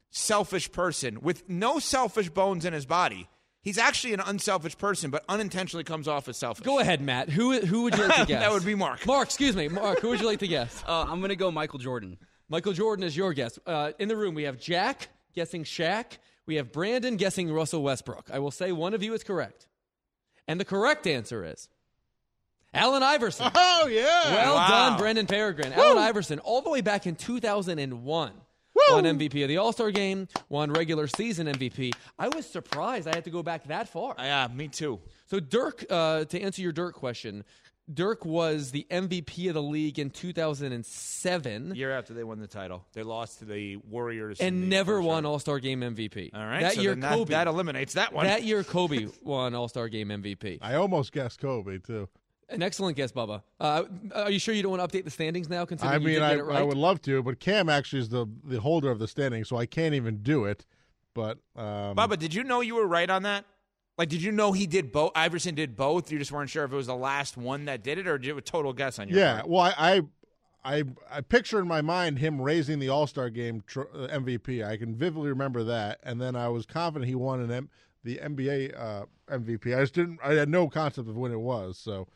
selfish 0.10 0.70
person 0.72 1.22
with 1.22 1.48
no 1.48 1.80
selfish 1.80 2.30
bones 2.30 2.66
in 2.66 2.74
his 2.74 2.86
body. 2.86 3.30
He's 3.64 3.78
actually 3.78 4.14
an 4.14 4.22
unselfish 4.22 4.76
person, 4.78 5.12
but 5.12 5.24
unintentionally 5.30 5.84
comes 5.84 6.08
off 6.08 6.28
as 6.28 6.36
selfish. 6.38 6.66
Go 6.66 6.80
ahead, 6.80 7.00
Matt. 7.00 7.30
Who 7.30 7.60
who 7.62 7.84
would 7.84 7.96
you 7.96 8.08
like 8.08 8.16
to 8.22 8.26
guess? 8.28 8.42
that 8.42 8.52
would 8.52 8.66
be 8.66 8.74
Mark. 8.76 9.06
Mark, 9.06 9.28
excuse 9.28 9.56
me. 9.56 9.68
Mark, 9.68 10.00
who 10.00 10.10
would 10.10 10.20
you 10.20 10.26
like 10.26 10.40
to 10.40 10.48
guess? 10.48 10.84
Uh, 10.88 11.06
I'm 11.08 11.20
going 11.20 11.30
to 11.30 11.36
go 11.36 11.52
Michael 11.52 11.78
Jordan. 11.80 12.18
Michael 12.50 12.74
Jordan 12.74 13.04
is 13.04 13.16
your 13.16 13.34
guess. 13.34 13.60
Uh, 13.66 13.92
in 14.00 14.08
the 14.08 14.16
room, 14.18 14.34
we 14.36 14.44
have 14.44 14.60
Jack 14.60 15.10
guessing 15.36 15.64
Shaq. 15.64 16.18
We 16.48 16.56
have 16.56 16.72
Brandon 16.72 17.16
guessing 17.18 17.52
Russell 17.54 17.84
Westbrook. 17.84 18.30
I 18.34 18.40
will 18.40 18.52
say 18.52 18.72
one 18.72 18.94
of 18.96 19.04
you 19.04 19.14
is 19.14 19.24
correct. 19.24 19.68
And 20.48 20.60
the 20.60 20.66
correct 20.66 21.06
answer 21.08 21.46
is 21.46 21.70
Allen 22.74 23.04
Iverson. 23.04 23.52
Oh 23.54 23.88
yeah. 23.88 24.34
Well 24.34 24.56
Wow. 24.56 24.68
done, 24.90 24.98
Brendan 24.98 25.28
Peregrine. 25.28 25.72
Allen 25.72 25.98
Iverson, 26.00 26.40
all 26.40 26.62
the 26.62 26.70
way 26.72 26.82
back 26.82 27.06
in 27.06 27.16
2001, 27.16 28.32
won 28.90 29.04
MVP 29.04 29.42
of 29.44 29.50
the 29.50 29.58
All 29.58 29.72
Star 29.74 29.92
game, 29.92 30.28
won 30.50 30.72
regular 30.72 31.08
season 31.08 31.48
MVP. 31.48 31.94
I 32.18 32.30
was 32.30 32.46
surprised 32.46 33.08
I 33.08 33.16
had 33.16 33.26
to 33.26 33.30
go 33.32 33.44
back 33.44 33.68
that 33.68 33.88
far. 33.90 34.16
Yeah, 34.18 34.48
me 34.54 34.68
too. 34.68 35.00
So, 35.28 35.40
Dirk, 35.40 35.86
uh, 35.90 36.26
to 36.26 36.42
answer 36.42 36.62
your 36.62 36.72
Dirk 36.72 36.96
question, 36.96 37.44
Dirk 37.94 38.26
was 38.26 38.72
the 38.72 38.86
MVP 38.90 39.48
of 39.48 39.54
the 39.54 39.62
league 39.62 40.00
in 40.00 40.10
2007 40.10 41.76
Year 41.76 41.92
after 41.92 42.14
they 42.14 42.24
won 42.24 42.40
the 42.40 42.48
title, 42.48 42.86
they 42.94 43.04
lost 43.04 43.40
to 43.40 43.46
the 43.46 43.78
Warriors 43.78 44.40
and 44.40 44.64
the 44.64 44.68
never 44.68 45.02
won. 45.02 45.26
All 45.26 45.40
Star 45.40 45.60
game 45.60 45.82
MVP. 45.82 46.34
All 46.34 46.46
right, 46.46 46.62
that 46.62 46.76
so 46.76 46.82
year 46.82 46.92
then 46.92 47.02
that, 47.02 47.14
Kobe. 47.14 47.32
that 47.32 47.48
eliminates 47.48 47.94
that 47.94 48.14
one. 48.14 48.26
that 48.26 48.44
year 48.44 48.64
Kobe 48.64 49.08
won 49.24 49.56
All 49.56 49.68
Star 49.68 49.90
game 49.90 50.10
MVP. 50.10 50.60
I 50.62 50.76
almost 50.76 51.12
guessed 51.12 51.40
Kobe 51.40 51.80
too. 51.80 52.08
An 52.52 52.62
excellent 52.62 52.98
guess, 52.98 53.12
Bubba. 53.12 53.42
Uh, 53.60 53.84
are 54.14 54.30
you 54.30 54.40
sure 54.40 54.54
you 54.54 54.62
don't 54.62 54.78
want 54.78 54.90
to 54.90 54.98
update 54.98 55.06
the 55.06 55.12
standings 55.12 55.50
now? 55.50 55.66
Considering 55.66 55.94
I 55.94 55.98
you 55.98 56.06
mean, 56.06 56.22
I, 56.22 56.32
get 56.32 56.40
it 56.40 56.44
right? 56.44 56.60
I 56.60 56.64
would 56.64 56.78
love 56.78 57.02
to, 57.04 57.24
but 57.24 57.40
Cam 57.40 57.70
actually 57.70 58.00
is 58.00 58.10
the 58.10 58.28
the 58.44 58.60
holder 58.60 58.92
of 58.92 59.00
the 59.00 59.08
standing, 59.08 59.44
so 59.44 59.58
I 59.58 59.66
can't 59.66 59.96
even 59.96 60.18
do 60.18 60.46
it. 60.46 60.66
But 61.14 61.40
um, 61.56 61.96
Bubba, 61.96 62.18
did 62.18 62.34
you 62.34 62.44
know 62.44 62.62
you 62.62 62.76
were 62.76 62.88
right 62.88 63.10
on 63.10 63.24
that? 63.24 63.46
Like, 63.98 64.10
did 64.10 64.22
you 64.22 64.32
know 64.32 64.52
he 64.52 64.68
did 64.68 64.92
both? 64.92 65.12
Iverson 65.16 65.56
did 65.56 65.76
both. 65.76 66.12
You 66.12 66.18
just 66.18 66.32
weren't 66.32 66.50
sure 66.50 66.64
if 66.64 66.72
it 66.72 66.76
was 66.76 66.88
the 66.88 66.96
last 66.96 67.38
one 67.38 67.66
that 67.66 67.84
did 67.84 67.98
it, 67.98 68.08
or 68.08 68.18
did 68.18 68.32
it 68.32 68.38
a 68.38 68.42
total 68.42 68.74
guess 68.74 69.00
on 69.00 69.10
your 69.10 69.20
yeah, 69.20 69.36
part? 69.36 69.50
well, 69.50 69.62
I, 69.62 69.74
I 69.78 70.02
I 70.64 70.84
I 71.10 71.22
picture 71.22 71.60
in 71.60 71.68
my 71.68 71.82
mind 71.82 72.20
him 72.20 72.42
raising 72.42 72.80
the 72.80 72.90
All 72.90 73.08
Star 73.08 73.30
Game 73.30 73.64
tr- 73.68 73.82
uh, 73.94 74.08
MVP. 74.08 74.66
I 74.66 74.78
can 74.78 74.96
vividly 74.96 75.30
remember 75.30 75.64
that, 75.66 76.00
and 76.04 76.22
then 76.22 76.36
I 76.36 76.50
was 76.50 76.66
confident 76.66 77.08
he 77.08 77.16
won 77.16 77.42
an 77.42 77.52
M- 77.52 77.70
the 78.04 78.18
NBA 78.18 78.80
uh, 78.80 79.06
MVP. 79.30 79.76
I 79.76 79.82
just 79.82 79.94
didn't. 79.94 80.20
I 80.24 80.34
had 80.34 80.50
no 80.50 80.68
concept 80.68 81.10
of 81.10 81.16
when 81.16 81.32
it 81.32 81.40
was, 81.40 81.78
so 81.78 82.08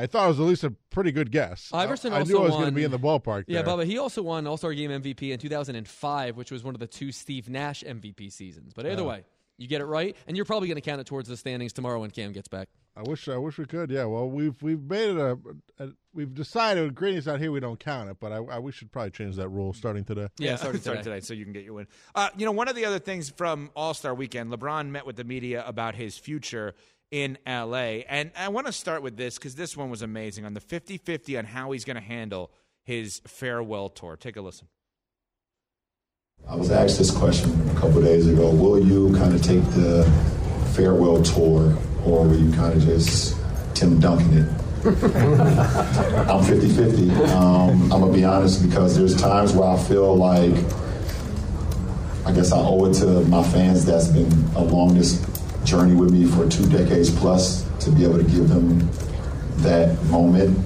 I 0.00 0.06
thought 0.06 0.24
it 0.24 0.28
was 0.28 0.40
at 0.40 0.46
least 0.46 0.64
a 0.64 0.70
pretty 0.90 1.12
good 1.12 1.30
guess. 1.30 1.70
Iverson 1.72 2.12
I, 2.12 2.16
I 2.16 2.18
also 2.20 2.32
knew 2.32 2.38
I 2.40 2.42
was 2.42 2.52
going 2.54 2.66
to 2.66 2.72
be 2.72 2.84
in 2.84 2.90
the 2.90 2.98
ballpark. 2.98 3.44
Yeah, 3.46 3.62
there. 3.62 3.74
Bubba. 3.76 3.84
He 3.86 3.98
also 3.98 4.22
won 4.22 4.46
All 4.46 4.56
Star 4.56 4.72
Game 4.74 4.90
MVP 4.90 5.30
in 5.32 5.38
2005, 5.38 6.36
which 6.36 6.50
was 6.50 6.62
one 6.64 6.74
of 6.74 6.80
the 6.80 6.86
two 6.86 7.12
Steve 7.12 7.48
Nash 7.48 7.82
MVP 7.86 8.30
seasons. 8.32 8.72
But 8.74 8.86
either 8.86 9.02
Oh. 9.02 9.08
way, 9.08 9.24
you 9.56 9.68
get 9.68 9.80
it 9.80 9.84
right, 9.86 10.16
and 10.26 10.36
you're 10.36 10.46
probably 10.46 10.68
going 10.68 10.76
to 10.76 10.80
count 10.82 11.00
it 11.00 11.06
towards 11.06 11.28
the 11.28 11.36
standings 11.36 11.72
tomorrow 11.72 12.00
when 12.00 12.10
Cam 12.10 12.32
gets 12.32 12.48
back. 12.48 12.68
I 12.96 13.02
wish 13.02 13.28
I 13.28 13.36
wish 13.36 13.58
we 13.58 13.64
could. 13.64 13.90
Yeah, 13.90 14.04
well, 14.04 14.30
we've 14.30 14.60
we've 14.62 14.80
made 14.80 15.10
it 15.10 15.16
a, 15.16 15.36
a 15.80 15.88
we've 16.12 16.32
decided 16.32 16.84
when 16.84 16.94
Greeny's 16.94 17.26
not 17.26 17.40
here, 17.40 17.50
we 17.50 17.58
don't 17.58 17.78
count 17.80 18.08
it. 18.08 18.18
But 18.20 18.30
I, 18.30 18.36
I 18.36 18.58
we 18.60 18.70
should 18.70 18.92
probably 18.92 19.10
change 19.10 19.34
that 19.34 19.48
rule 19.48 19.72
starting 19.72 20.04
today. 20.04 20.28
Yeah, 20.38 20.54
starting 20.54 20.80
Starting 20.80 21.02
today. 21.02 21.16
today, 21.16 21.24
so 21.26 21.34
you 21.34 21.42
can 21.44 21.52
get 21.52 21.64
your 21.64 21.74
win. 21.74 21.88
Uh, 22.14 22.28
you 22.36 22.44
know, 22.46 22.52
one 22.52 22.68
of 22.68 22.76
the 22.76 22.84
other 22.84 23.00
things 23.00 23.30
from 23.30 23.70
All 23.74 23.94
Star 23.94 24.14
Weekend, 24.14 24.52
LeBron 24.52 24.90
met 24.90 25.06
with 25.06 25.16
the 25.16 25.24
media 25.24 25.64
about 25.66 25.96
his 25.96 26.16
future 26.16 26.76
in 27.10 27.38
LA, 27.46 28.02
and 28.08 28.30
I 28.36 28.48
want 28.48 28.66
to 28.66 28.72
start 28.72 29.02
with 29.02 29.16
this 29.16 29.36
because 29.36 29.54
this 29.54 29.76
one 29.76 29.90
was 29.90 30.02
amazing 30.02 30.44
on 30.44 30.54
the 30.54 30.60
50-50 30.60 31.38
on 31.38 31.44
how 31.44 31.70
he's 31.72 31.84
going 31.84 31.96
to 31.96 32.02
handle 32.02 32.50
his 32.84 33.20
farewell 33.26 33.88
tour. 33.88 34.16
Take 34.16 34.36
a 34.36 34.40
listen. 34.40 34.68
I 36.48 36.56
was 36.56 36.70
asked 36.70 36.98
this 36.98 37.10
question 37.10 37.50
a 37.70 37.74
couple 37.80 38.02
days 38.02 38.28
ago. 38.28 38.50
Will 38.50 38.78
you 38.78 39.16
kind 39.16 39.34
of 39.34 39.42
take 39.42 39.62
the 39.70 40.04
farewell 40.74 41.22
tour, 41.22 41.76
or 42.04 42.26
will 42.26 42.38
you 42.38 42.52
kind 42.52 42.74
of 42.74 42.82
just 42.82 43.36
Tim 43.74 43.98
Duncan 43.98 44.38
it? 44.38 44.64
I'm 46.28 46.44
50 46.44 46.68
50. 46.68 47.10
Um, 47.32 47.90
I'm 47.90 48.00
going 48.00 48.12
to 48.12 48.18
be 48.18 48.24
honest 48.24 48.68
because 48.68 48.98
there's 48.98 49.18
times 49.18 49.52
where 49.52 49.68
I 49.68 49.78
feel 49.78 50.14
like 50.14 50.54
I 52.26 52.32
guess 52.32 52.52
I 52.52 52.58
owe 52.58 52.84
it 52.86 52.94
to 52.94 53.20
my 53.28 53.42
fans 53.42 53.86
that's 53.86 54.08
been 54.08 54.30
along 54.56 54.94
this 54.94 55.18
journey 55.74 55.94
with 55.96 56.12
me 56.12 56.24
for 56.24 56.48
two 56.48 56.64
decades 56.68 57.10
plus 57.10 57.64
to 57.80 57.90
be 57.90 58.04
able 58.04 58.16
to 58.16 58.22
give 58.22 58.48
them 58.48 58.78
that 59.56 60.00
moment, 60.04 60.56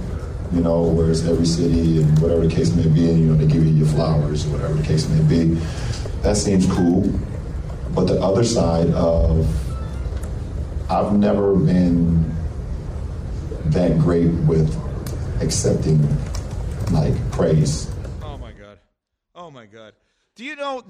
you 0.52 0.60
know, 0.60 0.82
whereas 0.82 1.26
every 1.26 1.46
city 1.46 2.02
and 2.02 2.18
whatever 2.18 2.46
the 2.46 2.54
case 2.54 2.74
may 2.74 2.86
be, 2.86 3.08
and, 3.08 3.18
you 3.18 3.24
know, 3.24 3.34
they 3.34 3.46
give 3.46 3.64
you 3.64 3.72
your 3.72 3.86
flowers 3.86 4.46
or 4.46 4.50
whatever 4.50 4.74
the 4.74 4.82
case 4.82 5.08
may 5.08 5.22
be. 5.22 5.54
That 6.20 6.36
seems 6.36 6.70
cool. 6.70 7.08
But 7.94 8.04
the 8.04 8.20
other 8.20 8.44
side 8.44 8.90
of, 8.90 9.48
I've 10.90 11.14
never 11.14 11.56
been 11.56 12.30
that 13.66 13.98
great 13.98 14.30
with 14.44 14.68
accepting 15.40 16.06
like 16.92 17.14
praise. 17.30 17.90
Oh 18.22 18.36
my 18.36 18.52
god! 18.52 18.78
Oh 19.34 19.50
my 19.50 19.64
god! 19.64 19.94
Do 20.34 20.44
you 20.44 20.56
know? 20.56 20.84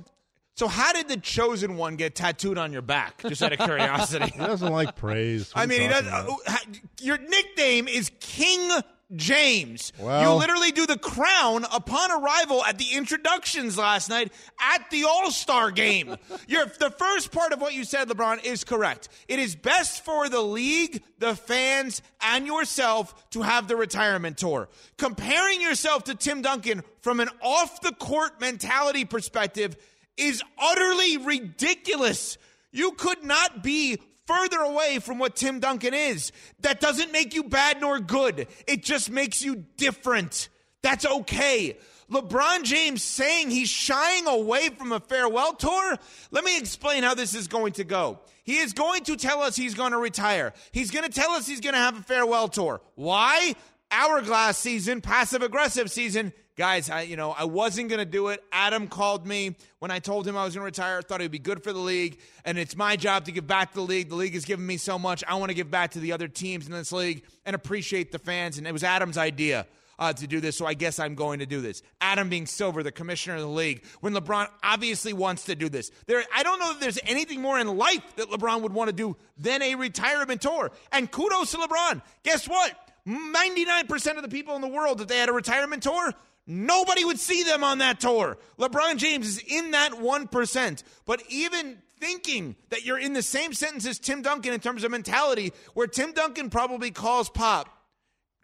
So 0.59 0.67
how 0.67 0.93
did 0.93 1.07
the 1.07 1.17
chosen 1.17 1.77
one 1.77 1.95
get 1.95 2.17
tattooed 2.17 2.59
on 2.59 2.73
your 2.73 2.83
back? 2.83 3.23
Just 3.23 3.45
out 3.45 3.53
of 3.53 3.61
curiosity. 3.61 4.29
he 4.35 4.39
doesn't 4.41 4.73
like 4.73 4.97
praise. 4.97 5.55
What 5.55 5.63
I 5.63 5.67
mean, 5.67 5.83
he 5.83 5.87
does. 5.87 6.05
talking 6.05 6.37
Uh, 6.49 6.57
your 7.01 7.17
nickname 7.17 7.87
is 7.87 8.11
King 8.19 8.69
James. 9.15 9.93
Well- 10.01 10.21
you 10.21 10.37
literally 10.37 10.73
do 10.73 10.85
the 10.85 10.99
crown 10.99 11.65
upon 11.73 12.11
arrival 12.11 12.65
at 12.65 12.77
the 12.77 12.93
introductions 12.93 13.79
last 13.79 14.11
night 14.11 14.33
at 14.61 14.91
the 14.91 15.05
All 15.05 15.31
Star 15.31 15.71
game. 15.71 16.17
Your 16.49 16.67
the 16.67 16.91
first 16.91 17.31
part 17.31 17.53
of 17.53 17.61
what 17.61 17.73
you 17.73 17.85
said, 17.85 18.09
LeBron, 18.09 18.45
is 18.45 18.65
correct. 18.65 19.11
It 19.29 19.39
is 19.39 19.55
best 19.55 20.05
for 20.05 20.29
the 20.29 20.43
league, 20.43 21.05
the 21.21 21.37
fans, 21.37 22.03
and 22.21 22.49
yourself 22.49 23.31
to 23.31 23.43
have 23.43 23.69
the 23.69 23.77
retirement 23.77 24.39
tour. 24.39 24.69
Comparing 24.97 25.61
yourself 25.61 26.03
to 26.05 26.17
Tim 26.17 26.43
Duncan 26.43 26.83
from 27.01 27.21
an 27.21 27.29
off 27.41 27.81
the 27.81 27.93
court 27.93 28.41
mentality 28.41 29.05
perspective 29.05 29.77
is 30.19 30.43
utterly 30.59 31.16
ridiculous. 31.16 32.39
You 32.73 32.93
could 32.93 33.25
not 33.25 33.62
be 33.62 33.99
further 34.27 34.59
away 34.59 34.99
from 34.99 35.19
what 35.19 35.37
Tim 35.37 35.59
Duncan 35.59 35.95
is. 35.95 36.33
That 36.61 36.81
doesn't 36.81 37.12
make 37.12 37.35
you 37.35 37.45
bad 37.45 37.81
nor 37.81 37.99
good. 37.99 38.47
It 38.66 38.83
just 38.83 39.11
makes 39.11 39.43
you 39.43 39.64
different. 39.77 40.49
That's 40.83 41.07
okay. 41.07 41.79
LeBron 42.11 42.62
James 42.62 43.03
saying 43.03 43.51
he's 43.51 43.69
shying 43.69 44.27
away 44.27 44.71
from 44.71 44.93
a 44.93 45.01
farewell 45.01 45.55
tour. 45.55 45.97
Let 46.31 46.45
me 46.45 46.59
explain 46.59 47.03
how 47.03 47.14
this 47.14 47.35
is 47.35 47.49
going 47.49 47.73
to 47.75 47.85
go. 47.85 48.21
He 48.45 48.59
is 48.59 48.73
going 48.73 49.05
to 49.05 49.16
tell 49.16 49.43
us 49.43 49.57
he's 49.57 49.75
going 49.75 49.93
to 49.93 49.99
retire. 49.99 50.55
He's 50.73 50.91
going 50.91 51.05
to 51.05 51.11
tell 51.11 51.33
us 51.33 51.47
he's 51.47 51.61
going 51.61 51.75
to 51.75 51.81
have 51.81 51.99
a 51.99 52.03
farewell 52.03 52.49
tour. 52.49 52.81
Why? 52.95 53.55
Hourglass 53.91 54.59
season, 54.59 55.01
passive 55.01 55.43
aggressive 55.43 55.91
season. 55.91 56.33
Guys, 56.59 56.91
I 56.91 57.03
you 57.03 57.15
know, 57.15 57.31
I 57.31 57.45
wasn't 57.45 57.89
going 57.89 58.01
to 58.01 58.05
do 58.05 58.29
it. 58.29 58.43
Adam 58.51 58.89
called 58.89 59.25
me 59.25 59.55
when 59.79 59.93
I 59.93 60.01
told 60.01 60.27
him 60.27 60.37
I 60.37 60.45
was 60.45 60.57
going 60.57 60.63
to 60.63 60.65
retire. 60.65 61.01
Thought 61.03 61.21
it 61.21 61.25
would 61.25 61.31
be 61.31 61.39
good 61.39 61.63
for 61.63 61.73
the 61.73 61.79
league, 61.79 62.19
and 62.45 62.59
it's 62.59 62.77
my 62.77 62.97
job 62.97 63.27
to 63.27 63.33
give 63.33 63.47
back 63.47 63.71
to 63.71 63.75
the 63.77 63.83
league. 63.83 64.09
The 64.09 64.17
league 64.17 64.35
has 64.35 64.45
given 64.45 64.67
me 64.67 64.77
so 64.77 64.99
much. 64.99 65.23
I 65.29 65.37
want 65.37 65.51
to 65.51 65.55
give 65.55 65.71
back 65.71 65.93
to 65.93 66.01
the 66.01 66.11
other 66.11 66.27
teams 66.27 66.67
in 66.67 66.73
this 66.73 66.91
league 66.91 67.23
and 67.47 67.55
appreciate 67.55 68.11
the 68.11 68.19
fans. 68.19 68.59
And 68.59 68.67
it 68.67 68.73
was 68.73 68.83
Adam's 68.83 69.17
idea 69.17 69.69
uh, 70.01 70.13
to 70.15 70.27
do 70.27 70.41
this, 70.41 70.57
so 70.57 70.67
I 70.67 70.75
guess 70.75 70.99
I'm 70.99 71.15
going 71.15 71.39
to 71.39 71.47
do 71.47 71.61
this. 71.61 71.81
Adam 72.01 72.29
being 72.29 72.45
Silver, 72.45 72.83
the 72.83 72.91
commissioner 72.91 73.37
of 73.37 73.43
the 73.43 73.47
league, 73.47 73.85
when 74.01 74.13
LeBron 74.13 74.49
obviously 74.65 75.13
wants 75.13 75.45
to 75.45 75.55
do 75.55 75.69
this. 75.69 75.93
There, 76.07 76.25
I 76.35 76.43
don't 76.43 76.59
know 76.59 76.73
if 76.73 76.81
there's 76.81 76.99
anything 77.05 77.41
more 77.41 77.61
in 77.61 77.69
life 77.77 78.17
that 78.17 78.31
LeBron 78.31 78.63
would 78.63 78.75
want 78.75 78.89
to 78.89 78.97
do 78.97 79.17
than 79.37 79.63
a 79.63 79.77
retirement 79.77 80.43
tour. 80.43 80.73
And 80.91 81.09
kudos 81.09 81.53
to 81.53 81.59
LeBron. 81.59 82.03
Guess 82.25 82.49
what? 82.49 82.73
99% 83.07 84.17
of 84.17 84.23
the 84.23 84.29
people 84.29 84.57
in 84.57 84.61
the 84.61 84.69
world, 84.69 85.01
if 85.01 85.07
they 85.07 85.19
had 85.19 85.29
a 85.29 85.33
retirement 85.33 85.83
tour, 85.85 86.13
nobody 86.49 87.05
would 87.05 87.21
see 87.21 87.45
them 87.45 87.63
on 87.63 87.79
that 87.79 88.01
tour. 88.01 88.39
LeBron 88.59 88.97
James 88.97 89.29
is 89.29 89.39
in 89.47 89.71
that 89.71 89.93
1%. 89.93 90.83
But 91.05 91.23
even 91.29 91.79
thinking 92.01 92.57
that 92.71 92.85
you're 92.85 92.99
in 92.99 93.13
the 93.13 93.23
same 93.23 93.53
sentence 93.53 93.87
as 93.87 93.99
Tim 93.99 94.23
Duncan 94.23 94.53
in 94.53 94.61
terms 94.61 94.83
of 94.83 94.91
mentality, 94.91 95.53
where 95.75 95.87
Tim 95.87 96.13
Duncan 96.13 96.51
probably 96.51 96.91
calls 96.91 97.29
Pop, 97.29 97.69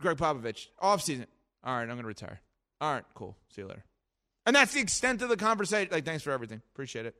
Gregg 0.00 0.18
Popovich, 0.18 0.68
offseason, 0.80 1.26
all 1.64 1.74
right, 1.74 1.82
I'm 1.82 1.88
going 1.88 2.02
to 2.02 2.06
retire. 2.06 2.40
All 2.80 2.92
right, 2.92 3.04
cool. 3.14 3.36
See 3.54 3.62
you 3.62 3.68
later. 3.68 3.84
And 4.46 4.54
that's 4.54 4.74
the 4.74 4.80
extent 4.80 5.22
of 5.22 5.30
the 5.30 5.36
conversation. 5.36 5.88
Like, 5.90 6.04
thanks 6.04 6.22
for 6.22 6.30
everything. 6.30 6.60
Appreciate 6.74 7.06
it. 7.06 7.14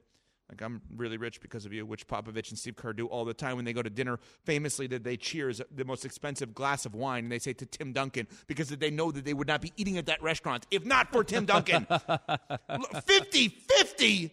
Like, 0.51 0.61
I'm 0.61 0.82
really 0.95 1.16
rich 1.16 1.40
because 1.40 1.64
of 1.64 1.72
you, 1.72 1.86
which 1.86 2.07
Popovich 2.07 2.51
and 2.51 2.59
Steve 2.59 2.76
Kerr 2.76 2.92
do 2.92 3.07
all 3.07 3.24
the 3.24 3.32
time 3.32 3.57
when 3.57 3.64
they 3.64 3.72
go 3.72 3.82
to 3.82 3.88
dinner. 3.88 4.18
Famously, 4.45 4.86
that 4.88 5.03
they 5.03 5.16
cheers 5.16 5.61
the 5.74 5.84
most 5.84 6.05
expensive 6.05 6.55
glass 6.55 6.84
of 6.84 6.95
wine, 6.95 7.24
and 7.24 7.32
they 7.32 7.38
say 7.38 7.55
to 7.55 7.66
Tim 7.66 7.92
Duncan 7.92 8.28
because 8.47 8.68
they 8.68 8.90
know 8.90 9.11
that 9.11 9.24
they 9.24 9.32
would 9.32 9.49
not 9.49 9.62
be 9.62 9.72
eating 9.76 9.97
at 9.97 10.07
that 10.07 10.22
restaurant 10.22 10.66
if 10.70 10.84
not 10.84 11.11
for 11.11 11.24
Tim 11.24 11.47
Duncan. 11.47 11.86
50 13.07 13.49
50? 13.49 14.30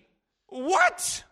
What? 0.48 1.24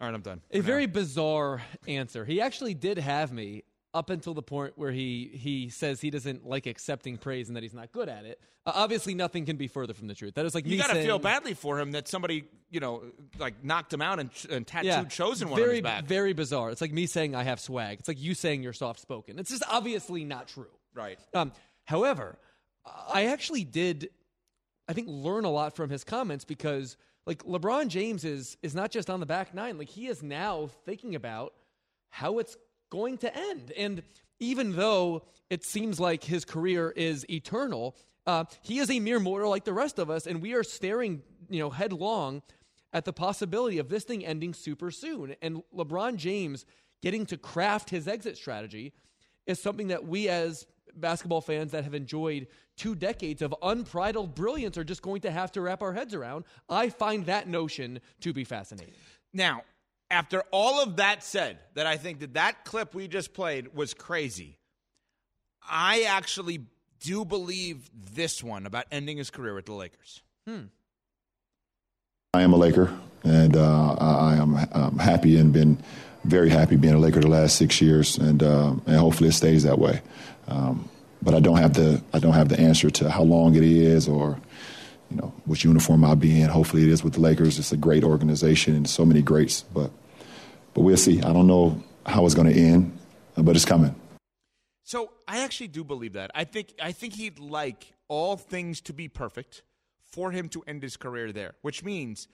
All 0.00 0.08
right, 0.08 0.14
I'm 0.14 0.22
done. 0.22 0.40
A 0.50 0.60
very 0.60 0.86
bizarre 0.86 1.62
answer. 1.86 2.24
He 2.24 2.40
actually 2.40 2.74
did 2.74 2.98
have 2.98 3.32
me 3.32 3.64
up 3.94 4.10
until 4.10 4.34
the 4.34 4.42
point 4.42 4.74
where 4.76 4.90
he 4.90 5.30
he 5.32 5.70
says 5.70 6.00
he 6.00 6.10
doesn't 6.10 6.46
like 6.46 6.66
accepting 6.66 7.16
praise 7.16 7.48
and 7.48 7.56
that 7.56 7.62
he's 7.62 7.72
not 7.72 7.92
good 7.92 8.08
at 8.08 8.24
it. 8.24 8.40
Uh, 8.66 8.72
obviously, 8.74 9.14
nothing 9.14 9.46
can 9.46 9.56
be 9.56 9.68
further 9.68 9.94
from 9.94 10.08
the 10.08 10.14
truth. 10.14 10.34
That 10.34 10.44
is 10.44 10.54
like 10.54 10.66
You 10.66 10.76
got 10.76 10.88
to 10.88 11.02
feel 11.02 11.18
badly 11.18 11.54
for 11.54 11.78
him 11.78 11.92
that 11.92 12.08
somebody, 12.08 12.44
you 12.70 12.80
know, 12.80 13.04
like 13.38 13.62
knocked 13.62 13.92
him 13.92 14.02
out 14.02 14.18
and, 14.18 14.30
and 14.50 14.66
tattooed 14.66 15.10
chosen 15.10 15.48
one 15.48 15.58
very, 15.58 15.68
on 15.68 15.74
his 15.76 15.82
back. 15.82 16.04
Very 16.04 16.32
bizarre. 16.32 16.70
It's 16.70 16.80
like 16.80 16.92
me 16.92 17.06
saying 17.06 17.34
I 17.34 17.44
have 17.44 17.60
swag. 17.60 18.00
It's 18.00 18.08
like 18.08 18.20
you 18.20 18.34
saying 18.34 18.62
you're 18.62 18.72
soft 18.72 19.00
spoken. 19.00 19.38
It's 19.38 19.50
just 19.50 19.62
obviously 19.70 20.24
not 20.24 20.48
true. 20.48 20.66
Right. 20.94 21.18
Um, 21.32 21.52
however, 21.84 22.38
I 23.12 23.26
actually 23.26 23.64
did, 23.64 24.10
I 24.88 24.92
think, 24.92 25.08
learn 25.08 25.44
a 25.44 25.50
lot 25.50 25.76
from 25.76 25.90
his 25.90 26.04
comments 26.04 26.44
because, 26.44 26.96
like, 27.26 27.44
LeBron 27.44 27.88
James 27.88 28.24
is 28.24 28.56
is 28.62 28.74
not 28.74 28.90
just 28.90 29.08
on 29.10 29.20
the 29.20 29.26
back 29.26 29.54
nine. 29.54 29.78
Like, 29.78 29.88
he 29.88 30.06
is 30.06 30.22
now 30.22 30.68
thinking 30.84 31.14
about 31.14 31.52
how 32.10 32.38
it's 32.38 32.56
going 32.90 33.18
to 33.18 33.36
end. 33.36 33.72
And 33.76 34.02
even 34.40 34.76
though 34.76 35.24
it 35.50 35.64
seems 35.64 36.00
like 36.00 36.24
his 36.24 36.44
career 36.44 36.92
is 36.96 37.28
eternal, 37.30 37.96
uh, 38.26 38.44
he 38.62 38.78
is 38.78 38.90
a 38.90 39.00
mere 39.00 39.20
mortal 39.20 39.50
like 39.50 39.64
the 39.64 39.72
rest 39.72 39.98
of 39.98 40.10
us, 40.10 40.26
and 40.26 40.40
we 40.40 40.54
are 40.54 40.62
staring, 40.62 41.22
you 41.48 41.60
know, 41.60 41.70
headlong 41.70 42.42
at 42.92 43.04
the 43.04 43.12
possibility 43.12 43.78
of 43.78 43.88
this 43.88 44.04
thing 44.04 44.24
ending 44.24 44.54
super 44.54 44.90
soon. 44.90 45.34
And 45.42 45.62
LeBron 45.76 46.16
James 46.16 46.64
getting 47.02 47.26
to 47.26 47.36
craft 47.36 47.90
his 47.90 48.08
exit 48.08 48.36
strategy 48.36 48.92
is 49.46 49.60
something 49.60 49.88
that 49.88 50.06
we 50.06 50.28
as 50.28 50.66
basketball 50.96 51.40
fans 51.40 51.72
that 51.72 51.84
have 51.84 51.94
enjoyed 51.94 52.46
two 52.76 52.94
decades 52.94 53.42
of 53.42 53.54
unbridled 53.62 54.34
brilliance 54.34 54.78
are 54.78 54.84
just 54.84 55.02
going 55.02 55.20
to 55.22 55.30
have 55.30 55.52
to 55.52 55.60
wrap 55.60 55.82
our 55.82 55.92
heads 55.92 56.14
around. 56.14 56.44
I 56.68 56.88
find 56.88 57.26
that 57.26 57.48
notion 57.48 58.00
to 58.20 58.32
be 58.32 58.44
fascinating. 58.44 58.94
Now, 59.32 59.62
after 60.14 60.44
all 60.52 60.80
of 60.80 60.96
that 60.96 61.24
said, 61.24 61.58
that 61.74 61.86
I 61.86 61.96
think 61.96 62.20
that 62.20 62.34
that 62.34 62.64
clip 62.64 62.94
we 62.94 63.08
just 63.08 63.34
played 63.34 63.74
was 63.74 63.94
crazy. 63.94 64.58
I 65.68 66.02
actually 66.02 66.60
do 67.00 67.24
believe 67.24 67.90
this 68.14 68.42
one 68.42 68.64
about 68.64 68.86
ending 68.92 69.16
his 69.16 69.30
career 69.30 69.54
with 69.54 69.66
the 69.66 69.72
Lakers. 69.72 70.22
Hmm. 70.46 70.66
I 72.32 72.42
am 72.42 72.52
a 72.52 72.56
Laker, 72.56 72.96
and 73.24 73.56
uh, 73.56 73.94
I 73.94 74.34
I 74.34 74.36
am 74.36 74.56
um, 74.72 74.98
happy 74.98 75.36
and 75.36 75.52
been 75.52 75.82
very 76.24 76.48
happy 76.48 76.76
being 76.76 76.94
a 76.94 76.98
Laker 76.98 77.20
the 77.20 77.28
last 77.28 77.56
six 77.56 77.80
years, 77.80 78.16
and 78.16 78.42
uh, 78.42 78.74
and 78.86 78.96
hopefully 78.96 79.30
it 79.30 79.32
stays 79.32 79.64
that 79.64 79.78
way. 79.80 80.00
Um, 80.46 80.88
but 81.22 81.34
I 81.34 81.40
don't 81.40 81.58
have 81.58 81.74
the 81.74 82.02
I 82.12 82.20
don't 82.20 82.34
have 82.34 82.48
the 82.48 82.60
answer 82.60 82.88
to 82.90 83.10
how 83.10 83.22
long 83.22 83.56
it 83.56 83.64
is 83.64 84.08
or 84.08 84.38
you 85.10 85.16
know 85.16 85.32
which 85.44 85.64
uniform 85.64 86.04
I'll 86.04 86.14
be 86.14 86.40
in. 86.40 86.50
Hopefully, 86.50 86.84
it 86.84 86.90
is 86.90 87.02
with 87.02 87.14
the 87.14 87.20
Lakers. 87.20 87.58
It's 87.58 87.72
a 87.72 87.76
great 87.76 88.04
organization 88.04 88.76
and 88.76 88.88
so 88.88 89.04
many 89.04 89.20
greats, 89.22 89.62
but 89.62 89.90
but 90.74 90.82
we'll 90.82 90.96
see. 90.96 91.22
I 91.22 91.32
don't 91.32 91.46
know 91.46 91.82
how 92.04 92.26
it's 92.26 92.34
going 92.34 92.52
to 92.52 92.60
end, 92.60 92.96
uh, 93.36 93.42
but 93.42 93.56
it's 93.56 93.64
coming. 93.64 93.94
So 94.82 95.12
I 95.26 95.40
actually 95.40 95.68
do 95.68 95.82
believe 95.82 96.12
that. 96.12 96.30
I 96.34 96.44
think 96.44 96.74
I 96.82 96.92
think 96.92 97.14
he'd 97.14 97.38
like 97.38 97.94
all 98.08 98.36
things 98.36 98.80
to 98.82 98.92
be 98.92 99.08
perfect 99.08 99.62
for 100.04 100.30
him 100.30 100.48
to 100.50 100.62
end 100.66 100.82
his 100.82 100.96
career 100.96 101.32
there, 101.32 101.54
which 101.62 101.82
means 101.82 102.28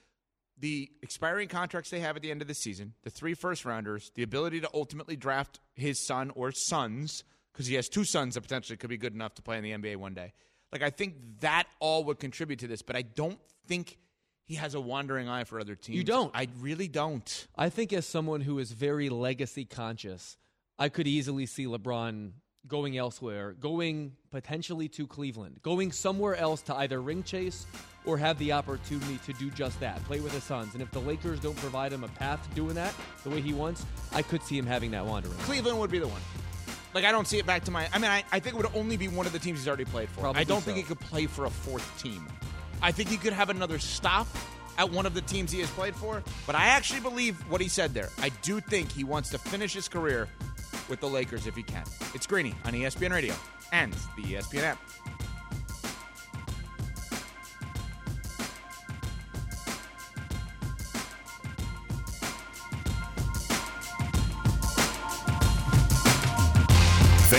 the 0.58 0.90
expiring 1.02 1.48
contracts 1.48 1.90
they 1.90 2.00
have 2.00 2.16
at 2.16 2.22
the 2.22 2.30
end 2.30 2.42
of 2.42 2.48
the 2.48 2.54
season, 2.54 2.92
the 3.02 3.10
three 3.10 3.34
first 3.34 3.64
rounders, 3.64 4.10
the 4.14 4.22
ability 4.22 4.60
to 4.60 4.68
ultimately 4.74 5.16
draft 5.16 5.60
his 5.74 6.06
son 6.06 6.30
or 6.34 6.52
sons, 6.52 7.24
because 7.52 7.66
he 7.66 7.76
has 7.76 7.88
two 7.88 8.04
sons 8.04 8.34
that 8.34 8.42
potentially 8.42 8.76
could 8.76 8.90
be 8.90 8.98
good 8.98 9.14
enough 9.14 9.34
to 9.34 9.42
play 9.42 9.56
in 9.56 9.64
the 9.64 9.72
NBA 9.72 9.96
one 9.96 10.12
day. 10.12 10.32
Like, 10.72 10.82
I 10.82 10.90
think 10.90 11.14
that 11.40 11.64
all 11.80 12.04
would 12.04 12.18
contribute 12.18 12.58
to 12.60 12.68
this, 12.68 12.82
but 12.82 12.94
I 12.94 13.02
don't 13.02 13.38
think 13.66 13.98
he 14.50 14.56
has 14.56 14.74
a 14.74 14.80
wandering 14.80 15.28
eye 15.28 15.44
for 15.44 15.60
other 15.60 15.76
teams. 15.76 15.96
You 15.96 16.02
don't? 16.02 16.32
I 16.34 16.48
really 16.58 16.88
don't. 16.88 17.46
I 17.56 17.68
think 17.68 17.92
as 17.92 18.04
someone 18.04 18.40
who 18.40 18.58
is 18.58 18.72
very 18.72 19.08
legacy 19.08 19.64
conscious, 19.64 20.36
I 20.76 20.88
could 20.88 21.06
easily 21.06 21.46
see 21.46 21.66
LeBron 21.66 22.32
going 22.66 22.98
elsewhere, 22.98 23.52
going 23.52 24.16
potentially 24.32 24.88
to 24.88 25.06
Cleveland, 25.06 25.60
going 25.62 25.92
somewhere 25.92 26.34
else 26.34 26.62
to 26.62 26.74
either 26.74 27.00
ring 27.00 27.22
chase 27.22 27.64
or 28.04 28.18
have 28.18 28.40
the 28.40 28.50
opportunity 28.50 29.18
to 29.24 29.32
do 29.34 29.52
just 29.52 29.78
that, 29.78 30.02
play 30.02 30.18
with 30.18 30.32
the 30.32 30.40
sons. 30.40 30.74
And 30.74 30.82
if 30.82 30.90
the 30.90 30.98
Lakers 30.98 31.38
don't 31.38 31.56
provide 31.58 31.92
him 31.92 32.02
a 32.02 32.08
path 32.08 32.44
to 32.48 32.54
doing 32.56 32.74
that 32.74 32.92
the 33.22 33.30
way 33.30 33.40
he 33.40 33.52
wants, 33.52 33.86
I 34.12 34.22
could 34.22 34.42
see 34.42 34.58
him 34.58 34.66
having 34.66 34.90
that 34.90 35.06
wandering. 35.06 35.36
Cleveland 35.38 35.78
would 35.78 35.92
be 35.92 36.00
the 36.00 36.08
one. 36.08 36.20
Like, 36.92 37.04
I 37.04 37.12
don't 37.12 37.28
see 37.28 37.38
it 37.38 37.46
back 37.46 37.62
to 37.66 37.70
my. 37.70 37.88
I 37.92 37.98
mean, 38.00 38.10
I, 38.10 38.24
I 38.32 38.40
think 38.40 38.56
it 38.56 38.58
would 38.60 38.74
only 38.74 38.96
be 38.96 39.06
one 39.06 39.26
of 39.26 39.32
the 39.32 39.38
teams 39.38 39.60
he's 39.60 39.68
already 39.68 39.84
played 39.84 40.08
for. 40.08 40.22
Probably 40.22 40.40
I 40.40 40.42
don't 40.42 40.58
so. 40.58 40.64
think 40.64 40.78
he 40.78 40.82
could 40.82 40.98
play 40.98 41.26
for 41.26 41.44
a 41.44 41.50
fourth 41.50 42.02
team. 42.02 42.26
I 42.82 42.92
think 42.92 43.08
he 43.08 43.16
could 43.16 43.32
have 43.32 43.50
another 43.50 43.78
stop 43.78 44.26
at 44.78 44.90
one 44.90 45.04
of 45.06 45.14
the 45.14 45.20
teams 45.20 45.52
he 45.52 45.60
has 45.60 45.70
played 45.70 45.94
for, 45.94 46.22
but 46.46 46.54
I 46.54 46.66
actually 46.66 47.00
believe 47.00 47.36
what 47.50 47.60
he 47.60 47.68
said 47.68 47.92
there. 47.92 48.08
I 48.18 48.30
do 48.42 48.60
think 48.60 48.90
he 48.90 49.04
wants 49.04 49.30
to 49.30 49.38
finish 49.38 49.74
his 49.74 49.88
career 49.88 50.28
with 50.88 51.00
the 51.00 51.08
Lakers 51.08 51.46
if 51.46 51.54
he 51.54 51.62
can. 51.62 51.84
It's 52.14 52.26
Greeny 52.26 52.54
on 52.64 52.72
ESPN 52.72 53.12
Radio 53.12 53.34
and 53.72 53.92
the 54.16 54.22
ESPN 54.22 54.62
app. 54.62 54.78